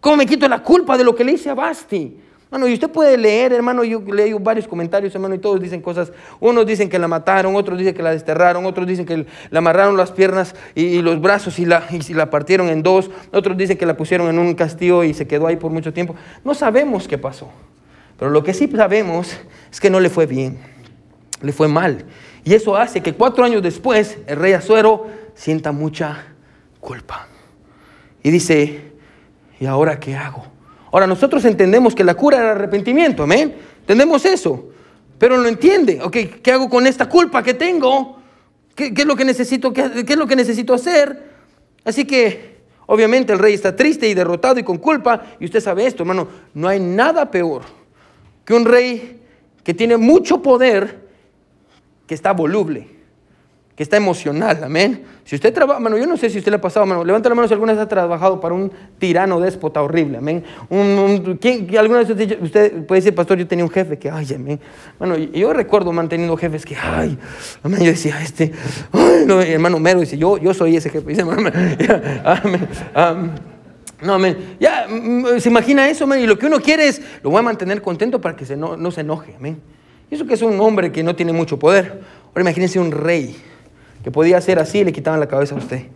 ¿Cómo 0.01 0.17
me 0.17 0.27
quito 0.27 0.49
la 0.49 0.63
culpa 0.63 0.99
de 0.99 1.05
lo 1.05 1.15
que 1.15 1.25
le 1.25 1.33
hice 1.33 1.51
a 1.51 1.55
Basti? 1.55 2.17
Bueno, 2.53 2.69
y 2.69 2.75
usted 2.75 2.91
puede 2.91 3.17
leer, 3.17 3.55
hermano, 3.55 3.83
yo 3.83 4.03
leí 4.13 4.35
varios 4.35 4.69
comentarios, 4.69 5.15
hermano, 5.15 5.35
y 5.35 5.39
todos 5.39 5.59
dicen 5.59 5.81
cosas. 5.81 6.13
Unos 6.39 6.67
dicen 6.67 6.91
que 6.91 6.99
la 6.99 7.09
mataron, 7.09 7.57
otros 7.57 7.79
dicen 7.79 7.95
que 7.95 8.03
la 8.03 8.11
desterraron, 8.11 8.67
otros 8.67 8.87
dicen 8.87 9.07
que 9.07 9.25
le 9.51 9.59
amarraron 9.59 9.97
las 9.97 10.11
piernas 10.11 10.55
y, 10.75 11.01
los 11.01 11.19
brazos 11.19 11.59
y 11.59 11.65
la, 11.65 11.85
y 11.91 12.13
la 12.13 12.29
partieron 12.29 12.69
en 12.69 12.83
dos, 12.83 13.11
otros 13.33 13.57
dicen 13.57 13.79
que 13.79 13.87
la 13.87 13.97
pusieron 13.97 14.29
en 14.29 14.39
un 14.39 14.55
castillo 14.55 15.03
y 15.03 15.15
se 15.15 15.27
quedó 15.27 15.47
ahí 15.47 15.57
por 15.57 15.71
mucho 15.71 15.95
tiempo. 15.95 16.15
No 16.45 16.53
sabemos 16.53 17.09
qué 17.09 17.17
pasó, 17.17 17.49
pero 18.19 18.31
lo 18.31 18.45
que 18.45 18.53
sí 18.53 18.69
sabemos 18.69 19.35
es 19.71 19.81
que 19.81 19.89
no 19.89 19.99
le 19.99 20.11
fue 20.11 20.27
bien, 20.27 20.59
le 21.43 21.53
fue 21.53 21.69
mal. 21.69 22.05
Y 22.45 22.55
eso 22.55 22.77
hace 22.77 23.03
que 23.03 23.15
cuatro 23.15 23.45
años 23.45 23.63
después 23.63 24.19
el 24.27 24.37
rey 24.37 24.53
Azuero 24.53 25.07
sienta 25.35 25.73
mucha 25.73 26.25
culpa. 26.81 27.29
Y 28.23 28.31
dice, 28.31 28.93
¿y 29.61 29.67
ahora 29.67 29.99
qué 29.99 30.17
hago? 30.17 30.45
Ahora 30.91 31.07
nosotros 31.07 31.45
entendemos 31.45 31.95
que 31.95 32.05
la 32.05 32.15
cura 32.15 32.39
era 32.39 32.53
arrepentimiento, 32.53 33.23
amén. 33.23 33.55
Entendemos 33.81 34.25
eso. 34.25 34.69
Pero 35.19 35.39
no 35.39 35.49
entiende, 35.49 36.01
ok, 36.03 36.17
¿qué 36.43 36.53
hago 36.53 36.69
con 36.69 36.87
esta 36.87 37.09
culpa 37.09 37.43
que 37.43 37.55
tengo? 37.55 38.19
¿Qué, 38.75 38.93
es, 38.97 39.07
lo 39.07 39.15
que 39.15 39.25
necesito, 39.25 39.73
qué, 39.73 40.05
qué 40.05 40.13
es 40.15 40.19
lo 40.19 40.27
que 40.27 40.37
necesito 40.37 40.75
hacer? 40.75 41.31
Así 41.85 42.05
que, 42.05 42.63
obviamente, 42.87 43.33
el 43.33 43.39
rey 43.39 43.55
está 43.55 43.75
triste 43.77 44.09
y 44.09 44.15
derrotado 44.15 44.59
y 44.59 44.65
con 44.65 44.79
culpa. 44.79 45.23
Y 45.39 45.45
usted 45.45 45.61
sabe 45.61 45.87
esto, 45.87 46.03
hermano, 46.03 46.29
no 46.55 46.69
hay 46.69 46.81
nada 46.81 47.31
peor 47.31 47.63
que 48.45 48.55
un 48.55 48.65
rey 48.65 49.21
que 49.63 49.75
tiene 49.75 49.97
mucho 49.97 50.43
poder, 50.43 51.02
que 52.07 52.15
está 52.15 52.33
voluble 52.33 53.03
que 53.77 53.83
está 53.83 53.97
emocional, 53.97 54.63
amén. 54.65 55.03
Si 55.25 55.35
usted 55.35 55.53
trabaja, 55.53 55.81
mano, 55.81 55.97
yo 55.97 56.07
no 56.07 56.19
sé 56.19 56.29
si 56.29 56.39
usted 56.39 56.53
le 56.53 56.57
ha 56.57 56.61
pasado, 56.61 56.85
mano, 56.85 57.05
levanta 57.05 57.31
la 57.31 57.35
mano 57.35 57.49
si 57.49 57.55
alguna 57.55 57.73
vez 57.73 57.81
ha 57.81 57.89
trabajado 57.89 58.39
para 58.39 58.55
un 58.55 58.71
tirano 58.99 59.41
déspota 59.41 59.81
horrible, 59.83 60.19
amén. 60.19 60.45
Un, 60.69 61.39
¿Alguna 61.79 62.01
vez 62.01 62.11
usted, 62.11 62.85
puede 62.87 63.01
decir, 63.01 63.15
pastor, 63.15 63.39
yo 63.39 63.47
tenía 63.47 63.65
un 63.65 63.71
jefe 63.71 63.99
que, 63.99 64.11
ay, 64.11 64.27
amén. 64.35 64.61
Bueno, 64.99 65.17
yo 65.17 65.55
recuerdo 65.55 65.91
manteniendo 65.91 66.37
jefes 66.37 66.67
que, 66.67 66.77
ay, 66.77 67.17
amén, 67.63 67.81
yo 67.81 67.91
decía, 67.93 68.21
este, 68.21 68.53
ay, 68.93 69.25
no, 69.27 69.41
hermano 69.41 69.79
Mero 69.79 70.01
dice, 70.01 70.19
yo, 70.19 70.37
yo 70.37 70.53
soy 70.53 70.77
ese 70.77 70.91
jefe, 70.91 71.09
dice, 71.09 71.23
amén, 71.23 71.53
amén, 72.95 73.31
no, 74.03 74.15
amén. 74.15 74.57
Ya, 74.61 74.87
mm, 74.87 75.39
se 75.39 75.49
imagina 75.49 75.89
eso, 75.89 76.05
amén, 76.05 76.21
y 76.21 76.27
lo 76.27 76.39
que 76.39 76.45
uno 76.45 76.61
quiere 76.61 76.89
es, 76.89 77.01
lo 77.23 77.31
voy 77.31 77.39
a 77.39 77.43
mantener 77.43 77.81
contento 77.81 78.21
para 78.21 78.37
que 78.37 78.45
no, 78.55 78.77
no 78.77 78.91
se 78.91 79.01
enoje, 79.01 79.35
amén. 79.35 79.63
Y 80.13 80.15
eso 80.15 80.27
que 80.27 80.35
es 80.35 80.43
un 80.43 80.61
hombre 80.61 80.93
que 80.93 81.03
no 81.03 81.17
tiene 81.17 81.33
mucho 81.33 81.59
poder. 81.59 82.03
Ahora 82.29 82.43
imagínense 82.43 82.79
un 82.79 82.93
rey 82.93 83.35
que 84.05 84.11
podía 84.11 84.39
ser 84.43 84.59
así 84.59 84.81
y 84.81 84.85
le 84.85 84.93
quitaban 84.93 85.19
la 85.19 85.27
cabeza 85.27 85.55
a 85.55 85.59
usted. 85.59 85.87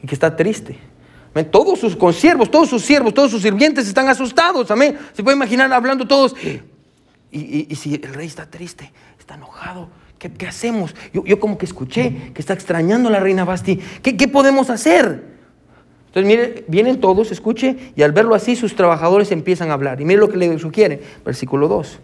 Y 0.00 0.06
que 0.06 0.14
está 0.14 0.36
triste. 0.36 0.78
Todos 1.50 1.80
sus 1.80 1.96
consiervos, 1.96 2.48
todos 2.48 2.68
sus 2.68 2.84
siervos, 2.84 3.12
todos 3.12 3.32
sus 3.32 3.42
sirvientes 3.42 3.88
están 3.88 4.08
asustados. 4.08 4.70
Amén. 4.70 4.96
Se 5.14 5.24
puede 5.24 5.36
imaginar 5.36 5.72
hablando 5.72 6.06
todos. 6.06 6.36
Y, 7.32 7.74
si 7.74 7.96
el 7.96 8.14
rey 8.14 8.28
está 8.28 8.46
triste, 8.46 8.92
está 9.18 9.34
enojado, 9.34 9.88
¿qué, 10.20 10.46
hacemos? 10.46 10.94
Yo, 11.12 11.40
como 11.40 11.58
que 11.58 11.66
escuché 11.66 12.30
que 12.32 12.40
está 12.40 12.52
extrañando 12.52 13.08
a 13.08 13.12
la 13.12 13.18
reina 13.18 13.44
Basti. 13.44 13.80
¿Qué, 14.00 14.16
¿Qué 14.16 14.28
podemos 14.28 14.70
hacer? 14.70 15.24
Entonces, 16.06 16.24
mire, 16.24 16.64
vienen 16.68 17.00
todos, 17.00 17.32
escuche, 17.32 17.92
y 17.96 18.02
al 18.02 18.12
verlo 18.12 18.36
así, 18.36 18.54
sus 18.54 18.76
trabajadores 18.76 19.32
empiezan 19.32 19.70
a 19.70 19.74
hablar. 19.74 20.00
Y 20.00 20.04
mire 20.04 20.20
lo 20.20 20.28
que 20.28 20.36
le 20.36 20.56
sugiere, 20.60 21.02
versículo 21.24 21.66
2. 21.66 22.02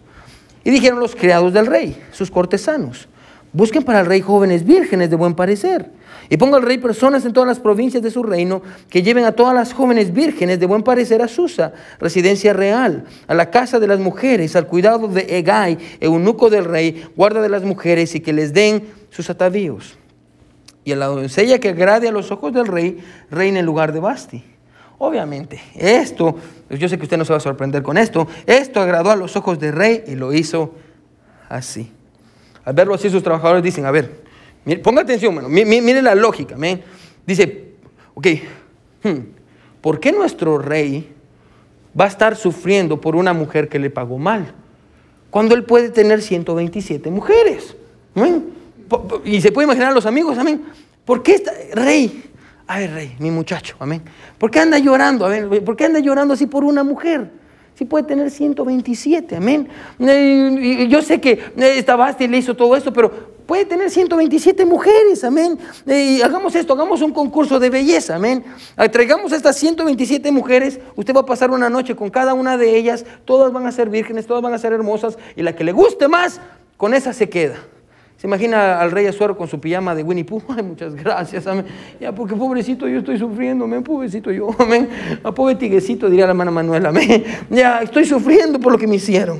Y 0.65 0.71
dijeron 0.71 0.99
los 0.99 1.15
criados 1.15 1.53
del 1.53 1.67
rey, 1.67 1.95
sus 2.11 2.29
cortesanos, 2.29 3.07
Busquen 3.55 3.83
para 3.83 4.01
el 4.01 4.05
rey 4.05 4.19
jóvenes 4.19 4.65
vírgenes 4.65 5.09
de 5.09 5.15
buen 5.15 5.33
parecer. 5.33 5.89
Y 6.29 6.35
ponga 6.35 6.57
al 6.57 6.63
rey 6.63 6.77
personas 6.77 7.23
en 7.23 7.31
todas 7.31 7.47
las 7.47 7.61
provincias 7.61 8.03
de 8.03 8.11
su 8.11 8.21
reino 8.21 8.61
que 8.89 9.01
lleven 9.01 9.23
a 9.23 9.31
todas 9.31 9.55
las 9.55 9.71
jóvenes 9.71 10.13
vírgenes 10.13 10.59
de 10.59 10.65
buen 10.65 10.83
parecer 10.83 11.21
a 11.21 11.29
Susa, 11.29 11.71
residencia 11.97 12.51
real, 12.51 13.05
a 13.27 13.33
la 13.33 13.51
casa 13.51 13.79
de 13.79 13.87
las 13.87 13.97
mujeres, 14.01 14.57
al 14.57 14.67
cuidado 14.67 15.07
de 15.07 15.37
Egay, 15.37 15.77
eunuco 16.01 16.49
del 16.49 16.65
rey, 16.65 17.05
guarda 17.15 17.41
de 17.41 17.47
las 17.47 17.63
mujeres, 17.63 18.13
y 18.15 18.19
que 18.19 18.33
les 18.33 18.51
den 18.51 18.89
sus 19.09 19.29
atavíos. 19.29 19.95
Y 20.83 20.91
a 20.91 20.97
la 20.97 21.05
doncella 21.05 21.57
que 21.57 21.69
agrade 21.69 22.09
a 22.09 22.11
los 22.11 22.31
ojos 22.31 22.51
del 22.51 22.67
rey, 22.67 23.01
reina 23.31 23.61
en 23.61 23.65
lugar 23.65 23.93
de 23.93 24.01
Basti. 24.01 24.43
Obviamente, 24.97 25.61
esto, 25.75 26.35
pues 26.67 26.79
yo 26.79 26.87
sé 26.87 26.97
que 26.97 27.03
usted 27.03 27.17
no 27.17 27.25
se 27.25 27.33
va 27.33 27.37
a 27.37 27.41
sorprender 27.41 27.83
con 27.83 27.97
esto, 27.97 28.27
esto 28.45 28.79
agradó 28.79 29.11
a 29.11 29.15
los 29.15 29.35
ojos 29.35 29.59
del 29.59 29.73
rey 29.73 30.03
y 30.07 30.15
lo 30.15 30.33
hizo 30.33 30.73
así. 31.49 31.91
Al 32.63 32.73
verlo 32.73 32.95
así, 32.95 33.09
sus 33.09 33.21
trabajadores 33.21 33.61
dicen, 33.61 33.85
a 33.85 33.91
ver, 33.91 34.23
ponga 34.81 35.01
atención, 35.01 35.35
mano, 35.35 35.49
mire, 35.49 36.01
la 36.01 36.15
lógica, 36.15 36.55
Dice, 37.27 37.73
ok, 38.13 38.27
hmm, 39.03 39.19
¿por 39.81 39.99
qué 39.99 40.11
nuestro 40.11 40.59
rey 40.59 41.11
va 41.99 42.05
a 42.05 42.07
estar 42.07 42.35
sufriendo 42.35 43.01
por 43.01 43.15
una 43.15 43.33
mujer 43.33 43.67
que 43.67 43.79
le 43.79 43.89
pagó 43.89 44.17
mal? 44.17 44.53
Cuando 45.29 45.55
él 45.55 45.63
puede 45.65 45.89
tener 45.89 46.21
127 46.21 47.09
mujeres. 47.11 47.75
Y 49.25 49.41
se 49.41 49.51
puede 49.51 49.65
imaginar 49.65 49.91
a 49.91 49.93
los 49.93 50.05
amigos, 50.05 50.37
amén. 50.37 50.63
¿Por 51.03 51.21
qué 51.21 51.33
está, 51.33 51.51
rey? 51.73 52.23
Ay, 52.67 52.87
rey, 52.87 53.15
mi 53.19 53.29
muchacho, 53.29 53.75
amén. 53.79 54.01
¿Por 54.39 54.49
qué 54.49 54.59
anda 54.59 54.79
llorando? 54.79 55.29
¿Por 55.63 55.75
qué 55.75 55.85
anda 55.85 55.99
llorando 55.99 56.33
así 56.33 56.47
por 56.47 56.63
una 56.63 56.83
mujer? 56.83 57.29
Sí 57.75 57.85
puede 57.85 58.05
tener 58.05 58.31
127, 58.31 59.35
amén. 59.35 59.67
Eh, 59.99 60.87
yo 60.89 61.01
sé 61.01 61.19
que 61.19 61.31
eh, 61.31 61.51
esta 61.57 61.95
Basti 61.95 62.27
le 62.27 62.37
hizo 62.37 62.55
todo 62.55 62.75
esto, 62.75 62.91
pero 62.91 63.11
puede 63.45 63.65
tener 63.65 63.91
127 63.91 64.65
mujeres, 64.65 65.23
amén. 65.23 65.59
Eh, 65.85 66.21
hagamos 66.23 66.55
esto, 66.55 66.73
hagamos 66.73 67.01
un 67.01 67.11
concurso 67.11 67.59
de 67.59 67.69
belleza, 67.69 68.15
amén. 68.15 68.43
Ah, 68.77 68.87
traigamos 68.87 69.31
estas 69.31 69.57
127 69.57 70.31
mujeres, 70.31 70.79
usted 70.95 71.13
va 71.13 71.19
a 71.19 71.25
pasar 71.25 71.51
una 71.51 71.69
noche 71.69 71.95
con 71.95 72.09
cada 72.09 72.33
una 72.33 72.57
de 72.57 72.77
ellas, 72.77 73.05
todas 73.25 73.51
van 73.51 73.67
a 73.67 73.71
ser 73.71 73.89
vírgenes, 73.89 74.25
todas 74.25 74.41
van 74.41 74.53
a 74.53 74.57
ser 74.57 74.73
hermosas, 74.73 75.17
y 75.35 75.43
la 75.43 75.53
que 75.53 75.65
le 75.65 75.73
guste 75.73 76.07
más, 76.07 76.39
con 76.77 76.93
esa 76.93 77.13
se 77.13 77.29
queda. 77.29 77.57
Se 78.17 78.27
imagina 78.27 78.79
al 78.79 78.91
rey 78.91 79.07
Azuero 79.07 79.37
con 79.37 79.47
su 79.47 79.59
pijama 79.59 79.93
de 79.93 80.03
Winnie 80.03 80.23
Pooh. 80.23 80.41
Ay, 80.49 80.63
muchas 80.63 80.95
gracias, 80.95 81.45
amén. 81.47 81.65
Ya, 81.99 82.13
porque 82.13 82.35
pobrecito 82.35 82.87
yo 82.87 82.99
estoy 82.99 83.17
sufriendo. 83.17 83.67
Pobrecito 83.83 84.31
yo. 84.31 84.49
A 85.23 85.31
pobre 85.33 85.55
tiguecito, 85.55 86.09
diría 86.09 86.25
la 86.25 86.31
hermana 86.31 86.51
Manuela. 86.51 86.93
Ya, 87.49 87.81
estoy 87.81 88.05
sufriendo 88.05 88.59
por 88.59 88.71
lo 88.71 88.77
que 88.77 88.87
me 88.87 88.95
hicieron. 88.95 89.39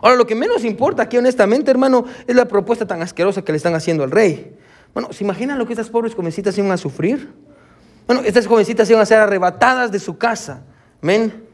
Ahora, 0.00 0.16
lo 0.16 0.26
que 0.26 0.34
menos 0.34 0.64
importa 0.64 1.04
aquí, 1.04 1.16
honestamente, 1.16 1.70
hermano, 1.70 2.04
es 2.26 2.34
la 2.34 2.46
propuesta 2.46 2.86
tan 2.86 3.02
asquerosa 3.02 3.42
que 3.42 3.52
le 3.52 3.56
están 3.56 3.74
haciendo 3.74 4.04
al 4.04 4.10
rey. 4.10 4.56
Bueno, 4.94 5.12
¿se 5.12 5.24
imaginan 5.24 5.58
lo 5.58 5.66
que 5.66 5.72
estas 5.72 5.90
pobres 5.90 6.14
jovencitas 6.14 6.56
iban 6.58 6.70
a 6.70 6.76
sufrir? 6.76 7.32
Bueno, 8.06 8.22
estas 8.24 8.46
jovencitas 8.46 8.88
iban 8.88 9.02
a 9.02 9.06
ser 9.06 9.18
arrebatadas 9.18 9.92
de 9.92 9.98
su 9.98 10.16
casa, 10.16 10.64
amén, 11.02 11.44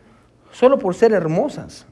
solo 0.52 0.78
por 0.78 0.94
ser 0.94 1.12
hermosas. 1.12 1.86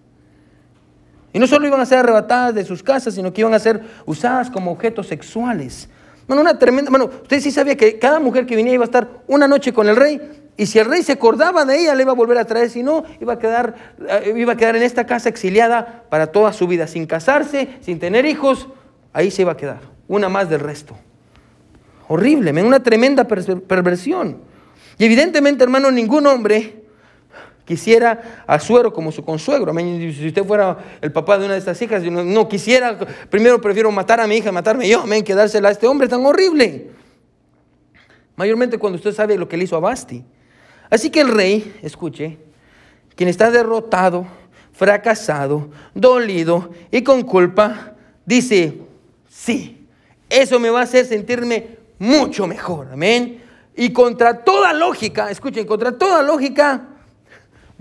Y 1.32 1.38
no 1.38 1.46
solo 1.46 1.66
iban 1.66 1.80
a 1.80 1.86
ser 1.86 1.98
arrebatadas 1.98 2.54
de 2.54 2.64
sus 2.64 2.82
casas, 2.82 3.14
sino 3.14 3.32
que 3.32 3.40
iban 3.40 3.54
a 3.54 3.58
ser 3.58 3.80
usadas 4.04 4.50
como 4.50 4.70
objetos 4.70 5.06
sexuales. 5.06 5.88
Bueno, 6.26 6.42
una 6.42 6.58
tremenda. 6.58 6.90
Bueno, 6.90 7.06
usted 7.06 7.40
sí 7.40 7.50
sabía 7.50 7.76
que 7.76 7.98
cada 7.98 8.20
mujer 8.20 8.46
que 8.46 8.54
venía 8.54 8.74
iba 8.74 8.84
a 8.84 8.86
estar 8.86 9.08
una 9.26 9.48
noche 9.48 9.72
con 9.72 9.88
el 9.88 9.96
rey. 9.96 10.20
Y 10.56 10.66
si 10.66 10.78
el 10.78 10.84
rey 10.84 11.02
se 11.02 11.12
acordaba 11.12 11.64
de 11.64 11.80
ella, 11.80 11.94
le 11.94 12.02
iba 12.02 12.12
a 12.12 12.14
volver 12.14 12.36
a 12.36 12.44
traer. 12.44 12.68
Si 12.68 12.82
no, 12.82 13.04
iba 13.20 13.32
a 13.32 13.38
quedar, 13.38 13.74
eh, 14.06 14.34
iba 14.36 14.52
a 14.52 14.56
quedar 14.56 14.76
en 14.76 14.82
esta 14.82 15.06
casa 15.06 15.30
exiliada 15.30 16.04
para 16.10 16.26
toda 16.26 16.52
su 16.52 16.66
vida, 16.66 16.86
sin 16.86 17.06
casarse, 17.06 17.68
sin 17.80 17.98
tener 17.98 18.26
hijos. 18.26 18.68
Ahí 19.14 19.30
se 19.30 19.42
iba 19.42 19.52
a 19.52 19.56
quedar. 19.56 19.80
Una 20.08 20.28
más 20.28 20.50
del 20.50 20.60
resto. 20.60 20.94
Horrible, 22.08 22.50
una 22.62 22.82
tremenda 22.82 23.24
perversión. 23.24 24.38
Y 24.98 25.06
evidentemente, 25.06 25.64
hermano, 25.64 25.90
ningún 25.90 26.26
hombre 26.26 26.81
quisiera 27.64 28.44
a 28.46 28.58
suero 28.58 28.92
como 28.92 29.12
su 29.12 29.24
consuegro. 29.24 29.72
Si 29.74 30.26
usted 30.26 30.44
fuera 30.44 30.78
el 31.00 31.12
papá 31.12 31.38
de 31.38 31.44
una 31.44 31.54
de 31.54 31.60
estas 31.60 31.80
hijas, 31.82 32.02
no, 32.02 32.48
quisiera, 32.48 32.98
primero 33.30 33.60
prefiero 33.60 33.90
matar 33.90 34.20
a 34.20 34.26
mi 34.26 34.36
hija, 34.36 34.52
matarme 34.52 34.88
yo, 34.88 35.02
amén, 35.02 35.24
que 35.24 35.34
dársela 35.34 35.68
a 35.68 35.72
este 35.72 35.86
hombre 35.86 36.08
tan 36.08 36.24
horrible. 36.24 36.90
Mayormente 38.36 38.78
cuando 38.78 38.96
usted 38.96 39.12
sabe 39.12 39.36
lo 39.36 39.48
que 39.48 39.56
le 39.56 39.64
hizo 39.64 39.76
a 39.76 39.80
Basti. 39.80 40.24
Así 40.90 41.10
que 41.10 41.20
el 41.20 41.28
rey, 41.28 41.74
escuche, 41.82 42.38
quien 43.14 43.28
está 43.28 43.50
derrotado, 43.50 44.26
fracasado, 44.72 45.70
dolido 45.94 46.70
y 46.90 47.02
con 47.02 47.22
culpa, 47.22 47.94
dice, 48.26 48.78
sí, 49.28 49.86
eso 50.28 50.58
me 50.58 50.70
va 50.70 50.80
a 50.80 50.84
hacer 50.84 51.06
sentirme 51.06 51.78
mucho 51.98 52.46
mejor, 52.46 52.88
amén. 52.92 53.42
Y 53.76 53.92
contra 53.92 54.42
toda 54.44 54.72
lógica, 54.72 55.30
escuchen, 55.30 55.66
contra 55.66 55.96
toda 55.96 56.22
lógica, 56.22 56.88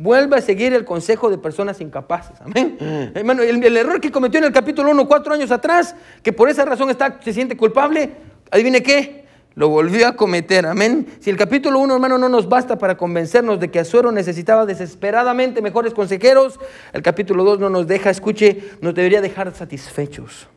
Vuelve 0.02 0.36
a 0.36 0.42
seguir 0.42 0.74
el 0.74 0.84
consejo 0.84 1.30
de 1.30 1.38
personas 1.38 1.80
incapaces. 1.80 2.42
Amén. 2.42 2.76
Mm. 2.80 3.16
Hermano, 3.16 3.44
el, 3.44 3.78
error 3.78 4.02
que 4.02 4.12
cometió 4.12 4.40
en 4.40 4.46
el 4.46 4.52
capítulo 4.52 4.90
1 4.90 5.08
cuatro 5.08 5.32
años 5.32 5.52
atrás, 5.52 5.96
que 6.24 6.34
por 6.34 6.50
esa 6.50 6.66
razón 6.66 6.90
está, 6.90 7.20
se 7.22 7.32
siente 7.32 7.56
culpable, 7.56 8.10
adivine 8.50 8.82
qué, 8.82 9.26
lo 9.54 9.70
volvió 9.70 10.08
a 10.08 10.16
cometer. 10.16 10.66
Amén. 10.66 11.06
Si 11.20 11.30
el 11.30 11.38
capítulo 11.38 11.78
1, 11.78 11.94
hermano, 11.94 12.18
no 12.18 12.30
nos 12.30 12.50
basta 12.50 12.80
para 12.80 12.98
convencernos 12.98 13.60
de 13.60 13.70
que 13.70 13.78
Azuero 13.78 14.12
necesitaba 14.12 14.66
desesperadamente 14.66 15.62
mejores 15.62 15.94
consejeros, 15.94 16.60
el 16.94 17.04
capítulo 17.04 17.44
2 17.44 17.60
no 17.60 17.70
nos 17.70 17.86
deja, 17.86 18.10
escuche, 18.10 18.72
nos 18.82 18.96
debería 18.96 19.22
dejar 19.22 19.54
satisfechos. 19.54 20.48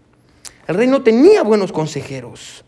El 0.66 0.76
rey 0.76 0.86
no 0.86 1.03
tenía 1.03 1.42
buenos 1.42 1.70
consejeros. 1.70 2.64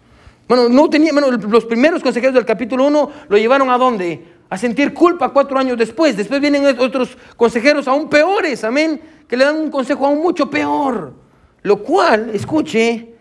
Bueno, 0.47 0.69
no 0.69 0.91
tenía, 0.91 1.13
bueno, 1.13 1.31
los 1.31 1.65
primeros 1.65 2.03
consejeros 2.03 2.35
del 2.35 2.45
capítulo 2.45 2.87
1 2.87 3.11
lo 3.29 3.39
llevaron 3.39 3.71
a 3.71 3.79
dónde? 3.79 4.36
A 4.49 4.57
sentir 4.57 4.95
culpa 4.95 5.33
cuatro 5.33 5.59
años 5.59 5.77
después. 5.77 6.17
Después 6.17 6.41
vienen 6.41 6.65
otros 6.79 7.17
consejeros 7.37 7.89
aún 7.89 8.09
peores, 8.09 8.63
amén, 8.65 9.01
que 9.27 9.37
le 9.37 9.45
dan 9.45 9.57
un 9.57 9.71
consejo 9.71 10.07
aún 10.07 10.21
mucho 10.21 10.49
peor. 10.49 11.15
Lo 11.63 11.83
cual, 11.83 12.31
escuche, 12.33 13.15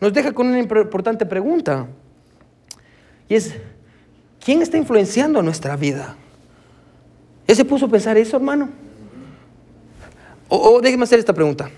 nos 0.00 0.12
deja 0.12 0.32
con 0.32 0.48
una 0.48 0.58
importante 0.58 1.24
pregunta. 1.24 1.86
Y 3.28 3.34
es, 3.34 3.54
¿quién 4.44 4.60
está 4.60 4.76
influenciando 4.76 5.42
nuestra 5.42 5.76
vida? 5.76 6.16
¿Ya 7.46 7.54
se 7.54 7.64
puso 7.64 7.86
a 7.86 7.88
pensar 7.88 8.16
eso, 8.18 8.36
hermano? 8.36 8.68
O, 10.48 10.80
déjeme 10.82 11.04
hacer 11.04 11.18
esta 11.18 11.32
pregunta. 11.32 11.70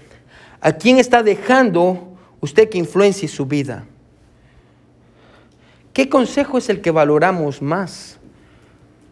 ¿A 0.60 0.72
quién 0.72 0.98
está 0.98 1.22
dejando 1.22 2.16
usted 2.40 2.68
que 2.68 2.78
influencie 2.78 3.28
su 3.28 3.46
vida? 3.46 3.84
¿Qué 5.92 6.08
consejo 6.08 6.58
es 6.58 6.68
el 6.68 6.80
que 6.80 6.90
valoramos 6.90 7.62
más? 7.62 8.18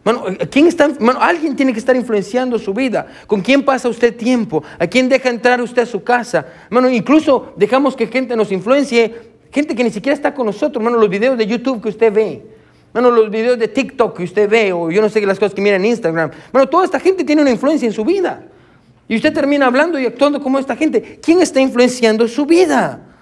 Bueno, 0.03 0.25
¿quién 0.51 0.67
está, 0.67 0.89
alguien 1.19 1.55
tiene 1.55 1.71
que 1.71 1.79
estar 1.79 1.95
influenciando 1.95 2.59
su 2.59 2.73
vida. 2.73 3.07
¿Con 3.25 3.41
quién 3.41 3.63
pasa 3.63 3.87
usted 3.87 4.15
tiempo? 4.15 4.61
¿A 4.77 4.85
quién 4.85 5.07
deja 5.07 5.29
entrar 5.29 5.61
usted 5.61 5.83
a 5.83 5.85
su 5.85 6.03
casa? 6.03 6.45
Bueno, 6.69 6.89
incluso 6.89 7.53
dejamos 7.55 7.95
que 7.95 8.07
gente 8.07 8.35
nos 8.35 8.51
influencie, 8.51 9.15
gente 9.51 9.73
que 9.73 9.83
ni 9.83 9.91
siquiera 9.91 10.13
está 10.13 10.33
con 10.33 10.45
nosotros. 10.45 10.83
Bueno, 10.83 10.97
los 10.97 11.09
videos 11.09 11.37
de 11.37 11.47
YouTube 11.47 11.81
que 11.81 11.89
usted 11.89 12.11
ve. 12.11 12.45
Bueno, 12.91 13.09
los 13.11 13.29
videos 13.31 13.57
de 13.57 13.69
TikTok 13.69 14.17
que 14.17 14.23
usted 14.23 14.49
ve, 14.49 14.73
o 14.73 14.91
yo 14.91 15.01
no 15.01 15.09
sé 15.09 15.25
las 15.25 15.39
cosas 15.39 15.53
que 15.53 15.61
mira 15.61 15.77
en 15.77 15.85
Instagram. 15.85 16.31
Bueno, 16.51 16.67
toda 16.67 16.83
esta 16.83 16.99
gente 16.99 17.23
tiene 17.23 17.41
una 17.41 17.51
influencia 17.51 17.87
en 17.87 17.93
su 17.93 18.03
vida. 18.03 18.43
Y 19.07 19.15
usted 19.15 19.33
termina 19.33 19.67
hablando 19.67 19.97
y 19.97 20.05
actuando 20.05 20.41
como 20.41 20.59
esta 20.59 20.75
gente. 20.75 21.19
¿Quién 21.23 21.41
está 21.41 21.61
influenciando 21.61 22.27
su 22.27 22.45
vida? 22.45 23.12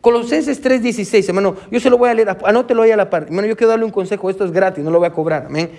Colosenses 0.00 0.62
3:16, 0.62 1.28
hermano, 1.28 1.56
yo 1.70 1.80
se 1.80 1.90
lo 1.90 1.98
voy 1.98 2.08
a 2.08 2.14
leer, 2.14 2.36
anótelo 2.44 2.82
ahí 2.82 2.90
a 2.90 2.96
la 2.96 3.10
par. 3.10 3.24
Hermano, 3.24 3.48
yo 3.48 3.56
quiero 3.56 3.70
darle 3.70 3.84
un 3.84 3.90
consejo, 3.90 4.30
esto 4.30 4.44
es 4.44 4.52
gratis, 4.52 4.84
no 4.84 4.90
lo 4.90 4.98
voy 4.98 5.08
a 5.08 5.12
cobrar, 5.12 5.46
amén. 5.46 5.70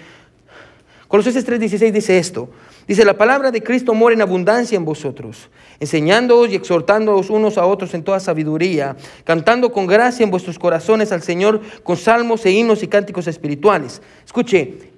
Colosenses 1.08 1.46
3:16 1.46 1.92
dice 1.92 2.18
esto. 2.20 2.50
Dice, 2.88 3.06
la 3.06 3.18
palabra 3.18 3.52
de 3.52 3.62
Cristo 3.62 3.94
mora 3.94 4.16
en 4.16 4.22
abundancia 4.22 4.76
en 4.76 4.84
vosotros, 4.84 5.50
enseñándoos 5.80 6.50
y 6.50 6.56
exhortándoos 6.56 7.30
unos 7.30 7.58
a 7.58 7.66
otros 7.66 7.94
en 7.94 8.04
toda 8.04 8.20
sabiduría, 8.20 8.96
cantando 9.24 9.72
con 9.72 9.88
gracia 9.88 10.24
en 10.24 10.32
vuestros 10.32 10.58
corazones 10.58 11.12
al 11.12 11.22
Señor 11.22 11.62
con 11.84 11.98
salmos 11.98 12.46
e 12.46 12.52
himnos 12.52 12.82
y 12.84 12.88
cánticos 12.88 13.28
espirituales. 13.28 14.02
Escuche, 14.26 14.92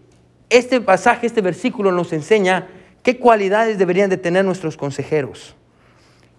este 0.50 0.82
pasaje, 0.82 1.28
este 1.28 1.42
versículo 1.42 1.92
nos 1.92 2.12
enseña 2.12 2.68
qué 3.04 3.18
cualidades 3.18 3.78
deberían 3.78 4.10
de 4.10 4.18
tener 4.18 4.44
nuestros 4.44 4.78
consejeros. 4.78 5.56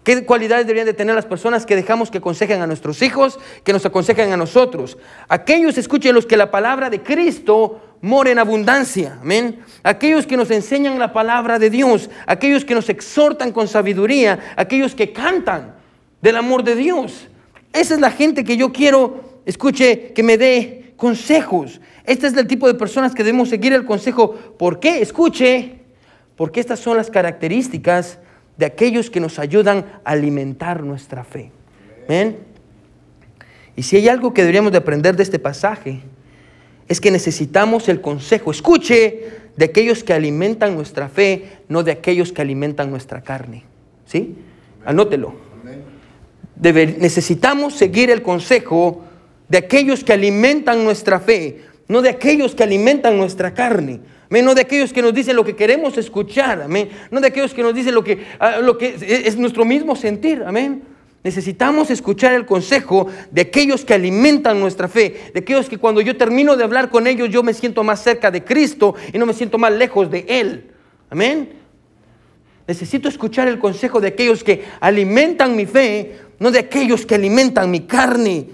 ¿Qué 0.03 0.25
cualidades 0.25 0.67
deberían 0.67 0.85
de 0.85 0.93
tener 0.93 1.15
las 1.15 1.25
personas 1.25 1.65
que 1.65 1.75
dejamos 1.75 2.11
que 2.11 2.17
aconsejen 2.17 2.61
a 2.61 2.67
nuestros 2.67 3.01
hijos, 3.01 3.39
que 3.63 3.71
nos 3.71 3.85
aconsejen 3.85 4.33
a 4.33 4.37
nosotros? 4.37 4.97
Aquellos, 5.29 5.77
escuchen, 5.77 6.13
los 6.13 6.25
que 6.25 6.35
la 6.35 6.51
palabra 6.51 6.89
de 6.89 7.01
Cristo 7.01 7.81
mora 8.01 8.29
en 8.29 8.37
abundancia, 8.37 9.17
amén. 9.21 9.59
Aquellos 9.81 10.27
que 10.27 10.35
nos 10.35 10.51
enseñan 10.51 10.99
la 10.99 11.13
palabra 11.13 11.57
de 11.57 11.69
Dios, 11.69 12.09
aquellos 12.25 12.65
que 12.65 12.75
nos 12.75 12.89
exhortan 12.89 13.53
con 13.53 13.69
sabiduría, 13.69 14.53
aquellos 14.57 14.93
que 14.93 15.13
cantan 15.13 15.75
del 16.21 16.35
amor 16.35 16.63
de 16.63 16.75
Dios. 16.75 17.29
Esa 17.71 17.93
es 17.93 18.01
la 18.01 18.11
gente 18.11 18.43
que 18.43 18.57
yo 18.57 18.73
quiero, 18.73 19.41
escuche, 19.45 20.11
que 20.11 20.21
me 20.21 20.37
dé 20.37 20.93
consejos. 20.97 21.79
Este 22.03 22.27
es 22.27 22.35
el 22.35 22.47
tipo 22.47 22.67
de 22.67 22.73
personas 22.73 23.15
que 23.15 23.23
debemos 23.23 23.47
seguir 23.47 23.71
el 23.71 23.85
consejo. 23.85 24.33
¿Por 24.33 24.81
qué? 24.81 25.01
Escuche, 25.01 25.79
porque 26.35 26.59
estas 26.59 26.81
son 26.81 26.97
las 26.97 27.09
características 27.09 28.19
de 28.57 28.65
aquellos 28.65 29.09
que 29.09 29.19
nos 29.19 29.39
ayudan 29.39 29.85
a 30.03 30.11
alimentar 30.11 30.83
nuestra 30.83 31.23
fe. 31.23 31.51
¿Ven? 32.07 32.37
Y 33.75 33.83
si 33.83 33.97
hay 33.97 34.07
algo 34.07 34.33
que 34.33 34.41
deberíamos 34.41 34.71
de 34.71 34.77
aprender 34.77 35.15
de 35.15 35.23
este 35.23 35.39
pasaje, 35.39 36.01
es 36.87 37.01
que 37.01 37.11
necesitamos 37.11 37.89
el 37.89 38.01
consejo, 38.01 38.51
escuche, 38.51 39.31
de 39.55 39.65
aquellos 39.65 40.03
que 40.03 40.13
alimentan 40.13 40.75
nuestra 40.75 41.09
fe, 41.09 41.59
no 41.69 41.83
de 41.83 41.91
aquellos 41.91 42.31
que 42.31 42.41
alimentan 42.41 42.89
nuestra 42.89 43.21
carne. 43.21 43.63
¿Sí? 44.05 44.35
Anótelo. 44.85 45.33
necesitamos 46.59 47.73
seguir 47.75 48.11
el 48.11 48.21
consejo 48.21 49.03
de 49.47 49.57
aquellos 49.59 50.03
que 50.03 50.13
alimentan 50.13 50.83
nuestra 50.83 51.19
fe, 51.19 51.61
no 51.87 52.01
de 52.01 52.09
aquellos 52.09 52.55
que 52.55 52.63
alimentan 52.63 53.17
nuestra 53.17 53.53
carne 53.53 54.01
no 54.41 54.55
de 54.55 54.61
aquellos 54.61 54.91
que 54.93 55.01
nos 55.01 55.13
dicen 55.13 55.35
lo 55.35 55.43
que 55.43 55.55
queremos 55.55 55.97
escuchar, 55.97 56.61
amén, 56.61 56.89
no 57.11 57.21
de 57.21 57.27
aquellos 57.27 57.53
que 57.53 57.61
nos 57.61 57.75
dicen 57.75 57.93
lo 57.93 58.03
que, 58.03 58.25
ah, 58.39 58.59
lo 58.61 58.77
que 58.77 58.95
es 59.25 59.37
nuestro 59.37 59.65
mismo 59.65 59.95
sentir, 59.95 60.43
amén. 60.45 60.83
Necesitamos 61.23 61.89
escuchar 61.89 62.33
el 62.33 62.45
consejo 62.45 63.07
de 63.31 63.41
aquellos 63.41 63.85
que 63.85 63.93
alimentan 63.93 64.59
nuestra 64.59 64.89
fe, 64.89 65.31
de 65.33 65.39
aquellos 65.39 65.69
que 65.69 65.77
cuando 65.77 66.01
yo 66.01 66.17
termino 66.17 66.57
de 66.57 66.65
hablar 66.65 66.89
con 66.89 67.07
ellos 67.07 67.29
yo 67.29 67.43
me 67.43 67.53
siento 67.53 67.83
más 67.83 68.03
cerca 68.03 68.29
de 68.29 68.43
Cristo 68.43 68.95
y 69.13 69.17
no 69.17 69.25
me 69.25 69.33
siento 69.33 69.57
más 69.57 69.71
lejos 69.71 70.11
de 70.11 70.25
Él. 70.27 70.71
Amén. 71.09 71.49
Necesito 72.67 73.07
escuchar 73.07 73.47
el 73.47 73.59
consejo 73.59 74.01
de 74.01 74.09
aquellos 74.09 74.43
que 74.43 74.63
alimentan 74.79 75.55
mi 75.55 75.65
fe, 75.65 76.17
no 76.39 76.51
de 76.51 76.59
aquellos 76.59 77.05
que 77.05 77.15
alimentan 77.15 77.71
mi 77.71 77.81
carne. 77.81 78.47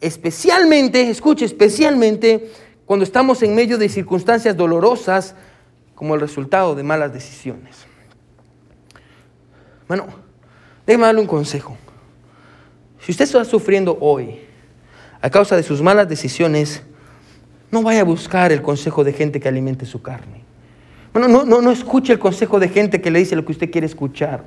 Especialmente, 0.00 1.10
escuche, 1.10 1.44
especialmente 1.44 2.50
cuando 2.86 3.04
estamos 3.04 3.42
en 3.42 3.54
medio 3.54 3.76
de 3.78 3.88
circunstancias 3.88 4.56
dolorosas 4.56 5.34
como 5.94 6.14
el 6.14 6.20
resultado 6.20 6.74
de 6.74 6.82
malas 6.82 7.12
decisiones. 7.12 7.84
Bueno, 9.88 10.06
déjeme 10.86 11.06
darle 11.06 11.20
un 11.20 11.26
consejo. 11.26 11.76
Si 13.00 13.10
usted 13.10 13.24
está 13.24 13.44
sufriendo 13.44 13.98
hoy 14.00 14.40
a 15.20 15.30
causa 15.30 15.56
de 15.56 15.62
sus 15.62 15.82
malas 15.82 16.08
decisiones, 16.08 16.82
no 17.70 17.82
vaya 17.82 18.02
a 18.02 18.04
buscar 18.04 18.52
el 18.52 18.62
consejo 18.62 19.02
de 19.02 19.12
gente 19.12 19.40
que 19.40 19.48
alimente 19.48 19.84
su 19.84 20.00
carne. 20.00 20.44
Bueno, 21.12 21.28
no, 21.28 21.44
no, 21.44 21.60
no 21.60 21.70
escuche 21.70 22.12
el 22.12 22.18
consejo 22.18 22.60
de 22.60 22.68
gente 22.68 23.00
que 23.00 23.10
le 23.10 23.18
dice 23.18 23.34
lo 23.34 23.44
que 23.44 23.52
usted 23.52 23.70
quiere 23.70 23.86
escuchar. 23.86 24.44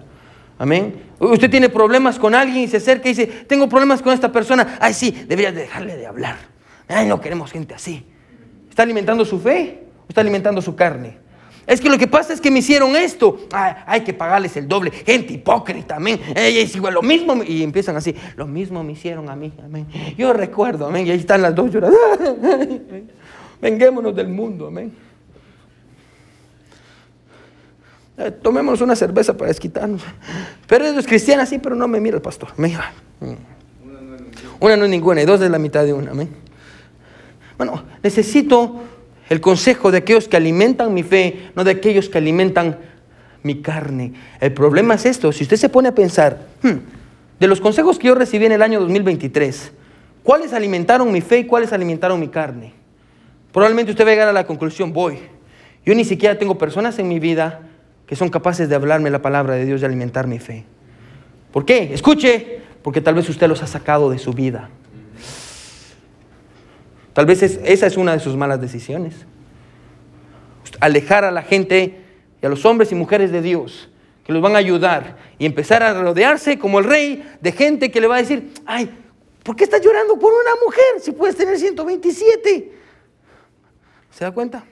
Amén. 0.58 1.02
Usted 1.20 1.50
tiene 1.50 1.70
problemas 1.70 2.20
con 2.20 2.36
alguien 2.36 2.64
y 2.64 2.68
se 2.68 2.78
acerca 2.78 3.10
y 3.10 3.14
dice, 3.14 3.28
tengo 3.48 3.68
problemas 3.68 4.02
con 4.02 4.14
esta 4.14 4.32
persona. 4.32 4.78
Ay, 4.80 4.94
sí, 4.94 5.12
debería 5.12 5.52
dejarle 5.52 5.98
de 5.98 6.06
hablar. 6.06 6.38
Ay, 6.88 7.08
no 7.08 7.20
queremos 7.20 7.52
gente 7.52 7.74
así. 7.74 8.06
¿Está 8.80 8.86
alimentando 8.86 9.26
su 9.26 9.38
fe 9.42 9.84
o 10.04 10.08
está 10.08 10.22
alimentando 10.22 10.62
su 10.62 10.74
carne? 10.74 11.18
Es 11.68 11.82
que 11.82 11.90
lo 11.90 11.98
que 11.98 12.08
pasa 12.08 12.32
es 12.32 12.40
que 12.40 12.50
me 12.50 12.60
hicieron 12.60 12.96
esto. 12.96 13.38
hay 13.52 14.06
que 14.06 14.14
pagarles 14.14 14.56
el 14.56 14.70
doble. 14.70 14.90
Gente 14.92 15.34
hipócrita, 15.34 15.98
amén. 15.98 16.18
es 16.34 16.74
igual, 16.78 16.94
lo 16.94 17.02
mismo. 17.02 17.44
Y 17.44 17.62
empiezan 17.62 17.98
así. 17.98 18.16
Lo 18.38 18.48
mismo 18.48 18.82
me 18.82 18.94
hicieron 18.94 19.30
a 19.30 19.36
mí, 19.36 19.52
amén. 19.62 19.86
Yo 20.18 20.32
recuerdo, 20.32 20.86
amén. 20.86 21.06
Y 21.06 21.12
ahí 21.12 21.20
están 21.20 21.42
las 21.42 21.54
dos 21.54 21.70
llorando. 21.70 21.98
Venguémonos 23.62 24.16
del 24.16 24.30
mundo, 24.30 24.68
amén. 24.68 24.94
Eh, 28.18 28.32
tomémonos 28.32 28.80
una 28.80 28.96
cerveza 28.96 29.36
para 29.36 29.50
desquitarnos. 29.50 30.04
Pero 30.68 30.86
es 30.86 31.06
cristiana, 31.06 31.46
sí, 31.46 31.60
pero 31.60 31.76
no 31.76 31.90
me 31.90 32.00
mira 32.00 32.16
el 32.16 32.22
pastor. 32.22 32.48
Mira. 32.56 32.94
Una 34.62 34.78
no 34.78 34.86
es 34.86 34.90
ninguna 34.90 35.22
y 35.22 35.26
dos 35.26 35.42
es 35.42 35.52
la 35.52 35.60
mitad 35.60 35.84
de 35.84 35.92
una, 35.92 36.12
amén. 36.12 36.49
Bueno, 37.60 37.84
necesito 38.01 38.84
el 39.30 39.41
consejo 39.41 39.91
de 39.91 39.97
aquellos 39.97 40.30
que 40.30 40.38
alimentan 40.38 40.93
mi 40.93 41.03
fe, 41.03 41.49
no 41.55 41.66
de 41.66 41.72
aquellos 41.72 42.07
que 42.07 42.18
alimentan 42.18 42.80
mi 43.43 43.62
carne. 43.62 44.14
El 44.39 44.53
problema 44.53 44.93
es 44.93 45.05
esto, 45.05 45.34
si 45.34 45.43
usted 45.43 45.57
se 45.57 45.68
pone 45.68 45.89
a 45.89 45.93
pensar, 45.93 46.47
hmm, 46.64 46.78
de 47.38 47.47
los 47.47 47.60
consejos 47.60 47.99
que 47.99 48.07
yo 48.07 48.16
recibí 48.16 48.45
en 48.45 48.53
el 48.53 48.62
año 48.62 48.80
2023, 48.80 49.74
¿cuáles 50.24 50.53
alimentaron 50.53 51.12
mi 51.12 51.20
fe 51.20 51.39
y 51.39 51.43
cuáles 51.47 51.74
alimentaron 51.74 52.18
mi 52.18 52.30
carne? 52.30 52.72
Probablemente 53.51 53.91
usted 53.91 54.05
va 54.05 54.12
a 54.12 54.14
llegar 54.14 54.30
a 54.30 54.34
la 54.34 54.47
conclusión, 54.47 54.93
voy, 54.93 55.20
yo 55.86 55.93
ni 55.93 56.05
siquiera 56.05 56.39
tengo 56.39 56.57
personas 56.57 56.97
en 56.97 57.10
mi 57.10 57.20
vida 57.20 57.60
que 58.05 58.16
son 58.16 58.30
capaces 58.30 58.70
de 58.70 58.76
hablarme 58.76 59.10
la 59.10 59.22
palabra 59.22 59.55
de 59.55 59.66
Dios 59.66 59.82
y 59.82 59.86
alimentar 59.86 60.28
mi 60.28 60.39
fe. 60.39 60.64
¿Por 61.51 61.66
qué? 61.66 61.93
Escuche, 61.93 62.62
porque 62.82 63.01
tal 63.01 63.16
vez 63.16 63.28
usted 63.28 63.49
los 63.49 63.62
ha 63.64 63.68
sacado 63.68 64.10
de 64.10 64.18
su 64.18 64.32
vida. 64.32 64.70
Tal 67.20 67.26
vez 67.26 67.43
esa 67.43 67.86
es 67.86 67.97
una 67.97 68.13
de 68.13 68.22
sus 68.22 68.38
malas 68.38 68.61
decisiones. 68.61 69.13
Alejar 70.80 71.26
a 71.26 71.32
la 71.32 71.41
gente 71.41 71.99
y 72.41 72.45
a 72.45 72.47
los 72.47 72.63
hombres 72.63 72.93
y 72.93 72.95
mujeres 72.95 73.30
de 73.34 73.41
Dios 73.41 73.89
que 74.24 74.32
los 74.32 74.41
van 74.41 74.55
a 74.55 74.59
ayudar 74.59 75.17
y 75.38 75.45
empezar 75.45 75.84
a 75.84 76.01
rodearse 76.01 76.57
como 76.57 76.80
el 76.80 76.86
rey 76.86 77.30
de 77.41 77.51
gente 77.51 77.91
que 77.91 77.99
le 77.99 78.07
va 78.07 78.15
a 78.15 78.20
decir, 78.20 78.53
ay, 78.65 78.89
¿por 79.43 79.57
qué 79.57 79.65
estás 79.65 79.82
llorando 79.82 80.17
por 80.17 80.32
una 80.32 80.51
mujer 80.65 81.01
si 81.01 81.11
puedes 81.11 81.36
tener 81.36 81.59
127? 81.59 82.72
¿Se 84.11 84.24
da 84.24 84.32
cuenta? 84.32 84.63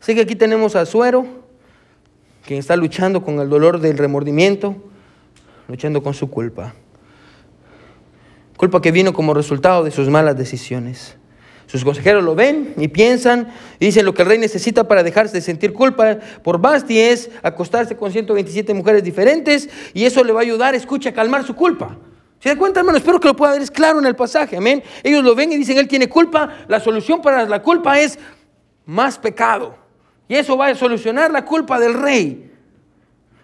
Así 0.00 0.14
que 0.14 0.22
aquí 0.22 0.36
tenemos 0.36 0.74
a 0.74 0.86
Suero, 0.86 1.26
quien 2.46 2.60
está 2.60 2.76
luchando 2.76 3.22
con 3.22 3.40
el 3.40 3.50
dolor 3.50 3.78
del 3.78 3.98
remordimiento, 3.98 4.74
luchando 5.68 6.02
con 6.02 6.14
su 6.14 6.30
culpa. 6.30 6.72
Culpa 8.56 8.80
que 8.80 8.92
vino 8.92 9.12
como 9.12 9.34
resultado 9.34 9.84
de 9.84 9.90
sus 9.90 10.08
malas 10.08 10.36
decisiones. 10.36 11.16
Sus 11.66 11.84
consejeros 11.84 12.22
lo 12.22 12.34
ven 12.34 12.74
y 12.76 12.88
piensan 12.88 13.48
y 13.80 13.86
dicen 13.86 14.04
lo 14.04 14.14
que 14.14 14.22
el 14.22 14.28
rey 14.28 14.38
necesita 14.38 14.86
para 14.86 15.02
dejarse 15.02 15.34
de 15.34 15.40
sentir 15.40 15.72
culpa 15.72 16.18
por 16.42 16.60
Basti 16.60 16.98
es 16.98 17.28
acostarse 17.42 17.96
con 17.96 18.12
127 18.12 18.72
mujeres 18.72 19.02
diferentes 19.02 19.68
y 19.92 20.04
eso 20.04 20.22
le 20.22 20.32
va 20.32 20.40
a 20.40 20.42
ayudar, 20.42 20.74
escucha, 20.76 21.10
a 21.10 21.12
calmar 21.12 21.44
su 21.44 21.54
culpa. 21.56 21.96
¿Se 22.38 22.50
da 22.50 22.56
cuenta, 22.56 22.80
hermano? 22.80 22.98
Espero 22.98 23.18
que 23.18 23.28
lo 23.28 23.34
pueda 23.34 23.52
ver, 23.52 23.62
es 23.62 23.70
claro 23.70 23.98
en 23.98 24.06
el 24.06 24.14
pasaje, 24.14 24.56
amén. 24.56 24.82
Ellos 25.02 25.24
lo 25.24 25.34
ven 25.34 25.50
y 25.50 25.56
dicen, 25.56 25.76
él 25.78 25.88
tiene 25.88 26.08
culpa, 26.08 26.58
la 26.68 26.78
solución 26.78 27.20
para 27.20 27.44
la 27.46 27.62
culpa 27.62 27.98
es 27.98 28.18
más 28.84 29.18
pecado. 29.18 29.76
Y 30.28 30.36
eso 30.36 30.56
va 30.56 30.68
a 30.68 30.74
solucionar 30.76 31.32
la 31.32 31.44
culpa 31.44 31.80
del 31.80 31.94
rey. 31.94 32.52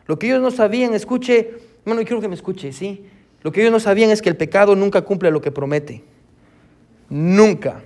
Lo 0.07 0.19
que 0.19 0.27
ellos 0.29 0.41
no 0.41 0.51
sabían, 0.51 0.95
escuche, 0.95 1.55
hermano, 1.85 2.07
quiero 2.07 2.21
que 2.21 2.29
me 2.29 2.35
escuche, 2.35 2.73
¿sí? 2.73 3.05
Lo 3.43 3.53
que 3.53 3.61
ellos 3.61 3.73
no 3.73 3.81
sabían 3.81 4.11
es 4.11 4.23
que 4.23 4.29
el 4.29 4.37
pecado 4.37 4.77
nunca 4.77 5.03
cumple 5.03 5.31
lo 5.31 5.41
que 5.41 5.51
promete. 5.51 6.05
Nunca. 7.09 7.83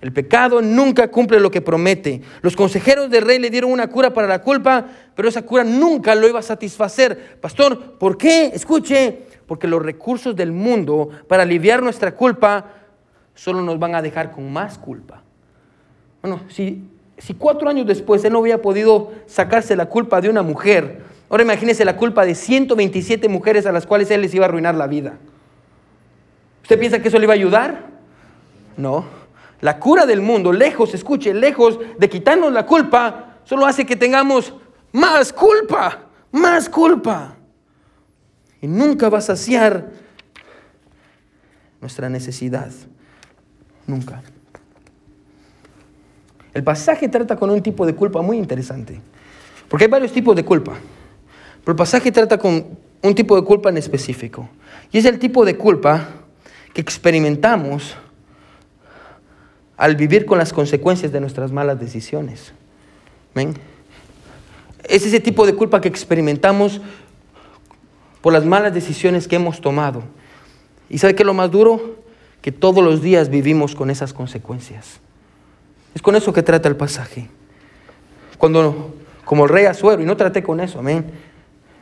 El 0.00 0.12
pecado 0.12 0.60
nunca 0.60 1.08
cumple 1.08 1.38
lo 1.38 1.50
que 1.50 1.60
promete. 1.60 2.22
Los 2.40 2.56
consejeros 2.56 3.08
del 3.08 3.24
rey 3.24 3.38
le 3.38 3.50
dieron 3.50 3.70
una 3.70 3.88
cura 3.88 4.12
para 4.12 4.26
la 4.26 4.42
culpa, 4.42 4.84
pero 5.14 5.28
esa 5.28 5.42
cura 5.42 5.62
nunca 5.62 6.16
lo 6.16 6.28
iba 6.28 6.40
a 6.40 6.42
satisfacer. 6.42 7.38
Pastor, 7.40 7.98
¿por 7.98 8.18
qué? 8.18 8.46
Escuche, 8.52 9.26
porque 9.46 9.68
los 9.68 9.80
recursos 9.80 10.34
del 10.34 10.50
mundo 10.50 11.10
para 11.28 11.44
aliviar 11.44 11.82
nuestra 11.82 12.16
culpa 12.16 12.72
solo 13.34 13.62
nos 13.62 13.78
van 13.78 13.94
a 13.94 14.02
dejar 14.02 14.32
con 14.32 14.52
más 14.52 14.76
culpa. 14.76 15.22
Bueno, 16.20 16.40
si, 16.48 16.82
si 17.16 17.34
cuatro 17.34 17.68
años 17.68 17.86
después 17.86 18.24
él 18.24 18.32
no 18.32 18.40
había 18.40 18.60
podido 18.60 19.12
sacarse 19.26 19.76
la 19.76 19.86
culpa 19.86 20.20
de 20.20 20.28
una 20.28 20.42
mujer, 20.42 21.02
ahora 21.32 21.44
imagínese 21.44 21.86
la 21.86 21.96
culpa 21.96 22.26
de 22.26 22.34
127 22.34 23.26
mujeres 23.30 23.64
a 23.64 23.72
las 23.72 23.86
cuales 23.86 24.10
él 24.10 24.20
les 24.20 24.34
iba 24.34 24.44
a 24.44 24.48
arruinar 24.48 24.74
la 24.74 24.86
vida. 24.86 25.14
¿Usted 26.60 26.78
piensa 26.78 27.00
que 27.00 27.08
eso 27.08 27.18
le 27.18 27.24
iba 27.24 27.32
a 27.32 27.36
ayudar? 27.36 27.86
No. 28.76 29.06
La 29.62 29.78
cura 29.78 30.04
del 30.04 30.20
mundo, 30.20 30.52
lejos, 30.52 30.92
escuche, 30.92 31.32
lejos 31.32 31.78
de 31.98 32.10
quitarnos 32.10 32.52
la 32.52 32.66
culpa, 32.66 33.38
solo 33.44 33.64
hace 33.64 33.86
que 33.86 33.96
tengamos 33.96 34.52
más 34.92 35.32
culpa, 35.32 36.00
más 36.32 36.68
culpa. 36.68 37.34
Y 38.60 38.66
nunca 38.66 39.08
va 39.08 39.18
a 39.18 39.22
saciar 39.22 39.88
nuestra 41.80 42.10
necesidad. 42.10 42.70
Nunca. 43.86 44.22
El 46.52 46.62
pasaje 46.62 47.08
trata 47.08 47.36
con 47.36 47.48
un 47.48 47.62
tipo 47.62 47.86
de 47.86 47.94
culpa 47.94 48.20
muy 48.20 48.36
interesante. 48.36 49.00
Porque 49.70 49.84
hay 49.84 49.90
varios 49.90 50.12
tipos 50.12 50.36
de 50.36 50.44
culpa. 50.44 50.74
Pero 51.64 51.72
el 51.72 51.76
pasaje 51.76 52.10
trata 52.10 52.38
con 52.38 52.78
un 53.02 53.14
tipo 53.14 53.36
de 53.36 53.42
culpa 53.44 53.68
en 53.68 53.76
específico. 53.76 54.48
Y 54.90 54.98
es 54.98 55.04
el 55.04 55.18
tipo 55.18 55.44
de 55.44 55.56
culpa 55.56 56.08
que 56.72 56.80
experimentamos 56.80 57.96
al 59.76 59.96
vivir 59.96 60.26
con 60.26 60.38
las 60.38 60.52
consecuencias 60.52 61.12
de 61.12 61.20
nuestras 61.20 61.52
malas 61.52 61.78
decisiones. 61.80 62.52
Es 64.84 65.06
ese 65.06 65.20
tipo 65.20 65.46
de 65.46 65.54
culpa 65.54 65.80
que 65.80 65.88
experimentamos 65.88 66.80
por 68.20 68.32
las 68.32 68.44
malas 68.44 68.72
decisiones 68.72 69.26
que 69.26 69.36
hemos 69.36 69.60
tomado. 69.60 70.02
¿Y 70.88 70.98
sabe 70.98 71.14
qué 71.14 71.22
es 71.22 71.26
lo 71.26 71.34
más 71.34 71.50
duro? 71.50 71.96
Que 72.40 72.52
todos 72.52 72.82
los 72.84 73.02
días 73.02 73.28
vivimos 73.28 73.74
con 73.74 73.90
esas 73.90 74.12
consecuencias. 74.12 75.00
Es 75.94 76.02
con 76.02 76.16
eso 76.16 76.32
que 76.32 76.42
trata 76.42 76.68
el 76.68 76.76
pasaje. 76.76 77.28
Cuando, 78.38 78.94
como 79.24 79.44
el 79.44 79.50
rey 79.50 79.66
Azuero, 79.66 80.02
y 80.02 80.04
no 80.04 80.16
traté 80.16 80.42
con 80.42 80.60
eso, 80.60 80.78
amén. 80.78 81.06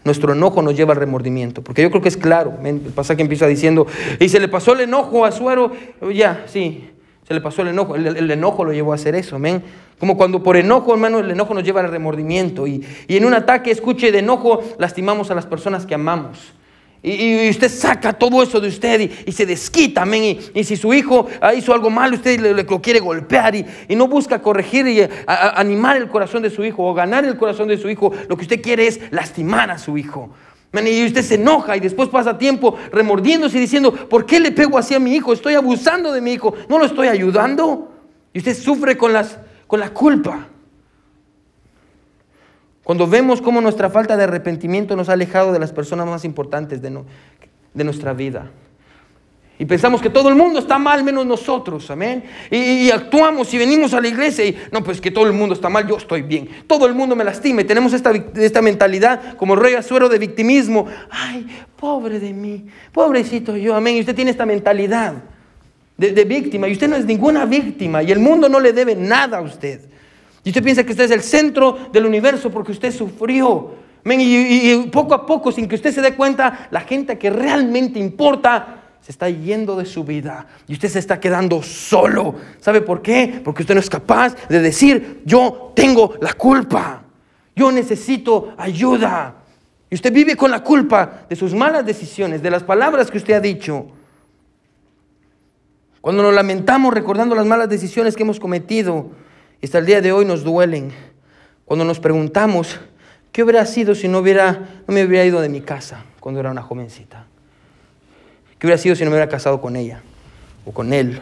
Nuestro 0.04 0.32
enojo 0.32 0.62
nos 0.62 0.74
lleva 0.76 0.94
al 0.94 1.00
remordimiento, 1.00 1.62
porque 1.62 1.82
yo 1.82 1.90
creo 1.90 2.02
que 2.02 2.08
es 2.08 2.16
claro. 2.16 2.54
El 2.64 2.80
pasaje 2.80 3.20
empieza 3.20 3.46
diciendo, 3.46 3.86
y 4.18 4.28
se 4.28 4.40
le 4.40 4.48
pasó 4.48 4.72
el 4.72 4.80
enojo 4.80 5.24
a 5.24 5.28
Azuero, 5.28 5.72
ya, 6.12 6.44
sí, 6.46 6.90
se 7.30 7.34
le 7.34 7.40
pasó 7.40 7.62
el 7.62 7.68
enojo, 7.68 7.94
el, 7.94 8.30
enojo 8.30 8.64
lo 8.64 8.72
llevó 8.72 8.90
a 8.90 8.96
hacer 8.96 9.14
eso, 9.14 9.36
amén. 9.36 9.62
Como 10.00 10.16
cuando 10.16 10.42
por 10.42 10.56
enojo, 10.56 10.92
hermano, 10.92 11.20
el 11.20 11.30
enojo 11.30 11.54
nos 11.54 11.62
lleva 11.62 11.80
al 11.80 11.88
remordimiento. 11.88 12.66
Y, 12.66 12.84
en 13.06 13.24
un 13.24 13.34
ataque, 13.34 13.70
escuche, 13.70 14.10
de 14.10 14.18
enojo, 14.18 14.64
lastimamos 14.78 15.30
a 15.30 15.36
las 15.36 15.46
personas 15.46 15.86
que 15.86 15.94
amamos. 15.94 16.54
Y, 17.02 17.48
usted 17.48 17.70
saca 17.70 18.12
todo 18.12 18.42
eso 18.42 18.60
de 18.60 18.68
usted 18.68 19.10
y, 19.26 19.32
se 19.32 19.46
desquita, 19.46 20.02
amén. 20.02 20.38
Y, 20.54 20.64
si 20.64 20.76
su 20.76 20.92
hijo 20.92 21.26
hizo 21.56 21.72
algo 21.72 21.88
malo, 21.90 22.16
usted 22.16 22.38
lo 22.40 22.82
quiere 22.82 23.00
golpear 23.00 23.54
y, 23.54 23.64
no 23.96 24.06
busca 24.06 24.42
corregir 24.42 24.86
y 24.86 25.08
animar 25.26 25.96
el 25.96 26.08
corazón 26.08 26.42
de 26.42 26.50
su 26.50 26.64
hijo 26.64 26.86
o 26.86 26.94
ganar 26.94 27.24
el 27.24 27.36
corazón 27.36 27.68
de 27.68 27.78
su 27.78 27.88
hijo, 27.88 28.12
lo 28.28 28.36
que 28.36 28.42
usted 28.42 28.60
quiere 28.60 28.86
es 28.86 29.00
lastimar 29.10 29.70
a 29.70 29.78
su 29.78 29.96
hijo. 29.96 30.30
Y 30.72 31.04
usted 31.04 31.22
se 31.22 31.34
enoja 31.34 31.76
y 31.76 31.80
después 31.80 32.08
pasa 32.08 32.38
tiempo 32.38 32.76
remordiéndose 32.92 33.56
y 33.56 33.60
diciendo, 33.60 33.92
¿por 33.92 34.24
qué 34.24 34.38
le 34.38 34.52
pego 34.52 34.78
así 34.78 34.94
a 34.94 35.00
mi 35.00 35.14
hijo? 35.16 35.32
Estoy 35.32 35.54
abusando 35.54 36.12
de 36.12 36.20
mi 36.20 36.32
hijo, 36.32 36.54
no 36.68 36.78
lo 36.78 36.84
estoy 36.84 37.08
ayudando. 37.08 37.92
Y 38.32 38.38
usted 38.38 38.56
sufre 38.56 38.96
con, 38.96 39.12
las, 39.12 39.38
con 39.66 39.80
la 39.80 39.90
culpa. 39.90 40.46
Cuando 42.90 43.06
vemos 43.06 43.40
cómo 43.40 43.60
nuestra 43.60 43.88
falta 43.88 44.16
de 44.16 44.24
arrepentimiento 44.24 44.96
nos 44.96 45.08
ha 45.08 45.12
alejado 45.12 45.52
de 45.52 45.60
las 45.60 45.72
personas 45.72 46.08
más 46.08 46.24
importantes 46.24 46.82
de, 46.82 47.04
de 47.72 47.84
nuestra 47.84 48.12
vida. 48.14 48.50
Y 49.60 49.64
pensamos 49.64 50.02
que 50.02 50.10
todo 50.10 50.28
el 50.28 50.34
mundo 50.34 50.58
está 50.58 50.76
mal 50.76 51.04
menos 51.04 51.24
nosotros, 51.24 51.88
amén. 51.92 52.24
Y, 52.50 52.90
actuamos 52.90 53.54
y 53.54 53.58
venimos 53.58 53.94
a 53.94 54.00
la 54.00 54.08
iglesia 54.08 54.44
y 54.44 54.56
no, 54.72 54.82
pues 54.82 55.00
que 55.00 55.12
todo 55.12 55.24
el 55.28 55.32
mundo 55.32 55.54
está 55.54 55.68
mal, 55.68 55.86
yo 55.86 55.98
estoy 55.98 56.22
bien. 56.22 56.48
Todo 56.66 56.88
el 56.88 56.96
mundo 56.96 57.14
me 57.14 57.22
lastima 57.22 57.60
y 57.60 57.64
tenemos 57.64 57.92
esta, 57.92 58.10
esta 58.10 58.60
mentalidad 58.60 59.36
como 59.36 59.54
rey 59.54 59.74
azuero 59.74 60.08
de 60.08 60.18
victimismo. 60.18 60.86
Ay, 61.10 61.46
pobre 61.76 62.18
de 62.18 62.32
mí, 62.32 62.66
pobrecito 62.90 63.56
yo, 63.56 63.76
amén. 63.76 63.98
Y 63.98 64.00
usted 64.00 64.16
tiene 64.16 64.32
esta 64.32 64.46
mentalidad 64.46 65.14
de, 65.96 66.10
de 66.10 66.24
víctima 66.24 66.66
y 66.66 66.72
usted 66.72 66.88
no 66.88 66.96
es 66.96 67.04
ninguna 67.04 67.44
víctima 67.44 68.02
y 68.02 68.10
el 68.10 68.18
mundo 68.18 68.48
no 68.48 68.58
le 68.58 68.72
debe 68.72 68.96
nada 68.96 69.38
a 69.38 69.42
usted. 69.42 69.89
Y 70.44 70.50
usted 70.50 70.62
piensa 70.62 70.84
que 70.84 70.92
usted 70.92 71.04
es 71.04 71.10
el 71.10 71.22
centro 71.22 71.78
del 71.92 72.06
universo 72.06 72.50
porque 72.50 72.72
usted 72.72 72.92
sufrió. 72.92 73.74
Y, 74.04 74.72
y 74.72 74.88
poco 74.90 75.14
a 75.14 75.26
poco, 75.26 75.52
sin 75.52 75.68
que 75.68 75.74
usted 75.74 75.92
se 75.92 76.00
dé 76.00 76.14
cuenta, 76.14 76.68
la 76.70 76.80
gente 76.80 77.18
que 77.18 77.30
realmente 77.30 77.98
importa 77.98 78.80
se 79.00 79.12
está 79.12 79.28
yendo 79.28 79.76
de 79.76 79.86
su 79.86 80.04
vida 80.04 80.46
y 80.66 80.74
usted 80.74 80.88
se 80.88 80.98
está 80.98 81.20
quedando 81.20 81.62
solo. 81.62 82.34
¿Sabe 82.58 82.80
por 82.80 83.02
qué? 83.02 83.40
Porque 83.44 83.62
usted 83.62 83.74
no 83.74 83.80
es 83.80 83.90
capaz 83.90 84.36
de 84.48 84.60
decir, 84.60 85.22
yo 85.24 85.72
tengo 85.74 86.14
la 86.20 86.32
culpa, 86.34 87.02
yo 87.56 87.72
necesito 87.72 88.54
ayuda. 88.56 89.34
Y 89.90 89.94
usted 89.94 90.12
vive 90.12 90.36
con 90.36 90.50
la 90.50 90.62
culpa 90.62 91.24
de 91.28 91.36
sus 91.36 91.54
malas 91.54 91.84
decisiones, 91.84 92.42
de 92.42 92.50
las 92.50 92.62
palabras 92.62 93.10
que 93.10 93.18
usted 93.18 93.34
ha 93.34 93.40
dicho. 93.40 93.86
Cuando 96.00 96.22
nos 96.22 96.34
lamentamos 96.34 96.94
recordando 96.94 97.34
las 97.34 97.44
malas 97.46 97.68
decisiones 97.68 98.16
que 98.16 98.22
hemos 98.22 98.40
cometido 98.40 99.10
y 99.60 99.66
hasta 99.66 99.78
el 99.78 99.86
día 99.86 100.00
de 100.00 100.12
hoy 100.12 100.24
nos 100.24 100.42
duelen. 100.42 100.92
Cuando 101.64 101.84
nos 101.84 102.00
preguntamos, 102.00 102.80
¿qué 103.32 103.42
hubiera 103.42 103.64
sido 103.66 103.94
si 103.94 104.08
no, 104.08 104.18
hubiera, 104.18 104.82
no 104.86 104.94
me 104.94 105.04
hubiera 105.04 105.24
ido 105.24 105.40
de 105.40 105.48
mi 105.48 105.60
casa 105.60 106.04
cuando 106.18 106.40
era 106.40 106.50
una 106.50 106.62
jovencita? 106.62 107.26
¿Qué 108.58 108.66
hubiera 108.66 108.80
sido 108.80 108.94
si 108.94 109.04
no 109.04 109.10
me 109.10 109.16
hubiera 109.16 109.30
casado 109.30 109.60
con 109.60 109.76
ella 109.76 110.02
o 110.64 110.72
con 110.72 110.92
él? 110.92 111.20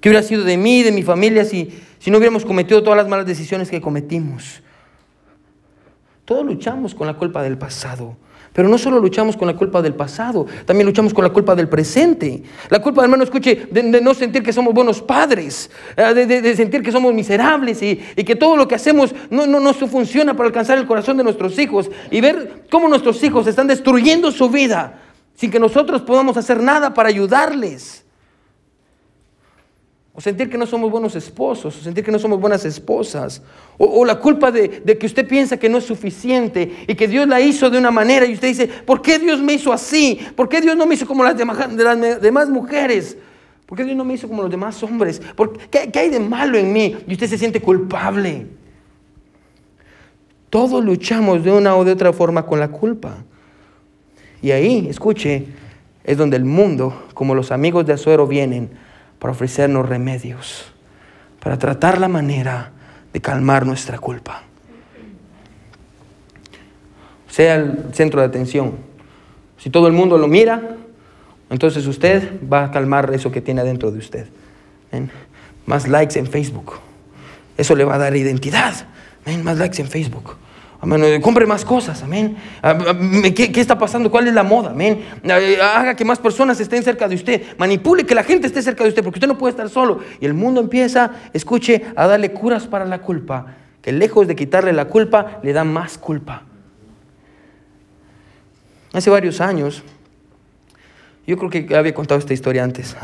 ¿Qué 0.00 0.08
hubiera 0.08 0.22
sido 0.22 0.44
de 0.44 0.56
mí, 0.56 0.82
de 0.82 0.92
mi 0.92 1.02
familia, 1.02 1.44
si, 1.44 1.82
si 1.98 2.10
no 2.10 2.18
hubiéramos 2.18 2.44
cometido 2.44 2.82
todas 2.82 2.96
las 2.96 3.08
malas 3.08 3.26
decisiones 3.26 3.70
que 3.70 3.80
cometimos? 3.80 4.62
Todos 6.24 6.44
luchamos 6.44 6.94
con 6.94 7.06
la 7.06 7.14
culpa 7.14 7.42
del 7.42 7.58
pasado. 7.58 8.16
Pero 8.54 8.68
no 8.68 8.78
solo 8.78 9.00
luchamos 9.00 9.36
con 9.36 9.48
la 9.48 9.56
culpa 9.56 9.82
del 9.82 9.94
pasado, 9.94 10.46
también 10.64 10.86
luchamos 10.86 11.12
con 11.12 11.24
la 11.24 11.30
culpa 11.30 11.56
del 11.56 11.68
presente. 11.68 12.44
La 12.70 12.80
culpa, 12.80 13.02
hermano, 13.02 13.24
escuche, 13.24 13.66
de, 13.68 14.00
no 14.00 14.14
sentir 14.14 14.44
que 14.44 14.52
somos 14.52 14.72
buenos 14.72 15.02
padres, 15.02 15.68
eh, 15.96 16.14
de, 16.14 16.56
sentir 16.56 16.80
que 16.80 16.92
somos 16.92 17.12
miserables 17.12 17.82
y, 17.82 17.96
que 17.96 18.36
todo 18.36 18.56
lo 18.56 18.68
que 18.68 18.76
hacemos 18.76 19.12
no, 19.28 19.44
no, 19.44 19.58
no 19.58 19.74
funciona 19.74 20.36
para 20.36 20.46
alcanzar 20.46 20.78
el 20.78 20.86
corazón 20.86 21.16
de 21.16 21.24
nuestros 21.24 21.58
hijos 21.58 21.90
y 22.12 22.20
ver 22.20 22.62
cómo 22.70 22.88
nuestros 22.88 23.20
hijos 23.24 23.48
están 23.48 23.66
destruyendo 23.66 24.30
su 24.30 24.48
vida 24.48 25.00
sin 25.34 25.50
que 25.50 25.58
nosotros 25.58 26.02
podamos 26.02 26.36
hacer 26.36 26.62
nada 26.62 26.94
para 26.94 27.08
ayudarles. 27.08 28.03
O 30.16 30.20
sentir 30.20 30.48
que 30.48 30.56
no 30.56 30.64
somos 30.64 30.92
buenos 30.92 31.16
esposos, 31.16 31.76
o 31.76 31.80
sentir 31.80 32.04
que 32.04 32.12
no 32.12 32.20
somos 32.20 32.40
buenas 32.40 32.64
esposas. 32.64 33.42
O, 33.76 34.04
la 34.04 34.20
culpa 34.20 34.52
de, 34.52 34.68
que 34.96 35.06
usted 35.06 35.26
piensa 35.26 35.56
que 35.56 35.68
no 35.68 35.78
es 35.78 35.84
suficiente 35.84 36.84
y 36.86 36.94
que 36.94 37.08
Dios 37.08 37.26
la 37.26 37.40
hizo 37.40 37.68
de 37.68 37.78
una 37.78 37.90
manera 37.90 38.24
y 38.24 38.34
usted 38.34 38.46
dice, 38.46 38.68
¿por 38.68 39.02
qué 39.02 39.18
Dios 39.18 39.42
me 39.42 39.54
hizo 39.54 39.72
así? 39.72 40.20
¿Por 40.36 40.48
qué 40.48 40.60
Dios 40.60 40.76
no 40.76 40.86
me 40.86 40.94
hizo 40.94 41.04
como 41.04 41.24
las 41.24 41.36
demás, 41.36 41.72
las 41.74 42.20
demás 42.22 42.48
mujeres? 42.48 43.16
¿Por 43.66 43.76
qué 43.76 43.82
Dios 43.82 43.96
no 43.96 44.04
me 44.04 44.14
hizo 44.14 44.28
como 44.28 44.42
los 44.42 44.50
demás 44.52 44.80
hombres? 44.84 45.20
qué, 45.68 45.90
¿Qué 45.90 45.98
hay 45.98 46.10
de 46.10 46.20
malo 46.20 46.56
en 46.58 46.72
mí? 46.72 46.96
Y 47.08 47.14
usted 47.14 47.28
se 47.28 47.36
siente 47.36 47.60
culpable. 47.60 48.46
Todos 50.48 50.84
luchamos 50.84 51.42
de 51.42 51.50
una 51.50 51.74
o 51.74 51.84
de 51.84 51.90
otra 51.90 52.12
forma 52.12 52.46
con 52.46 52.60
la 52.60 52.68
culpa. 52.68 53.16
Y 54.40 54.52
ahí, 54.52 54.86
escuche, 54.88 55.48
es 56.04 56.16
donde 56.16 56.36
el 56.36 56.44
mundo, 56.44 57.02
como 57.14 57.34
los 57.34 57.50
amigos 57.50 57.84
de 57.84 57.94
Azuero, 57.94 58.28
vienen 58.28 58.83
para 59.24 59.32
ofrecernos 59.32 59.88
remedios, 59.88 60.66
para 61.40 61.58
tratar 61.58 61.98
la 61.98 62.08
manera 62.08 62.72
de 63.10 63.22
calmar 63.22 63.64
nuestra 63.64 63.98
culpa. 63.98 64.42
Sea 67.30 67.54
el 67.54 67.94
centro 67.94 68.20
de 68.20 68.26
atención. 68.26 68.74
Si 69.56 69.70
todo 69.70 69.86
el 69.86 69.94
mundo 69.94 70.18
lo 70.18 70.28
mira, 70.28 70.76
entonces 71.48 71.86
usted 71.86 72.38
va 72.52 72.64
a 72.64 72.70
calmar 72.70 73.14
eso 73.14 73.32
que 73.32 73.40
tiene 73.40 73.62
adentro 73.62 73.90
de 73.90 73.98
usted. 73.98 74.26
más 75.64 75.88
likes 75.88 76.18
en 76.18 76.26
Facebook. 76.26 76.74
Eso 77.56 77.74
le 77.74 77.84
va 77.86 77.94
a 77.94 77.98
dar 77.98 78.14
identidad. 78.16 78.74
Más 79.42 79.56
likes 79.56 79.80
en 79.80 79.88
Facebook. 79.88 80.36
Amén. 80.84 81.22
Compre 81.22 81.46
más 81.46 81.64
cosas. 81.64 82.02
Amén. 82.02 82.36
Ah, 82.62 82.76
ah, 82.86 82.94
¿Qué, 83.34 83.50
¿Qué, 83.50 83.60
está 83.60 83.78
pasando? 83.78 84.10
¿Cuál 84.10 84.28
es 84.28 84.34
la 84.34 84.42
moda? 84.42 84.70
Amén. 84.70 85.02
Ah, 85.24 85.80
haga 85.80 85.96
que 85.96 86.04
más 86.04 86.18
personas 86.18 86.60
estén 86.60 86.82
cerca 86.82 87.08
de 87.08 87.14
usted. 87.14 87.56
Manipule 87.56 88.04
que 88.04 88.14
la 88.14 88.22
gente 88.22 88.46
esté 88.46 88.60
cerca 88.60 88.84
de 88.84 88.90
usted 88.90 89.02
porque 89.02 89.16
usted 89.16 89.28
no 89.28 89.38
puede 89.38 89.52
estar 89.52 89.70
solo. 89.70 90.00
Y 90.20 90.26
el 90.26 90.34
mundo 90.34 90.60
empieza, 90.60 91.10
escuche, 91.32 91.86
a 91.96 92.06
darle 92.06 92.32
curas 92.32 92.66
para 92.66 92.84
la 92.84 92.98
culpa. 93.00 93.46
Que 93.80 93.92
lejos 93.92 94.28
de 94.28 94.36
quitarle 94.36 94.74
la 94.74 94.84
culpa, 94.84 95.40
le 95.42 95.54
da 95.54 95.64
más 95.64 95.96
culpa. 95.96 96.42
Hace 98.92 99.08
varios 99.08 99.40
años, 99.40 99.82
yo 101.26 101.38
creo 101.38 101.50
que 101.50 101.74
había 101.74 101.94
contado 101.94 102.20
esta 102.20 102.34
historia 102.34 102.62
antes. 102.62 102.94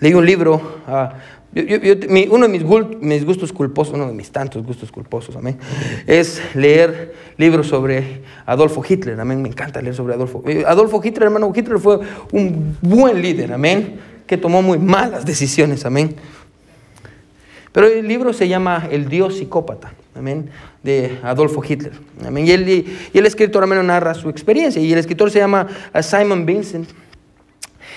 leí 0.00 0.14
un 0.14 0.24
libro 0.24 0.80
uno 1.52 2.46
de 2.46 2.48
mis, 2.48 3.24
gustos 3.24 3.52
culposos, 3.52 3.94
uno 3.94 4.06
de 4.06 4.12
mis 4.12 4.30
tantos 4.30 4.64
gustos 4.64 4.92
culposos, 4.92 5.34
amén, 5.34 5.58
es 6.06 6.40
leer 6.54 7.12
libros 7.38 7.66
sobre 7.66 8.22
Adolfo 8.46 8.84
Hitler, 8.88 9.18
amén, 9.18 9.42
me 9.42 9.48
encanta 9.48 9.82
leer 9.82 9.96
sobre 9.96 10.14
Adolfo. 10.14 10.44
Eh, 10.46 10.62
Adolfo 10.64 11.00
Hitler, 11.02 11.24
hermano, 11.24 11.52
Hitler 11.54 11.80
fue 11.80 11.98
un 12.30 12.76
buen 12.80 13.20
líder, 13.20 13.52
amén, 13.52 13.98
que 14.28 14.36
tomó 14.36 14.62
muy 14.62 14.78
malas 14.78 15.26
decisiones, 15.26 15.84
amén. 15.84 16.14
Pero 17.72 17.88
el 17.88 18.06
libro 18.06 18.32
se 18.32 18.46
llama 18.46 18.86
El 18.88 19.08
Dios 19.08 19.38
psicópata, 19.38 19.92
amén, 20.14 20.50
de 20.84 21.18
Adolfo 21.24 21.62
Hitler, 21.68 21.94
amén. 22.24 22.46
Y 22.46 22.52
el, 22.52 22.68
y 22.68 23.18
el 23.18 23.26
escritor, 23.26 23.64
amén, 23.64 23.84
narra 23.84 24.14
su 24.14 24.28
experiencia, 24.28 24.80
y 24.80 24.92
el 24.92 25.00
escritor 25.00 25.32
se 25.32 25.40
llama 25.40 25.66
uh, 25.92 26.00
Simon 26.00 26.46
Vincent, 26.46 26.88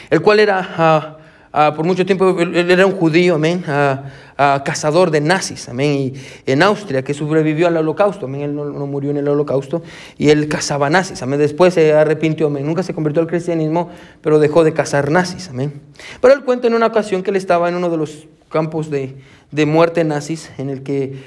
el 0.09 0.23
cual 0.23 0.39
era... 0.39 1.17
Uh, 1.19 1.22
Ah, 1.55 1.71
por 1.75 1.85
mucho 1.85 2.03
tiempo 2.03 2.35
él 2.39 2.71
era 2.71 2.83
un 2.83 2.93
judío, 2.93 3.35
amén, 3.35 3.63
ah, 3.67 4.05
ah, 4.39 4.63
cazador 4.65 5.11
de 5.11 5.21
nazis, 5.21 5.69
amén, 5.69 5.91
y 5.91 6.13
en 6.47 6.63
Austria, 6.63 7.03
que 7.03 7.13
sobrevivió 7.13 7.67
al 7.67 7.77
holocausto, 7.77 8.25
amén, 8.25 8.41
él 8.41 8.55
no, 8.55 8.87
murió 8.87 9.11
en 9.11 9.17
el 9.17 9.27
holocausto, 9.27 9.83
y 10.17 10.29
él 10.29 10.47
cazaba 10.47 10.89
nazis, 10.89 11.21
amén, 11.21 11.37
después 11.37 11.75
se 11.75 11.93
arrepintió, 11.93 12.47
amén, 12.47 12.65
nunca 12.65 12.81
se 12.81 12.95
convirtió 12.95 13.21
al 13.21 13.27
cristianismo, 13.27 13.91
pero 14.21 14.39
dejó 14.39 14.63
de 14.63 14.73
cazar 14.73 15.11
nazis, 15.11 15.47
amén. 15.47 15.79
Pero 16.19 16.33
él 16.33 16.43
cuenta 16.43 16.65
en 16.65 16.73
una 16.73 16.87
ocasión 16.87 17.21
que 17.21 17.29
él 17.29 17.35
estaba 17.35 17.69
en 17.69 17.75
uno 17.75 17.91
de 17.91 17.97
los 17.97 18.27
campos 18.49 18.89
de, 18.89 19.15
de 19.51 19.65
muerte 19.67 20.03
nazis, 20.03 20.49
en 20.57 20.71
el 20.71 20.81
que 20.81 21.21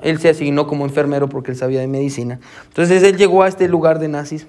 él 0.00 0.18
se 0.18 0.30
asignó 0.30 0.66
como 0.66 0.86
enfermero 0.86 1.28
porque 1.28 1.50
él 1.50 1.58
sabía 1.58 1.80
de 1.80 1.88
medicina. 1.88 2.40
Entonces 2.68 3.02
él 3.02 3.18
llegó 3.18 3.42
a 3.42 3.48
este 3.48 3.68
lugar 3.68 3.98
de 3.98 4.08
nazis, 4.08 4.46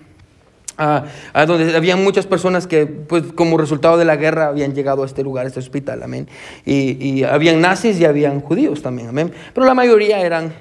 a, 0.79 1.45
donde 1.45 1.75
había 1.75 1.97
muchas 1.97 2.25
personas 2.25 2.65
que, 2.65 2.85
pues, 2.85 3.23
como 3.33 3.57
resultado 3.57 3.97
de 3.97 4.05
la 4.05 4.15
guerra, 4.15 4.47
habían 4.47 4.73
llegado 4.73 5.03
a 5.03 5.05
este 5.05 5.23
lugar, 5.23 5.45
a 5.45 5.47
este 5.47 5.59
hospital, 5.59 6.01
amén. 6.03 6.27
Y, 6.65 7.23
habían 7.23 7.59
nazis 7.59 7.99
y 7.99 8.05
habían 8.05 8.39
judíos 8.39 8.81
también, 8.81 9.09
amén. 9.09 9.33
Pero 9.53 9.67
la 9.67 9.73
mayoría 9.73 10.21
eran, 10.21 10.53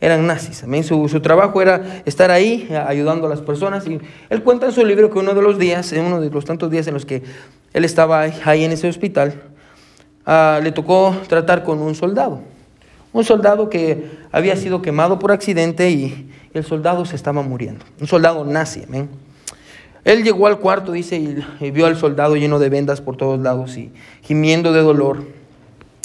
eran 0.00 0.26
nazis, 0.26 0.62
amén. 0.62 0.84
Su, 0.84 1.08
su, 1.08 1.20
trabajo 1.20 1.60
era 1.60 2.02
estar 2.04 2.30
ahí 2.30 2.68
ayudando 2.86 3.26
a 3.26 3.30
las 3.30 3.40
personas. 3.40 3.86
Y 3.88 3.98
él 4.30 4.42
cuenta 4.42 4.66
en 4.66 4.72
su 4.72 4.84
libro 4.84 5.10
que 5.10 5.18
uno 5.18 5.34
de 5.34 5.42
los 5.42 5.58
días, 5.58 5.92
en 5.92 6.04
uno 6.04 6.20
de 6.20 6.30
los 6.30 6.44
tantos 6.44 6.70
días 6.70 6.86
en 6.86 6.94
los 6.94 7.04
que 7.04 7.22
él 7.72 7.84
estaba 7.84 8.20
ahí 8.20 8.64
en 8.64 8.70
ese 8.70 8.88
hospital, 8.88 9.42
ah, 10.24 10.60
le 10.62 10.70
tocó 10.70 11.16
tratar 11.28 11.64
con 11.64 11.80
un 11.80 11.96
soldado. 11.96 12.40
Un 13.12 13.24
soldado 13.24 13.68
que 13.68 14.10
había 14.30 14.54
sido 14.56 14.80
quemado 14.80 15.18
por 15.18 15.32
accidente 15.32 15.90
y 15.90 16.30
el 16.54 16.64
soldado 16.64 17.04
se 17.04 17.16
estaba 17.16 17.42
muriendo. 17.42 17.84
Un 18.00 18.06
soldado 18.06 18.44
nazi, 18.44 18.84
amén. 18.86 19.25
Él 20.06 20.22
llegó 20.22 20.46
al 20.46 20.60
cuarto, 20.60 20.92
dice, 20.92 21.16
y, 21.16 21.70
vio 21.72 21.86
al 21.86 21.96
soldado 21.96 22.36
lleno 22.36 22.60
de 22.60 22.68
vendas 22.68 23.00
por 23.00 23.16
todos 23.16 23.40
lados 23.40 23.76
y 23.76 23.90
gimiendo 24.22 24.72
de 24.72 24.80
dolor. 24.80 25.24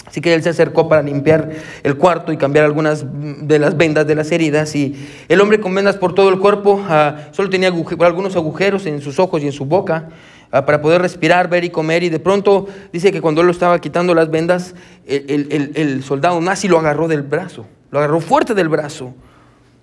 Así 0.07 0.21
que 0.21 0.33
él 0.33 0.41
se 0.41 0.49
acercó 0.49 0.89
para 0.89 1.03
limpiar 1.03 1.51
el 1.83 1.95
cuarto 1.97 2.33
y 2.33 2.37
cambiar 2.37 2.65
algunas 2.65 3.05
de 3.11 3.59
las 3.59 3.77
vendas 3.77 4.07
de 4.07 4.15
las 4.15 4.31
heridas. 4.31 4.75
Y 4.75 4.95
el 5.29 5.39
hombre 5.39 5.59
con 5.59 5.75
vendas 5.75 5.97
por 5.97 6.15
todo 6.15 6.29
el 6.29 6.39
cuerpo 6.39 6.83
ah, 6.89 7.29
solo 7.31 7.51
tenía 7.51 7.67
algunos 7.67 8.35
agujeros 8.35 8.87
en 8.87 9.01
sus 9.01 9.19
ojos 9.19 9.43
y 9.43 9.45
en 9.45 9.51
su 9.51 9.65
boca 9.65 10.09
ah, 10.51 10.65
para 10.65 10.81
poder 10.81 11.03
respirar, 11.03 11.47
ver 11.47 11.63
y 11.63 11.69
comer. 11.69 12.01
Y 12.01 12.09
de 12.09 12.19
pronto 12.19 12.67
dice 12.91 13.11
que 13.11 13.21
cuando 13.21 13.41
él 13.41 13.47
lo 13.47 13.53
estaba 13.53 13.79
quitando 13.79 14.15
las 14.15 14.31
vendas, 14.31 14.73
el, 15.05 15.71
el 15.75 16.03
soldado 16.03 16.41
nazi 16.41 16.67
lo 16.67 16.79
agarró 16.79 17.07
del 17.07 17.21
brazo, 17.21 17.67
lo 17.91 17.99
agarró 17.99 18.19
fuerte 18.19 18.55
del 18.55 18.67
brazo 18.67 19.13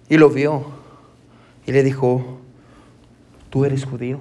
y 0.09 0.17
lo 0.17 0.29
vio. 0.29 0.67
Y 1.67 1.71
le 1.71 1.85
dijo, 1.85 2.41
tú 3.51 3.65
eres 3.65 3.85
judío, 3.85 4.19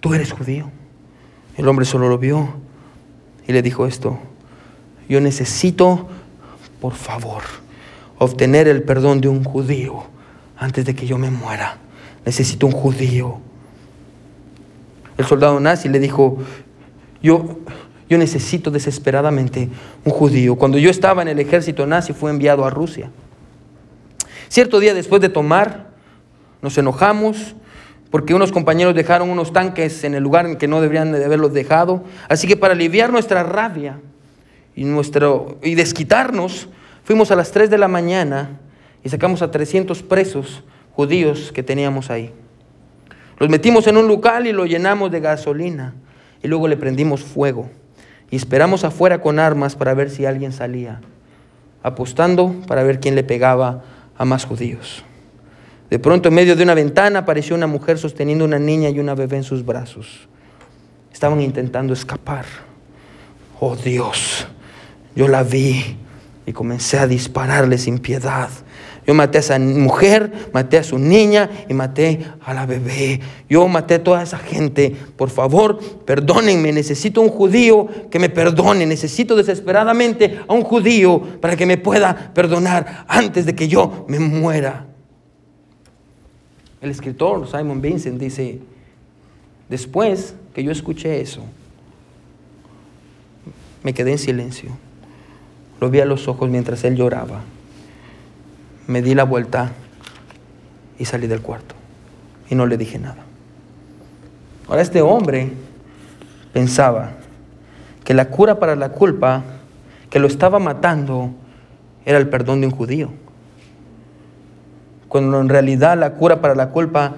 tú 0.00 0.14
eres 0.14 0.32
judío. 0.32 0.70
El 1.56 1.68
hombre 1.68 1.84
solo 1.84 2.08
lo 2.08 2.18
vio 2.18 2.48
y 3.46 3.52
le 3.52 3.62
dijo 3.62 3.86
esto, 3.86 4.18
yo 5.08 5.20
necesito, 5.20 6.08
por 6.80 6.94
favor, 6.94 7.42
obtener 8.18 8.68
el 8.68 8.82
perdón 8.82 9.20
de 9.20 9.28
un 9.28 9.44
judío 9.44 10.04
antes 10.56 10.84
de 10.84 10.94
que 10.94 11.06
yo 11.06 11.18
me 11.18 11.30
muera. 11.30 11.78
Necesito 12.24 12.66
un 12.66 12.72
judío. 12.72 13.38
El 15.18 15.26
soldado 15.26 15.58
nazi 15.60 15.88
le 15.88 15.98
dijo, 15.98 16.38
yo, 17.22 17.58
yo 18.08 18.18
necesito 18.18 18.70
desesperadamente 18.70 19.68
un 20.04 20.12
judío. 20.12 20.56
Cuando 20.56 20.78
yo 20.78 20.90
estaba 20.90 21.22
en 21.22 21.28
el 21.28 21.38
ejército 21.40 21.86
nazi 21.86 22.12
fue 22.12 22.30
enviado 22.30 22.64
a 22.64 22.70
Rusia. 22.70 23.10
Cierto 24.48 24.80
día 24.80 24.94
después 24.94 25.20
de 25.20 25.28
tomar, 25.28 25.90
nos 26.60 26.78
enojamos, 26.78 27.56
porque 28.12 28.34
unos 28.34 28.52
compañeros 28.52 28.94
dejaron 28.94 29.30
unos 29.30 29.54
tanques 29.54 30.04
en 30.04 30.14
el 30.14 30.22
lugar 30.22 30.44
en 30.44 30.56
que 30.56 30.68
no 30.68 30.82
deberían 30.82 31.12
de 31.12 31.24
haberlos 31.24 31.54
dejado. 31.54 32.04
Así 32.28 32.46
que 32.46 32.58
para 32.58 32.74
aliviar 32.74 33.10
nuestra 33.10 33.42
rabia 33.42 34.00
y, 34.76 34.84
nuestro, 34.84 35.58
y 35.62 35.74
desquitarnos, 35.74 36.68
fuimos 37.04 37.30
a 37.30 37.36
las 37.36 37.52
3 37.52 37.70
de 37.70 37.78
la 37.78 37.88
mañana 37.88 38.60
y 39.02 39.08
sacamos 39.08 39.40
a 39.40 39.50
300 39.50 40.02
presos 40.02 40.62
judíos 40.92 41.52
que 41.52 41.62
teníamos 41.62 42.10
ahí. 42.10 42.30
Los 43.38 43.48
metimos 43.48 43.86
en 43.86 43.96
un 43.96 44.06
local 44.06 44.46
y 44.46 44.52
lo 44.52 44.66
llenamos 44.66 45.10
de 45.10 45.20
gasolina 45.20 45.94
y 46.42 46.48
luego 46.48 46.68
le 46.68 46.76
prendimos 46.76 47.22
fuego 47.22 47.70
y 48.30 48.36
esperamos 48.36 48.84
afuera 48.84 49.22
con 49.22 49.38
armas 49.38 49.74
para 49.74 49.94
ver 49.94 50.10
si 50.10 50.26
alguien 50.26 50.52
salía, 50.52 51.00
apostando 51.82 52.54
para 52.66 52.82
ver 52.82 53.00
quién 53.00 53.14
le 53.14 53.24
pegaba 53.24 53.84
a 54.18 54.26
más 54.26 54.44
judíos. 54.44 55.02
De 55.92 55.98
pronto 55.98 56.30
en 56.30 56.34
medio 56.34 56.56
de 56.56 56.62
una 56.62 56.72
ventana 56.72 57.18
apareció 57.18 57.54
una 57.54 57.66
mujer 57.66 57.98
sosteniendo 57.98 58.46
una 58.46 58.58
niña 58.58 58.88
y 58.88 58.98
una 58.98 59.14
bebé 59.14 59.36
en 59.36 59.44
sus 59.44 59.62
brazos. 59.62 60.26
Estaban 61.12 61.42
intentando 61.42 61.92
escapar. 61.92 62.46
Oh 63.60 63.76
Dios, 63.76 64.46
yo 65.14 65.28
la 65.28 65.42
vi 65.42 65.98
y 66.46 66.52
comencé 66.54 66.98
a 66.98 67.06
dispararle 67.06 67.76
sin 67.76 67.98
piedad. 67.98 68.48
Yo 69.06 69.12
maté 69.12 69.36
a 69.36 69.40
esa 69.40 69.58
mujer, 69.58 70.32
maté 70.54 70.78
a 70.78 70.82
su 70.82 70.98
niña 70.98 71.50
y 71.68 71.74
maté 71.74 72.24
a 72.42 72.54
la 72.54 72.64
bebé. 72.64 73.20
Yo 73.50 73.68
maté 73.68 73.96
a 73.96 74.02
toda 74.02 74.22
esa 74.22 74.38
gente. 74.38 74.96
Por 75.18 75.28
favor, 75.28 75.78
perdónenme. 76.06 76.72
Necesito 76.72 77.20
un 77.20 77.28
judío 77.28 77.86
que 78.10 78.18
me 78.18 78.30
perdone. 78.30 78.86
Necesito 78.86 79.36
desesperadamente 79.36 80.40
a 80.48 80.54
un 80.54 80.62
judío 80.62 81.20
para 81.42 81.54
que 81.54 81.66
me 81.66 81.76
pueda 81.76 82.32
perdonar 82.32 83.04
antes 83.08 83.44
de 83.44 83.54
que 83.54 83.68
yo 83.68 84.06
me 84.08 84.18
muera. 84.18 84.86
El 86.82 86.90
escritor 86.90 87.48
Simon 87.48 87.80
Vincent 87.80 88.18
dice, 88.18 88.58
después 89.68 90.34
que 90.52 90.64
yo 90.64 90.72
escuché 90.72 91.20
eso, 91.20 91.44
me 93.84 93.94
quedé 93.94 94.10
en 94.10 94.18
silencio. 94.18 94.70
Lo 95.80 95.90
vi 95.90 96.00
a 96.00 96.04
los 96.04 96.26
ojos 96.26 96.50
mientras 96.50 96.82
él 96.82 96.96
lloraba. 96.96 97.42
Me 98.88 99.00
di 99.00 99.14
la 99.14 99.22
vuelta 99.22 99.70
y 100.98 101.04
salí 101.04 101.28
del 101.28 101.40
cuarto. 101.40 101.76
Y 102.50 102.56
no 102.56 102.66
le 102.66 102.76
dije 102.76 102.98
nada. 102.98 103.24
Ahora 104.66 104.82
este 104.82 105.02
hombre 105.02 105.52
pensaba 106.52 107.12
que 108.04 108.12
la 108.12 108.28
cura 108.28 108.58
para 108.58 108.74
la 108.74 108.90
culpa 108.90 109.44
que 110.10 110.18
lo 110.18 110.26
estaba 110.26 110.58
matando 110.58 111.30
era 112.04 112.18
el 112.18 112.28
perdón 112.28 112.60
de 112.60 112.66
un 112.66 112.72
judío 112.72 113.21
cuando 115.12 115.42
en 115.42 115.50
realidad 115.50 115.98
la 115.98 116.14
cura 116.14 116.40
para 116.40 116.54
la 116.54 116.70
culpa 116.70 117.16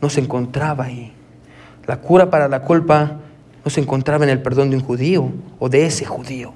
no 0.00 0.08
se 0.08 0.20
encontraba 0.20 0.84
ahí. 0.84 1.12
La 1.88 1.96
cura 1.96 2.30
para 2.30 2.46
la 2.46 2.62
culpa 2.62 3.16
no 3.64 3.68
se 3.68 3.80
encontraba 3.80 4.22
en 4.22 4.30
el 4.30 4.40
perdón 4.40 4.70
de 4.70 4.76
un 4.76 4.82
judío 4.84 5.28
o 5.58 5.68
de 5.68 5.84
ese 5.84 6.04
judío. 6.04 6.52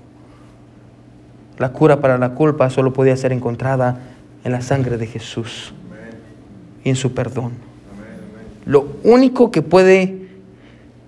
La 1.58 1.72
cura 1.72 2.00
para 2.00 2.18
la 2.18 2.34
culpa 2.34 2.70
solo 2.70 2.92
podía 2.92 3.16
ser 3.16 3.32
encontrada 3.32 3.98
en 4.44 4.52
la 4.52 4.60
sangre 4.60 4.96
de 4.96 5.08
Jesús 5.08 5.74
y 6.84 6.90
en 6.90 6.94
su 6.94 7.14
perdón. 7.14 7.54
Lo 8.64 8.86
único 9.02 9.50
que 9.50 9.62
puede 9.62 10.28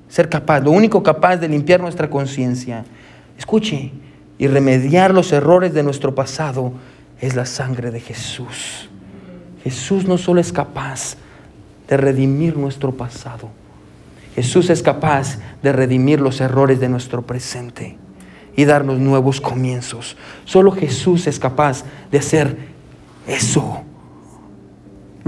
ser 0.08 0.28
capaz, 0.28 0.58
lo 0.58 0.72
único 0.72 1.04
capaz 1.04 1.36
de 1.36 1.46
limpiar 1.46 1.78
nuestra 1.78 2.10
conciencia, 2.10 2.84
escuche, 3.38 3.92
y 4.38 4.48
remediar 4.48 5.14
los 5.14 5.30
errores 5.30 5.72
de 5.72 5.84
nuestro 5.84 6.16
pasado 6.16 6.72
es 7.20 7.36
la 7.36 7.46
sangre 7.46 7.92
de 7.92 8.00
Jesús. 8.00 8.87
Jesús 9.64 10.06
no 10.06 10.18
solo 10.18 10.40
es 10.40 10.52
capaz 10.52 11.16
de 11.88 11.96
redimir 11.96 12.56
nuestro 12.56 12.92
pasado, 12.92 13.50
Jesús 14.34 14.70
es 14.70 14.82
capaz 14.82 15.38
de 15.62 15.72
redimir 15.72 16.20
los 16.20 16.40
errores 16.40 16.80
de 16.80 16.88
nuestro 16.88 17.22
presente. 17.22 17.98
y 18.56 18.64
darnos 18.64 18.98
nuevos 18.98 19.40
comienzos. 19.40 20.16
Solo 20.44 20.72
Jesús 20.72 21.28
es 21.28 21.38
capaz 21.38 21.84
de 22.10 22.18
hacer 22.18 22.56
eso. 23.28 23.84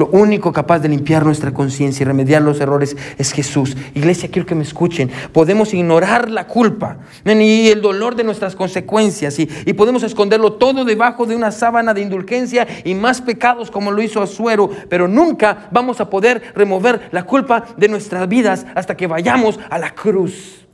Lo 0.01 0.07
único 0.07 0.51
capaz 0.51 0.78
de 0.78 0.88
limpiar 0.88 1.26
nuestra 1.26 1.53
conciencia 1.53 2.03
y 2.03 2.07
remediar 2.07 2.40
los 2.40 2.59
errores 2.59 2.96
es 3.18 3.32
Jesús. 3.32 3.76
Iglesia, 3.92 4.30
quiero 4.30 4.46
que 4.46 4.55
me 4.55 4.62
escuchen. 4.62 5.11
Podemos 5.30 5.74
ignorar 5.74 6.30
la 6.30 6.46
culpa 6.46 6.96
y 7.22 7.68
el 7.68 7.82
dolor 7.82 8.16
de 8.16 8.24
nuestras 8.24 8.57
consecuencias 8.57 9.38
y, 9.38 9.46
y, 9.66 9.74
podemos 9.74 10.03
esconderlo 10.03 10.55
todo 10.55 10.86
debajo 10.86 11.26
de 11.26 11.36
una 11.36 11.53
sábana 11.53 11.92
de 11.92 12.01
indulgencia 12.01 12.66
y 12.82 12.94
más 12.94 13.20
pecados 13.20 13.70
como 13.70 13.90
lo 13.90 14.01
hizo 14.01 14.22
Azuero, 14.22 14.70
pero 14.88 15.07
nunca 15.07 15.68
vamos 15.70 16.01
a 16.01 16.09
poder 16.09 16.55
remover 16.55 17.11
la 17.12 17.24
culpa 17.24 17.66
de 17.76 17.88
nuestras 17.88 18.26
vidas 18.26 18.64
hasta 18.74 18.96
que 18.96 19.07
vayamos 19.07 19.61
a 19.68 19.78
la 19.78 19.94
cruz. 19.94 20.66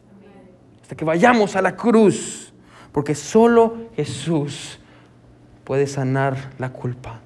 Hasta 0.82 0.94
que 0.94 1.04
vayamos 1.04 1.56
a 1.56 1.62
la 1.62 1.74
cruz. 1.74 2.54
Porque 2.92 3.16
solo 3.16 3.88
Jesús 3.96 4.78
puede 5.64 5.88
sanar 5.88 6.52
la 6.58 6.68
culpa. 6.68 7.22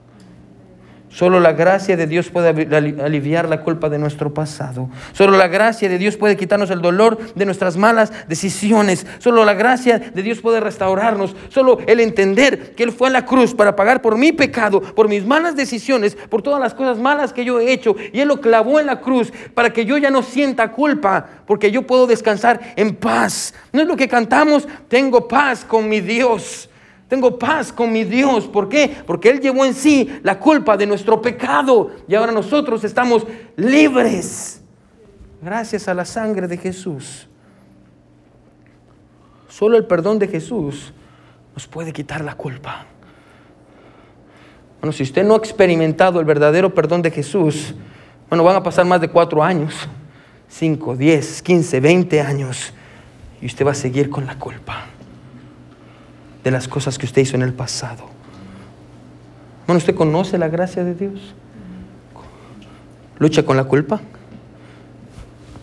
Solo 1.11 1.41
la 1.41 1.53
gracia 1.53 1.97
de 1.97 2.07
Dios 2.07 2.31
puede 2.31 2.49
aliviar 2.49 3.49
la 3.49 3.63
culpa 3.63 3.89
de 3.89 3.99
nuestro 3.99 4.33
pasado. 4.33 4.89
Solo 5.13 5.37
la 5.37 5.49
gracia 5.49 5.89
de 5.89 5.99
Dios 5.99 6.17
puede 6.17 6.37
quitarnos 6.37 6.71
el 6.71 6.81
dolor 6.81 7.19
de 7.35 7.45
nuestras 7.45 7.77
malas 7.77 8.13
decisiones. 8.29 9.05
Solo 9.19 9.45
la 9.45 9.55
gracia 9.55 9.99
de 9.99 10.23
Dios 10.23 10.41
puede 10.41 10.61
restaurarnos. 10.61 11.35
Solo 11.49 11.79
el 11.89 11.99
entender 11.99 12.77
que 12.77 12.85
Él 12.85 12.93
fue 12.93 13.09
a 13.09 13.11
la 13.11 13.27
cruz 13.27 13.55
para 13.55 13.75
pagar 13.75 14.03
por 14.03 14.17
mi 14.17 14.31
pecado, 14.31 14.81
por 14.81 15.09
mis 15.09 15.27
malas 15.27 15.57
decisiones, 15.57 16.15
por 16.15 16.43
todas 16.43 16.61
las 16.61 16.75
cosas 16.75 16.97
malas 16.97 17.33
que 17.33 17.45
yo 17.45 17.59
he 17.59 17.73
hecho. 17.73 17.97
Y 18.13 18.21
Él 18.21 18.29
lo 18.29 18.41
clavó 18.41 18.79
en 18.79 18.87
la 18.87 19.01
cruz 19.01 19.33
para 19.53 19.73
que 19.73 19.85
yo 19.85 19.99
ya 19.99 20.13
no 20.13 20.23
sienta 20.23 20.71
culpa, 20.71 21.27
porque 21.45 21.73
yo 21.73 21.89
puedo 21.89 22.07
descansar 22.07 22.61
en 22.77 22.95
paz. 22.95 23.53
No 23.73 23.83
es 23.83 23.89
lo 23.89 23.97
que 23.97 24.09
cantamos, 24.09 24.69
tengo 24.87 25.27
paz 25.27 25.65
con 25.65 25.89
mi 25.89 26.01
Dios. 26.01 26.70
Tengo 27.11 27.37
paz 27.37 27.73
con 27.73 27.93
mi 27.93 28.05
Dios. 28.05 28.47
¿Por 28.47 28.69
qué? 28.69 29.03
Porque 29.05 29.31
Él 29.31 29.41
llevó 29.41 29.65
en 29.65 29.75
sí 29.75 30.21
la 30.23 30.39
culpa 30.39 30.77
de 30.77 30.87
nuestro 30.87 31.21
pecado. 31.21 31.91
Y 32.07 32.15
ahora 32.15 32.31
nosotros 32.31 32.85
estamos 32.85 33.27
libres. 33.57 34.63
Gracias 35.43 35.89
a 35.89 35.95
la 35.95 36.05
sangre 36.05 36.47
de 36.47 36.57
Jesús. 36.57 37.27
Solo 39.49 39.77
el 39.77 39.87
perdón 39.87 40.21
de 40.21 40.29
Jesús 40.29 40.93
nos 41.53 41.67
puede 41.67 41.93
quitar 41.93 42.25
la 42.25 42.37
culpa. 42.37 42.87
Bueno, 44.81 44.93
si 44.93 45.03
usted 45.03 45.25
no 45.25 45.35
ha 45.35 45.39
experimentado 45.39 46.21
el 46.21 46.27
verdadero 46.27 46.73
perdón 46.73 47.03
de 47.03 47.11
Jesús, 47.11 47.75
bueno, 48.29 48.45
van 48.45 48.55
a 48.55 48.63
pasar 48.63 48.85
más 48.87 49.01
de 49.01 49.09
cuatro 49.09 49.43
años, 49.43 49.75
cinco, 50.49 50.95
diez, 50.95 51.43
quince, 51.43 51.81
veinte 51.81 52.21
años, 52.21 52.73
y 53.43 53.47
usted 53.47 53.67
va 53.67 53.73
a 53.73 53.75
seguir 53.75 54.09
con 54.09 54.27
la 54.27 54.39
culpa 54.39 54.87
de 56.45 56.51
las 56.51 56.69
cosas 56.69 56.99
que 56.99 57.07
usted 57.07 57.23
hizo 57.23 57.37
en 57.37 57.43
el 57.43 57.53
pasado. 57.53 58.05
Bueno, 59.67 59.79
¿usted 59.79 59.95
conoce 59.95 60.39
la 60.39 60.49
gracia 60.49 60.85
de 60.85 60.95
Dios? 60.95 61.35
¿Lucha 63.19 63.45
con 63.45 63.57
la 63.57 63.65
culpa? 63.65 64.01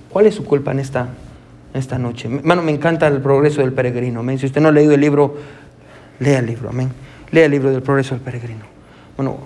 ¿Cuál 0.09 0.27
es 0.27 0.35
su 0.35 0.45
culpa 0.45 0.71
en 0.71 0.79
esta, 0.79 1.09
esta 1.73 1.97
noche? 1.97 2.27
Hermano, 2.27 2.61
me 2.61 2.71
encanta 2.71 3.07
el 3.07 3.21
progreso 3.21 3.61
del 3.61 3.73
peregrino. 3.73 4.23
Si 4.37 4.45
usted 4.45 4.61
no 4.61 4.69
ha 4.69 4.71
leído 4.71 4.93
el 4.93 5.01
libro, 5.01 5.35
lea 6.19 6.39
el 6.39 6.45
libro. 6.45 6.69
Amén. 6.69 6.89
Lea 7.31 7.45
el 7.45 7.51
libro 7.51 7.71
del 7.71 7.81
progreso 7.81 8.15
del 8.15 8.23
peregrino. 8.23 8.61
Bueno, 9.17 9.37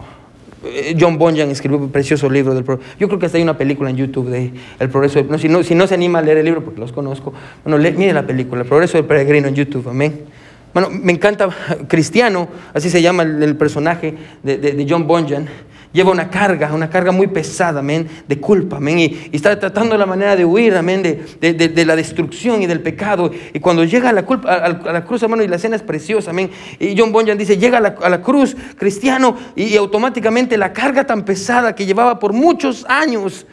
eh, 0.64 0.96
John 1.00 1.18
Bonjan 1.18 1.50
escribió 1.50 1.78
un 1.78 1.90
precioso 1.90 2.30
libro 2.30 2.54
del 2.54 2.64
progreso. 2.64 2.92
Yo 3.00 3.08
creo 3.08 3.20
que 3.20 3.26
hasta 3.26 3.38
hay 3.38 3.44
una 3.44 3.58
película 3.58 3.90
en 3.90 3.96
YouTube 3.96 4.30
de 4.30 4.54
El 4.80 4.90
progreso 4.90 5.20
del 5.20 5.30
no, 5.30 5.38
si, 5.38 5.50
no, 5.50 5.64
si 5.64 5.74
no 5.74 5.88
se 5.88 5.96
anima 5.96 6.20
a 6.20 6.22
leer 6.22 6.38
el 6.38 6.46
libro, 6.46 6.64
porque 6.64 6.80
los 6.80 6.92
conozco, 6.92 7.34
bueno, 7.64 7.78
mire 7.98 8.14
la 8.14 8.28
película, 8.28 8.62
El 8.62 8.68
progreso 8.68 8.98
del 8.98 9.06
peregrino 9.08 9.48
en 9.48 9.56
YouTube. 9.56 9.90
Amén. 9.90 10.26
Bueno, 10.74 10.90
me 10.90 11.12
encanta 11.12 11.50
Cristiano, 11.88 12.48
así 12.74 12.90
se 12.90 13.02
llama 13.02 13.24
el, 13.24 13.56
personaje 13.58 14.16
de, 14.44 14.86
John 14.90 15.08
Bunyan. 15.08 15.48
Lleva 15.94 16.10
una 16.12 16.30
carga, 16.30 16.74
una 16.74 16.90
carga 16.90 17.12
muy 17.12 17.28
pesada, 17.28 17.82
amén, 17.82 18.08
de 18.26 18.40
culpa, 18.40 18.78
amén, 18.78 19.00
y, 19.00 19.30
está 19.34 19.60
tratando 19.60 19.98
la 19.98 20.06
manera 20.06 20.38
de 20.38 20.46
huir, 20.46 20.74
amén, 20.76 21.04
de, 21.04 21.86
la 21.86 21.98
destrucción 21.98 22.62
y 22.62 22.66
del 22.66 22.80
pecado. 22.80 23.30
Y 23.54 23.60
cuando 23.60 23.84
llega 23.84 24.10
a 24.10 24.14
la, 24.14 24.26
culpa, 24.26 24.54
a, 24.54 24.70
la 24.70 25.04
cruz, 25.04 25.22
hermano, 25.24 25.44
y 25.44 25.50
la 25.50 25.58
escena 25.58 25.76
es 25.76 25.82
preciosa, 25.82 26.32
amén. 26.32 26.50
Y 26.80 26.98
John 26.98 27.12
Bunyan 27.12 27.38
dice, 27.38 27.58
llega 27.58 27.80
a 27.80 28.10
la, 28.10 28.22
cruz, 28.22 28.56
cristiano, 28.78 29.36
y 29.54 29.76
automáticamente 29.76 30.58
la 30.58 30.72
carga 30.72 31.06
tan 31.06 31.26
pesada 31.26 31.76
que 31.76 31.86
llevaba 31.86 32.20
por 32.20 32.32
muchos 32.32 32.86
años 32.88 33.46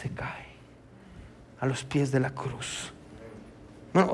se 0.00 0.08
cae 0.10 0.54
a 1.58 1.66
los 1.66 1.82
pies 1.82 2.12
de 2.12 2.20
la 2.20 2.30
cruz. 2.30 2.92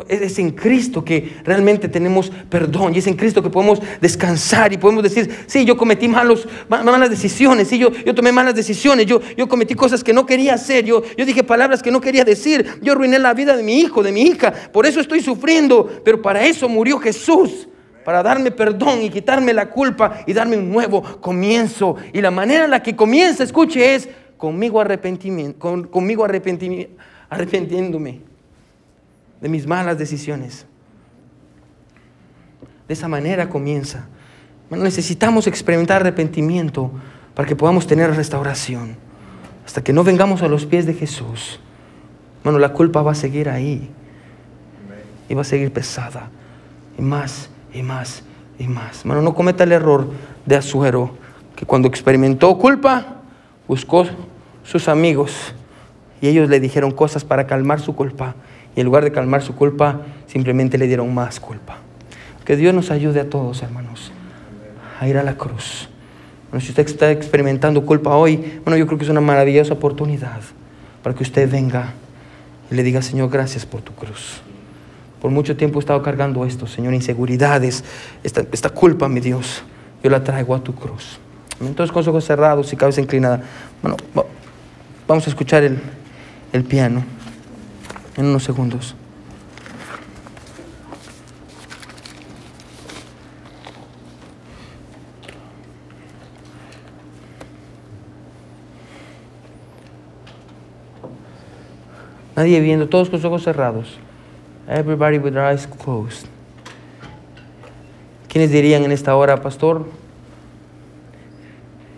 Es 0.08 0.38
en 0.38 0.52
Cristo 0.52 1.04
que 1.04 1.36
realmente 1.44 1.88
tenemos 1.88 2.32
perdón 2.48 2.94
y 2.94 2.98
es 2.98 3.06
en 3.08 3.14
Cristo 3.14 3.42
que 3.42 3.50
podemos 3.50 3.82
descansar 4.00 4.72
y 4.72 4.78
podemos 4.78 5.02
decir, 5.02 5.44
sí, 5.46 5.66
yo 5.66 5.76
cometí 5.76 6.08
malos, 6.08 6.48
malas 6.70 7.10
decisiones, 7.10 7.68
sí, 7.68 7.78
yo, 7.78 7.92
yo 7.92 8.14
tomé 8.14 8.32
malas 8.32 8.54
decisiones, 8.54 9.04
yo, 9.04 9.20
yo 9.36 9.46
cometí 9.46 9.74
cosas 9.74 10.02
que 10.02 10.14
no 10.14 10.24
quería 10.24 10.54
hacer, 10.54 10.86
yo, 10.86 11.02
yo 11.18 11.26
dije 11.26 11.44
palabras 11.44 11.82
que 11.82 11.90
no 11.90 12.00
quería 12.00 12.24
decir, 12.24 12.66
yo 12.80 12.92
arruiné 12.92 13.18
la 13.18 13.34
vida 13.34 13.54
de 13.54 13.62
mi 13.62 13.80
hijo, 13.80 14.02
de 14.02 14.12
mi 14.12 14.22
hija, 14.22 14.50
por 14.72 14.86
eso 14.86 14.98
estoy 14.98 15.20
sufriendo, 15.20 16.00
pero 16.02 16.22
para 16.22 16.46
eso 16.46 16.70
murió 16.70 16.98
Jesús, 16.98 17.68
para 18.02 18.22
darme 18.22 18.52
perdón 18.52 19.02
y 19.02 19.10
quitarme 19.10 19.52
la 19.52 19.68
culpa 19.68 20.20
y 20.26 20.32
darme 20.32 20.56
un 20.56 20.70
nuevo 20.70 21.02
comienzo. 21.20 21.96
Y 22.14 22.22
la 22.22 22.30
manera 22.30 22.64
en 22.64 22.70
la 22.70 22.82
que 22.82 22.96
comienza, 22.96 23.42
escuche, 23.42 23.94
es 23.94 24.08
conmigo 24.38 24.80
arrepentimiento, 24.80 25.90
conmigo 25.90 26.24
arrepentiéndome 26.24 28.35
de 29.40 29.48
mis 29.48 29.66
malas 29.66 29.98
decisiones. 29.98 30.66
De 32.88 32.94
esa 32.94 33.08
manera 33.08 33.48
comienza. 33.48 34.06
necesitamos 34.70 35.46
experimentar 35.46 36.02
arrepentimiento 36.02 36.90
para 37.34 37.48
que 37.48 37.56
podamos 37.56 37.86
tener 37.86 38.14
restauración. 38.14 38.96
Hasta 39.64 39.82
que 39.82 39.92
no 39.92 40.04
vengamos 40.04 40.42
a 40.42 40.48
los 40.48 40.64
pies 40.64 40.86
de 40.86 40.94
Jesús. 40.94 41.60
Bueno, 42.44 42.58
la 42.58 42.72
culpa 42.72 43.02
va 43.02 43.12
a 43.12 43.16
seguir 43.16 43.48
ahí. 43.48 43.90
Y 45.28 45.34
va 45.34 45.40
a 45.40 45.44
seguir 45.44 45.72
pesada. 45.72 46.30
Y 46.96 47.02
más, 47.02 47.50
y 47.74 47.82
más, 47.82 48.22
y 48.58 48.68
más. 48.68 49.02
Bueno, 49.04 49.22
no 49.22 49.34
cometa 49.34 49.64
el 49.64 49.72
error 49.72 50.08
de 50.46 50.56
Azuero, 50.56 51.16
que 51.56 51.66
cuando 51.66 51.88
experimentó 51.88 52.56
culpa, 52.56 53.16
buscó 53.66 54.06
sus 54.62 54.88
amigos. 54.88 55.54
Y 56.20 56.28
ellos 56.28 56.48
le 56.48 56.60
dijeron 56.60 56.92
cosas 56.92 57.24
para 57.24 57.46
calmar 57.46 57.80
su 57.80 57.96
culpa. 57.96 58.36
Y 58.76 58.80
en 58.80 58.86
lugar 58.86 59.02
de 59.02 59.10
calmar 59.10 59.42
su 59.42 59.56
culpa, 59.56 60.02
simplemente 60.26 60.76
le 60.76 60.86
dieron 60.86 61.12
más 61.12 61.40
culpa. 61.40 61.78
Que 62.44 62.56
Dios 62.56 62.74
nos 62.74 62.90
ayude 62.90 63.20
a 63.20 63.28
todos, 63.28 63.62
hermanos, 63.62 64.12
a 65.00 65.08
ir 65.08 65.16
a 65.16 65.22
la 65.22 65.36
cruz. 65.36 65.88
Bueno, 66.50 66.60
si 66.60 66.70
usted 66.70 66.86
está 66.86 67.10
experimentando 67.10 67.84
culpa 67.84 68.14
hoy, 68.14 68.60
bueno, 68.64 68.76
yo 68.76 68.86
creo 68.86 68.98
que 68.98 69.04
es 69.04 69.10
una 69.10 69.22
maravillosa 69.22 69.72
oportunidad 69.72 70.40
para 71.02 71.16
que 71.16 71.22
usted 71.22 71.50
venga 71.50 71.94
y 72.70 72.74
le 72.74 72.82
diga, 72.82 73.00
Señor, 73.00 73.30
gracias 73.30 73.64
por 73.64 73.80
tu 73.80 73.94
cruz. 73.94 74.42
Por 75.22 75.30
mucho 75.30 75.56
tiempo 75.56 75.78
he 75.78 75.80
estado 75.80 76.02
cargando 76.02 76.44
esto, 76.44 76.66
Señor, 76.66 76.92
inseguridades, 76.92 77.82
esta, 78.22 78.68
culpa, 78.68 79.08
mi 79.08 79.20
Dios, 79.20 79.64
yo 80.04 80.10
la 80.10 80.22
traigo 80.22 80.54
a 80.54 80.62
tu 80.62 80.74
cruz. 80.74 81.18
Entonces, 81.60 81.90
con 81.90 82.06
ojos 82.06 82.24
cerrados 82.26 82.70
y 82.74 82.76
cabeza 82.76 83.00
inclinada, 83.00 83.42
bueno, 83.82 83.96
vamos 85.08 85.26
a 85.26 85.30
escuchar 85.30 85.64
el 85.64 86.64
piano 86.64 87.15
en 88.16 88.26
unos 88.26 88.44
segundos. 88.44 88.94
Nadie 102.34 102.60
viendo, 102.60 102.88
todos 102.88 103.08
con 103.08 103.18
los 103.18 103.24
ojos 103.24 103.44
cerrados. 103.44 103.98
Everybody 104.68 105.18
with 105.18 105.32
their 105.32 105.44
eyes 105.44 105.66
closed. 105.66 106.26
¿Quiénes 108.28 108.50
dirían 108.50 108.84
en 108.84 108.92
esta 108.92 109.16
hora, 109.16 109.40
pastor? 109.40 109.86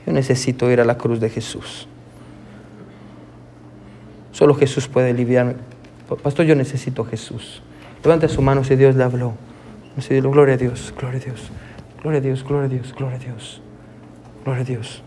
Yo 0.06 0.12
necesito 0.12 0.70
ir 0.70 0.80
a 0.80 0.84
la 0.84 0.96
cruz 0.96 1.18
de 1.18 1.28
Jesús. 1.28 1.88
Solo 4.30 4.54
Jesús 4.54 4.86
puede 4.86 5.10
aliviarme. 5.10 5.56
Pastor, 6.16 6.46
yo 6.46 6.54
necesito 6.54 7.02
a 7.02 7.06
Jesús. 7.06 7.62
Levante 8.02 8.28
su 8.28 8.40
mano 8.40 8.64
si 8.64 8.76
Dios 8.76 8.96
le 8.96 9.04
habló. 9.04 9.34
Gloria 10.08 10.54
a 10.54 10.56
Dios, 10.56 10.94
gloria 10.96 11.18
a 11.18 11.24
Dios, 11.24 11.50
gloria 12.02 12.18
a 12.18 12.22
Dios, 12.22 12.44
gloria 12.44 12.66
a 12.66 12.68
Dios, 12.68 12.94
gloria 12.96 13.16
a 13.16 13.18
Dios, 13.18 13.60
gloria 14.44 14.62
a 14.62 14.64
Dios. 14.64 15.02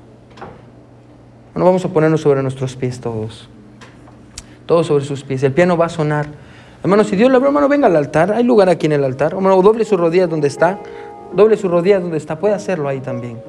Bueno, 1.54 1.66
vamos 1.66 1.86
a 1.86 1.89
ponernos 1.89 2.22
sobre 2.22 2.43
nuestros 2.43 2.76
pies 2.76 2.99
todos. 2.99 3.49
Todos 4.66 4.88
sobre 4.88 5.06
sus 5.06 5.24
pies. 5.24 5.43
El 5.43 5.54
piano 5.54 5.78
va 5.78 5.86
a 5.86 5.89
sonar. 5.89 6.28
Hermano, 6.84 7.04
si 7.04 7.16
Dios 7.16 7.30
le 7.30 7.38
habló, 7.38 7.47
hermano, 7.47 7.70
venga 7.70 7.88
al 7.88 7.95
altar. 7.95 8.32
Hay 8.34 8.43
lugar 8.43 8.70
aquí 8.70 8.86
en 8.86 8.93
el 8.93 9.04
altar. 9.04 9.34
Hermano, 9.34 9.62
doble 9.62 9.86
su 9.86 9.97
rodilla 9.97 10.28
donde 10.28 10.47
está. 10.47 10.80
Doble 11.34 11.58
su 11.58 11.68
rodilla 11.68 11.99
donde 11.99 12.18
está. 12.18 12.39
Puede 12.39 12.54
hacerlo 12.54 12.88
ahí 12.89 12.99
también. 12.99 13.41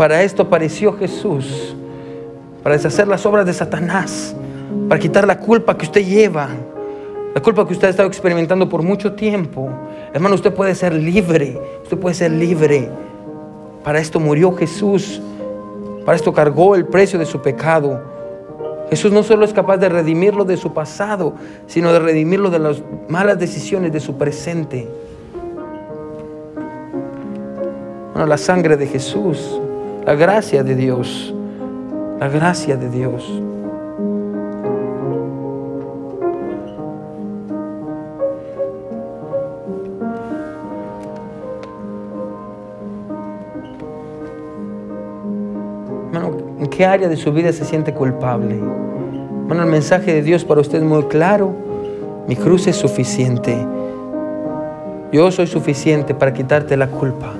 Para 0.00 0.22
esto 0.22 0.44
apareció 0.44 0.94
Jesús, 0.94 1.76
para 2.62 2.74
deshacer 2.74 3.06
las 3.06 3.26
obras 3.26 3.44
de 3.44 3.52
Satanás, 3.52 4.34
para 4.88 4.98
quitar 4.98 5.26
la 5.26 5.38
culpa 5.38 5.76
que 5.76 5.84
usted 5.84 6.02
lleva, 6.02 6.48
la 7.34 7.42
culpa 7.42 7.66
que 7.66 7.74
usted 7.74 7.88
ha 7.88 7.90
estado 7.90 8.08
experimentando 8.08 8.66
por 8.66 8.82
mucho 8.82 9.12
tiempo. 9.12 9.68
Hermano, 10.14 10.36
usted 10.36 10.54
puede 10.54 10.74
ser 10.74 10.94
libre, 10.94 11.60
usted 11.82 11.98
puede 11.98 12.14
ser 12.14 12.30
libre. 12.30 12.88
Para 13.84 13.98
esto 13.98 14.18
murió 14.18 14.56
Jesús, 14.56 15.20
para 16.06 16.16
esto 16.16 16.32
cargó 16.32 16.76
el 16.76 16.86
precio 16.86 17.18
de 17.18 17.26
su 17.26 17.42
pecado. 17.42 18.00
Jesús 18.88 19.12
no 19.12 19.22
solo 19.22 19.44
es 19.44 19.52
capaz 19.52 19.76
de 19.76 19.90
redimirlo 19.90 20.46
de 20.46 20.56
su 20.56 20.72
pasado, 20.72 21.34
sino 21.66 21.92
de 21.92 21.98
redimirlo 21.98 22.48
de 22.48 22.58
las 22.58 22.82
malas 23.10 23.38
decisiones 23.38 23.92
de 23.92 24.00
su 24.00 24.16
presente. 24.16 24.88
Bueno, 28.14 28.26
la 28.26 28.38
sangre 28.38 28.78
de 28.78 28.86
Jesús, 28.86 29.60
la 30.10 30.16
gracia 30.16 30.64
de 30.64 30.74
Dios, 30.74 31.32
la 32.18 32.28
gracia 32.28 32.76
de 32.76 32.90
Dios. 32.90 33.24
¿en 46.58 46.66
qué 46.66 46.84
área 46.84 47.08
de 47.08 47.16
su 47.16 47.32
vida 47.32 47.52
se 47.52 47.64
siente 47.64 47.94
culpable? 47.94 48.58
Bueno, 49.46 49.62
el 49.62 49.70
mensaje 49.70 50.12
de 50.12 50.22
Dios 50.22 50.44
para 50.44 50.60
usted 50.60 50.78
es 50.78 50.84
muy 50.84 51.04
claro. 51.04 51.54
Mi 52.26 52.34
cruz 52.34 52.66
es 52.66 52.74
suficiente. 52.74 53.56
Yo 55.12 55.30
soy 55.30 55.46
suficiente 55.46 56.14
para 56.14 56.32
quitarte 56.32 56.76
la 56.76 56.88
culpa. 56.88 57.39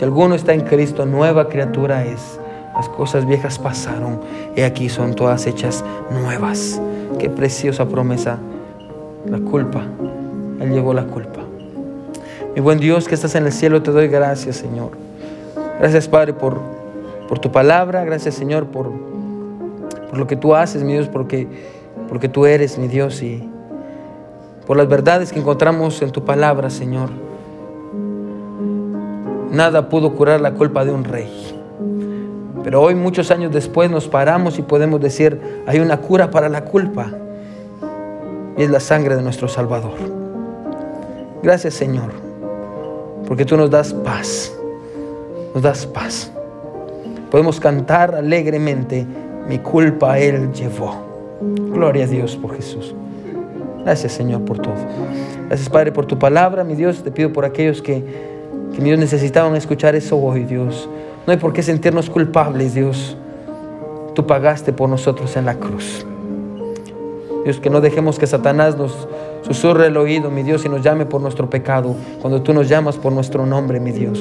Si 0.00 0.04
alguno 0.04 0.34
está 0.34 0.54
en 0.54 0.62
Cristo, 0.62 1.04
nueva 1.04 1.50
criatura 1.50 2.06
es. 2.06 2.40
Las 2.74 2.88
cosas 2.88 3.26
viejas 3.26 3.58
pasaron 3.58 4.18
y 4.56 4.62
aquí 4.62 4.88
son 4.88 5.12
todas 5.14 5.46
hechas 5.46 5.84
nuevas. 6.10 6.80
Qué 7.18 7.28
preciosa 7.28 7.84
promesa. 7.84 8.38
La 9.26 9.38
culpa. 9.40 9.82
Él 10.58 10.72
llevó 10.72 10.94
la 10.94 11.04
culpa. 11.04 11.40
Mi 12.54 12.62
buen 12.62 12.80
Dios 12.80 13.08
que 13.08 13.14
estás 13.14 13.34
en 13.34 13.44
el 13.44 13.52
cielo, 13.52 13.82
te 13.82 13.90
doy 13.90 14.08
gracias, 14.08 14.56
Señor. 14.56 14.92
Gracias, 15.78 16.08
Padre, 16.08 16.32
por, 16.32 16.58
por 17.28 17.38
tu 17.38 17.52
palabra. 17.52 18.02
Gracias, 18.02 18.36
Señor, 18.36 18.68
por, 18.68 18.90
por 20.08 20.18
lo 20.18 20.26
que 20.26 20.36
tú 20.36 20.54
haces, 20.54 20.82
mi 20.82 20.94
Dios, 20.94 21.08
porque, 21.08 21.46
porque 22.08 22.30
tú 22.30 22.46
eres, 22.46 22.78
mi 22.78 22.88
Dios, 22.88 23.22
y 23.22 23.46
por 24.66 24.78
las 24.78 24.88
verdades 24.88 25.30
que 25.30 25.40
encontramos 25.40 26.00
en 26.00 26.10
tu 26.10 26.24
palabra, 26.24 26.70
Señor. 26.70 27.10
Nada 29.50 29.88
pudo 29.88 30.14
curar 30.14 30.40
la 30.40 30.54
culpa 30.54 30.84
de 30.84 30.92
un 30.92 31.04
rey. 31.04 31.30
Pero 32.62 32.82
hoy, 32.82 32.94
muchos 32.94 33.30
años 33.30 33.52
después, 33.52 33.90
nos 33.90 34.08
paramos 34.08 34.58
y 34.58 34.62
podemos 34.62 35.00
decir, 35.00 35.40
hay 35.66 35.80
una 35.80 35.98
cura 35.98 36.30
para 36.30 36.48
la 36.48 36.64
culpa. 36.64 37.10
Y 38.56 38.62
es 38.62 38.70
la 38.70 38.80
sangre 38.80 39.16
de 39.16 39.22
nuestro 39.22 39.48
Salvador. 39.48 39.94
Gracias, 41.42 41.74
Señor 41.74 42.30
porque 43.30 43.44
tú 43.44 43.56
nos 43.56 43.70
das 43.70 43.94
paz, 43.94 44.52
nos 45.54 45.62
das 45.62 45.86
paz. 45.86 46.32
Podemos 47.30 47.60
cantar 47.60 48.12
alegremente, 48.12 49.06
mi 49.46 49.60
culpa 49.60 50.18
Él 50.18 50.52
llevó. 50.52 50.96
Gloria 51.72 52.06
a 52.06 52.06
Dios 52.08 52.36
por 52.36 52.56
Jesús. 52.56 52.92
Gracias 53.84 54.14
Señor 54.14 54.44
por 54.44 54.58
todo. 54.58 54.74
Gracias 55.46 55.68
Padre 55.68 55.92
por 55.92 56.06
tu 56.06 56.18
palabra, 56.18 56.64
mi 56.64 56.74
Dios. 56.74 57.04
Te 57.04 57.12
pido 57.12 57.32
por 57.32 57.44
aquellos 57.44 57.80
que, 57.80 58.02
que 58.74 58.82
Dios 58.82 58.98
necesitaban 58.98 59.56
escuchar 59.56 59.94
eso 59.94 60.18
hoy, 60.18 60.44
Dios. 60.44 60.88
No 61.26 61.32
hay 61.32 61.38
por 61.38 61.52
qué 61.52 61.62
sentirnos 61.62 62.10
culpables, 62.10 62.74
Dios. 62.74 63.16
Tú 64.14 64.26
pagaste 64.26 64.72
por 64.72 64.88
nosotros 64.88 65.36
en 65.36 65.46
la 65.46 65.54
cruz. 65.54 66.06
Dios, 67.44 67.58
que 67.58 67.70
no 67.70 67.80
dejemos 67.80 68.18
que 68.18 68.26
Satanás 68.26 68.76
nos 68.76 69.08
Susurra 69.42 69.86
el 69.86 69.96
oído, 69.96 70.30
mi 70.30 70.42
Dios, 70.42 70.64
y 70.64 70.68
nos 70.68 70.82
llame 70.82 71.06
por 71.06 71.20
nuestro 71.20 71.48
pecado, 71.48 71.96
cuando 72.20 72.42
tú 72.42 72.52
nos 72.52 72.68
llamas 72.68 72.96
por 72.96 73.12
nuestro 73.12 73.46
nombre, 73.46 73.80
mi 73.80 73.90
Dios. 73.90 74.18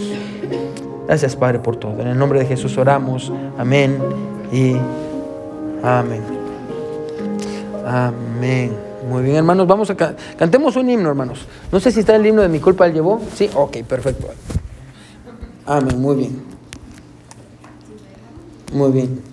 Gracias, 1.08 1.36
Padre, 1.36 1.60
por 1.60 1.76
todo. 1.76 2.02
En 2.02 2.08
el 2.08 2.18
nombre 2.18 2.40
de 2.40 2.46
Jesús 2.46 2.78
oramos. 2.78 3.32
Amén 3.58 4.00
y 4.52 4.76
amén. 5.84 6.22
Amén. 7.86 8.89
Muy 9.08 9.24
bien, 9.24 9.38
hermanos, 9.38 9.68
vamos 9.68 9.90
a 9.90 9.96
cantemos 10.38 10.76
un 10.76 10.90
himno, 10.90 11.10
hermanos. 11.10 11.46
No 11.72 11.80
sé 11.80 11.92
si 11.92 12.02
está 12.02 12.16
el 12.16 12.26
himno 12.26 12.42
de 12.42 12.50
mi 12.50 12.60
culpa 12.60 12.86
él 12.86 12.94
llevó. 12.94 13.22
Sí, 13.34 13.50
ok, 13.54 13.78
perfecto. 13.88 14.28
Amén, 15.66 16.00
muy 16.02 16.16
bien. 16.16 16.42
Muy 18.74 18.92
bien. 18.92 19.29